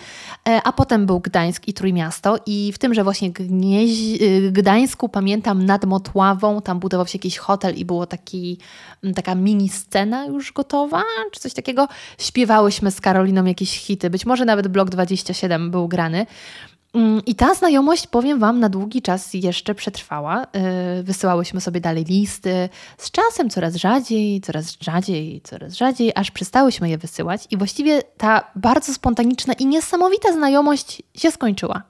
e, 0.49 0.61
a 0.64 0.72
potem 0.72 1.07
był 1.07 1.20
Gdańsk 1.20 1.68
i 1.68 1.74
Trójmiasto 1.74 2.38
i 2.47 2.72
w 2.72 2.78
tymże 2.78 3.05
właśnie 3.05 3.30
Gnieź... 3.30 4.22
E, 4.22 4.53
Gdańsku 4.53 5.09
pamiętam 5.09 5.66
nad 5.66 5.84
Motławą, 5.84 6.62
tam 6.62 6.78
budował 6.78 7.07
się 7.07 7.18
jakiś 7.18 7.38
hotel 7.38 7.74
i 7.74 7.84
było 7.84 8.07
taka 8.07 9.34
mini 9.34 9.68
scena 9.68 10.26
już 10.26 10.53
gotowa, 10.53 11.03
czy 11.32 11.40
coś 11.40 11.55
takiego. 11.55 11.88
Śpiewałyśmy 12.18 12.90
z 12.90 13.01
Karoliną 13.01 13.45
jakieś 13.49 13.78
hity, 13.78 14.11
być 14.11 14.26
może 14.26 14.44
nawet 14.44 14.68
Blok 14.68 14.90
27 14.90 15.70
był 15.70 15.88
grany. 15.88 16.26
Mm, 16.94 17.24
I 17.26 17.34
ta 17.34 17.55
znajomość, 17.55 18.07
powiem 18.07 18.38
Wam, 18.38 18.61
na 18.61 18.68
długi 18.68 19.03
czas 19.03 19.34
jeszcze 19.34 19.74
przetrwała. 19.74 20.47
Y, 21.01 21.03
wysyłałyśmy 21.03 21.61
sobie 21.61 21.80
dalej 21.80 22.05
listy, 22.05 22.68
z 22.99 23.11
czasem 23.11 23.51
coraz 23.51 23.74
rzadziej, 23.74 24.40
coraz 24.40 24.76
rzadziej, 24.80 25.40
coraz 25.44 25.74
rzadziej, 25.74 26.12
aż 26.14 26.30
przestałyśmy 26.30 26.88
je 26.88 26.99
wysyłać 26.99 27.47
i 27.51 27.57
właściwie 27.57 28.03
ta 28.03 28.51
bardzo 28.55 28.94
spontaniczna 28.94 29.55
i 29.55 29.66
niesamowita 29.66 30.32
znajomość 30.32 31.03
się 31.14 31.30
skończyła. 31.30 31.82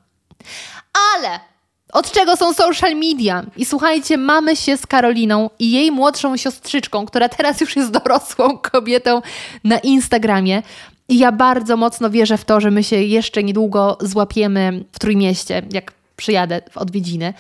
Ale 1.15 1.41
od 1.93 2.13
czego 2.13 2.37
są 2.37 2.55
social 2.55 2.95
media? 2.95 3.45
I 3.57 3.65
słuchajcie, 3.65 4.17
mamy 4.17 4.57
się 4.57 4.77
z 4.77 4.87
Karoliną 4.87 5.51
i 5.59 5.73
jej 5.73 5.93
młodszą 5.93 6.37
siostrzyczką, 6.37 7.07
która 7.07 7.29
teraz 7.29 7.61
już 7.61 7.77
jest 7.77 7.91
dorosłą 7.91 8.59
kobietą 8.59 9.23
na 9.65 9.79
Instagramie. 9.79 10.63
I 11.09 11.19
ja 11.19 11.33
bardzo 11.33 11.77
mocno 11.77 12.11
wierzę 12.11 12.39
w 12.39 12.45
to, 12.45 12.61
że 12.61 12.71
my 12.71 12.85
się 12.85 12.97
jeszcze 12.97 13.43
niedługo 13.43 13.99
złapiemy 14.01 14.85
w 14.93 14.99
Trójmieście, 14.99 15.63
jak 15.73 15.93
przyjadę 16.17 16.63
w 16.71 16.77
odwiedziny. 16.77 17.35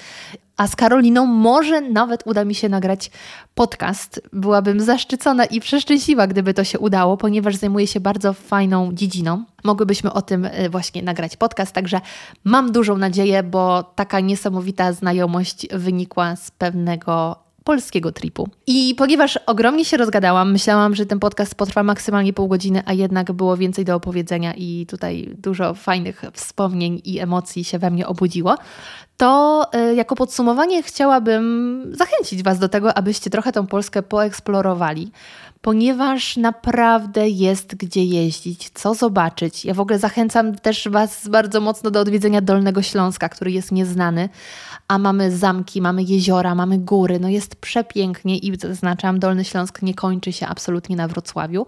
A 0.56 0.66
z 0.66 0.76
Karoliną 0.76 1.26
może 1.26 1.80
nawet 1.80 2.22
uda 2.26 2.44
mi 2.44 2.54
się 2.54 2.68
nagrać 2.68 3.10
podcast. 3.54 4.20
Byłabym 4.32 4.80
zaszczycona 4.80 5.44
i 5.44 5.60
przeszczęśliwa, 5.60 6.26
gdyby 6.26 6.54
to 6.54 6.64
się 6.64 6.78
udało, 6.78 7.16
ponieważ 7.16 7.56
zajmuję 7.56 7.86
się 7.86 8.00
bardzo 8.00 8.32
fajną 8.32 8.92
dziedziną. 8.92 9.44
Mogłybyśmy 9.64 10.12
o 10.12 10.22
tym 10.22 10.44
y, 10.44 10.68
właśnie 10.70 11.02
nagrać 11.02 11.36
podcast, 11.36 11.72
także 11.72 12.00
mam 12.44 12.72
dużą 12.72 12.96
nadzieję, 12.96 13.42
bo 13.42 13.82
taka 13.82 14.20
niesamowita 14.20 14.92
znajomość 14.92 15.66
wynikła 15.72 16.36
z 16.36 16.50
pewnego 16.50 17.45
polskiego 17.66 18.12
tripu. 18.12 18.48
I 18.66 18.94
ponieważ 18.98 19.38
ogromnie 19.46 19.84
się 19.84 19.96
rozgadałam, 19.96 20.52
myślałam, 20.52 20.94
że 20.94 21.06
ten 21.06 21.18
podcast 21.18 21.54
potrwa 21.54 21.82
maksymalnie 21.82 22.32
pół 22.32 22.48
godziny, 22.48 22.82
a 22.86 22.92
jednak 22.92 23.32
było 23.32 23.56
więcej 23.56 23.84
do 23.84 23.94
opowiedzenia 23.94 24.54
i 24.54 24.86
tutaj 24.88 25.34
dużo 25.38 25.74
fajnych 25.74 26.22
wspomnień 26.32 27.00
i 27.04 27.18
emocji 27.18 27.64
się 27.64 27.78
we 27.78 27.90
mnie 27.90 28.06
obudziło, 28.06 28.54
to 29.16 29.62
y, 29.90 29.94
jako 29.94 30.16
podsumowanie 30.16 30.82
chciałabym 30.82 31.84
zachęcić 31.90 32.42
Was 32.42 32.58
do 32.58 32.68
tego, 32.68 32.98
abyście 32.98 33.30
trochę 33.30 33.52
tą 33.52 33.66
Polskę 33.66 34.02
poeksplorowali 34.02 35.10
ponieważ 35.66 36.36
naprawdę 36.36 37.28
jest 37.28 37.74
gdzie 37.74 38.04
jeździć, 38.04 38.70
co 38.74 38.94
zobaczyć. 38.94 39.64
Ja 39.64 39.74
w 39.74 39.80
ogóle 39.80 39.98
zachęcam 39.98 40.54
też 40.54 40.88
Was 40.88 41.28
bardzo 41.28 41.60
mocno 41.60 41.90
do 41.90 42.00
odwiedzenia 42.00 42.40
Dolnego 42.40 42.82
Śląska, 42.82 43.28
który 43.28 43.50
jest 43.50 43.72
nieznany, 43.72 44.28
a 44.88 44.98
mamy 44.98 45.36
zamki, 45.36 45.82
mamy 45.82 46.02
jeziora, 46.02 46.54
mamy 46.54 46.78
góry, 46.78 47.20
no 47.20 47.28
jest 47.28 47.56
przepięknie 47.56 48.38
i 48.38 48.58
zaznaczam, 48.58 49.18
Dolny 49.18 49.44
Śląsk 49.44 49.82
nie 49.82 49.94
kończy 49.94 50.32
się 50.32 50.46
absolutnie 50.46 50.96
na 50.96 51.08
Wrocławiu, 51.08 51.66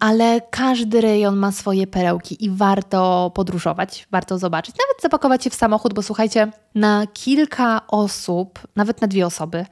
ale 0.00 0.40
każdy 0.50 1.00
rejon 1.00 1.36
ma 1.36 1.52
swoje 1.52 1.86
perełki 1.86 2.44
i 2.44 2.50
warto 2.50 3.30
podróżować, 3.34 4.06
warto 4.10 4.38
zobaczyć, 4.38 4.74
nawet 4.74 5.02
zapakować 5.02 5.44
się 5.44 5.50
w 5.50 5.54
samochód, 5.54 5.94
bo 5.94 6.02
słuchajcie, 6.02 6.52
na 6.74 7.06
kilka 7.06 7.80
osób, 7.88 8.58
nawet 8.76 9.00
na 9.00 9.08
dwie 9.08 9.26
osoby, 9.26 9.66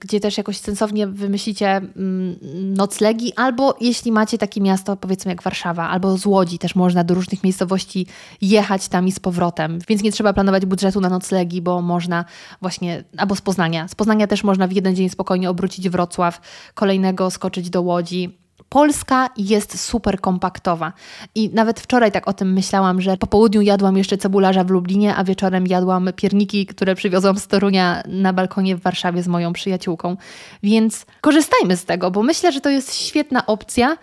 gdzie 0.00 0.20
też 0.20 0.38
jakoś 0.38 0.56
sensownie 0.58 1.06
wymyślicie 1.06 1.68
mm, 1.76 2.36
noclegi, 2.74 3.32
albo 3.36 3.76
jeśli 3.80 4.12
macie 4.12 4.38
takie 4.38 4.60
miasto, 4.60 4.96
powiedzmy 4.96 5.30
jak 5.30 5.42
Warszawa, 5.42 5.88
albo 5.88 6.18
z 6.18 6.26
Łodzi 6.26 6.58
też 6.58 6.74
można 6.74 7.04
do 7.04 7.14
różnych 7.14 7.44
miejscowości 7.44 8.06
jechać 8.40 8.88
tam 8.88 9.08
i 9.08 9.12
z 9.12 9.20
powrotem, 9.20 9.78
więc 9.88 10.02
nie 10.02 10.12
trzeba 10.12 10.32
planować 10.32 10.66
budżetu 10.66 11.00
na 11.00 11.08
noclegi, 11.08 11.62
bo 11.62 11.82
można 11.82 12.24
właśnie, 12.60 13.04
albo 13.16 13.36
z 13.36 13.40
Poznania. 13.40 13.88
Z 13.88 13.94
Poznania 13.94 14.26
też 14.26 14.44
można 14.44 14.68
w 14.68 14.72
jeden 14.72 14.96
dzień 14.96 15.08
spokojnie 15.08 15.50
obrócić 15.50 15.88
Wrocław, 15.88 16.40
kolejnego 16.74 17.30
skoczyć 17.30 17.70
do 17.70 17.82
Łodzi, 17.82 18.41
Polska 18.72 19.28
jest 19.36 19.80
super 19.80 20.20
kompaktowa. 20.20 20.92
I 21.34 21.50
nawet 21.54 21.80
wczoraj 21.80 22.12
tak 22.12 22.28
o 22.28 22.32
tym 22.32 22.52
myślałam, 22.52 23.00
że 23.00 23.16
po 23.16 23.26
południu 23.26 23.60
jadłam 23.60 23.96
jeszcze 23.96 24.18
cebularza 24.18 24.64
w 24.64 24.70
Lublinie, 24.70 25.16
a 25.16 25.24
wieczorem 25.24 25.66
jadłam 25.66 26.10
pierniki, 26.16 26.66
które 26.66 26.94
przywiozłam 26.94 27.38
z 27.38 27.46
Torunia 27.46 28.02
na 28.06 28.32
balkonie 28.32 28.76
w 28.76 28.80
Warszawie 28.80 29.22
z 29.22 29.28
moją 29.28 29.52
przyjaciółką. 29.52 30.16
Więc 30.62 31.06
korzystajmy 31.20 31.76
z 31.76 31.84
tego, 31.84 32.10
bo 32.10 32.22
myślę, 32.22 32.52
że 32.52 32.60
to 32.60 32.70
jest 32.70 32.94
świetna 32.94 33.46
opcja 33.46 33.96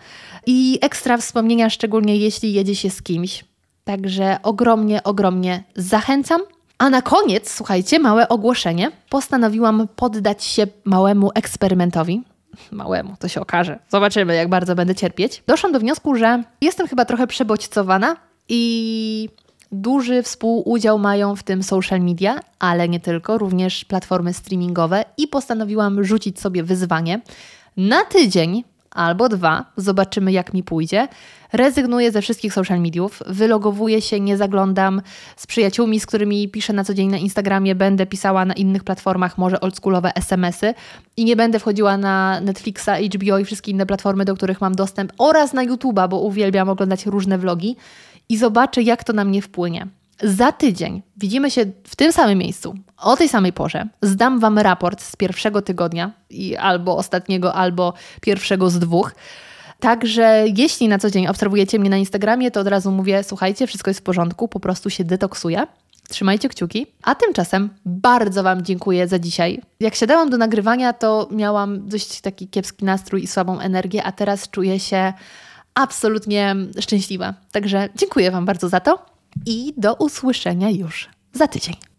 i 0.46 0.78
ekstra 0.82 1.16
wspomnienia, 1.16 1.70
szczególnie 1.70 2.16
jeśli 2.16 2.52
jedzie 2.52 2.76
się 2.76 2.90
z 2.90 3.02
kimś. 3.02 3.44
Także 3.84 4.38
ogromnie, 4.42 5.02
ogromnie 5.02 5.64
zachęcam. 5.76 6.40
A 6.78 6.90
na 6.90 7.02
koniec, 7.02 7.50
słuchajcie, 7.50 7.98
małe 7.98 8.28
ogłoszenie. 8.28 8.90
Postanowiłam 9.08 9.88
poddać 9.96 10.44
się 10.44 10.66
małemu 10.84 11.30
eksperymentowi 11.34 12.29
małemu, 12.72 13.16
to 13.18 13.28
się 13.28 13.40
okaże. 13.40 13.78
Zobaczymy, 13.88 14.34
jak 14.34 14.48
bardzo 14.48 14.74
będę 14.74 14.94
cierpieć. 14.94 15.42
Doszłam 15.46 15.72
do 15.72 15.80
wniosku, 15.80 16.14
że 16.14 16.42
jestem 16.60 16.88
chyba 16.88 17.04
trochę 17.04 17.26
przebodźcowana 17.26 18.16
i 18.48 19.28
duży 19.72 20.22
współudział 20.22 20.98
mają 20.98 21.36
w 21.36 21.42
tym 21.42 21.62
social 21.62 22.00
media, 22.00 22.40
ale 22.58 22.88
nie 22.88 23.00
tylko, 23.00 23.38
również 23.38 23.84
platformy 23.84 24.34
streamingowe 24.34 25.04
i 25.16 25.28
postanowiłam 25.28 26.04
rzucić 26.04 26.40
sobie 26.40 26.62
wyzwanie 26.62 27.20
na 27.76 28.04
tydzień 28.04 28.64
albo 28.90 29.28
dwa, 29.28 29.64
zobaczymy 29.76 30.32
jak 30.32 30.54
mi 30.54 30.62
pójdzie. 30.62 31.08
Rezygnuję 31.52 32.12
ze 32.12 32.22
wszystkich 32.22 32.54
social 32.54 32.80
mediów, 32.80 33.22
wylogowuję 33.26 34.02
się, 34.02 34.20
nie 34.20 34.36
zaglądam 34.36 35.02
z 35.36 35.46
przyjaciółmi, 35.46 36.00
z 36.00 36.06
którymi 36.06 36.48
piszę 36.48 36.72
na 36.72 36.84
co 36.84 36.94
dzień 36.94 37.08
na 37.08 37.18
Instagramie, 37.18 37.74
będę 37.74 38.06
pisała 38.06 38.44
na 38.44 38.54
innych 38.54 38.84
platformach, 38.84 39.38
może 39.38 39.60
oldschoolowe 39.60 40.14
SMS-y 40.14 40.74
i 41.16 41.24
nie 41.24 41.36
będę 41.36 41.58
wchodziła 41.58 41.96
na 41.96 42.40
Netflixa, 42.40 42.90
HBO 43.14 43.38
i 43.38 43.44
wszystkie 43.44 43.70
inne 43.70 43.86
platformy, 43.86 44.24
do 44.24 44.34
których 44.34 44.60
mam 44.60 44.74
dostęp 44.74 45.12
oraz 45.18 45.52
na 45.52 45.66
YouTube'a, 45.66 46.08
bo 46.08 46.20
uwielbiam 46.20 46.68
oglądać 46.68 47.06
różne 47.06 47.38
vlogi 47.38 47.76
i 48.28 48.36
zobaczę 48.36 48.82
jak 48.82 49.04
to 49.04 49.12
na 49.12 49.24
mnie 49.24 49.42
wpłynie. 49.42 49.86
Za 50.22 50.52
tydzień 50.52 51.02
widzimy 51.16 51.50
się 51.50 51.64
w 51.84 51.96
tym 51.96 52.12
samym 52.12 52.38
miejscu, 52.38 52.74
o 52.98 53.16
tej 53.16 53.28
samej 53.28 53.52
porze. 53.52 53.88
Zdam 54.02 54.40
Wam 54.40 54.58
raport 54.58 55.02
z 55.02 55.16
pierwszego 55.16 55.62
tygodnia, 55.62 56.12
i 56.30 56.56
albo 56.56 56.96
ostatniego, 56.96 57.54
albo 57.54 57.92
pierwszego 58.20 58.70
z 58.70 58.78
dwóch. 58.78 59.12
Także 59.80 60.44
jeśli 60.56 60.88
na 60.88 60.98
co 60.98 61.10
dzień 61.10 61.26
obserwujecie 61.26 61.78
mnie 61.78 61.90
na 61.90 61.96
Instagramie, 61.96 62.50
to 62.50 62.60
od 62.60 62.66
razu 62.66 62.90
mówię: 62.90 63.24
słuchajcie, 63.24 63.66
wszystko 63.66 63.90
jest 63.90 64.00
w 64.00 64.02
porządku, 64.02 64.48
po 64.48 64.60
prostu 64.60 64.90
się 64.90 65.04
detoksuję. 65.04 65.66
Trzymajcie 66.08 66.48
kciuki. 66.48 66.86
A 67.02 67.14
tymczasem 67.14 67.70
bardzo 67.86 68.42
Wam 68.42 68.62
dziękuję 68.62 69.08
za 69.08 69.18
dzisiaj. 69.18 69.60
Jak 69.80 69.94
siadałam 69.94 70.30
do 70.30 70.36
nagrywania, 70.36 70.92
to 70.92 71.28
miałam 71.30 71.88
dość 71.88 72.20
taki 72.20 72.48
kiepski 72.48 72.84
nastrój 72.84 73.22
i 73.22 73.26
słabą 73.26 73.60
energię, 73.60 74.04
a 74.04 74.12
teraz 74.12 74.50
czuję 74.50 74.80
się 74.80 75.12
absolutnie 75.74 76.56
szczęśliwa. 76.80 77.34
Także 77.52 77.88
dziękuję 77.96 78.30
Wam 78.30 78.44
bardzo 78.44 78.68
za 78.68 78.80
to 78.80 79.06
i 79.46 79.74
do 79.76 79.94
usłyszenia 79.94 80.70
już 80.70 81.08
za 81.32 81.48
tydzień. 81.48 81.89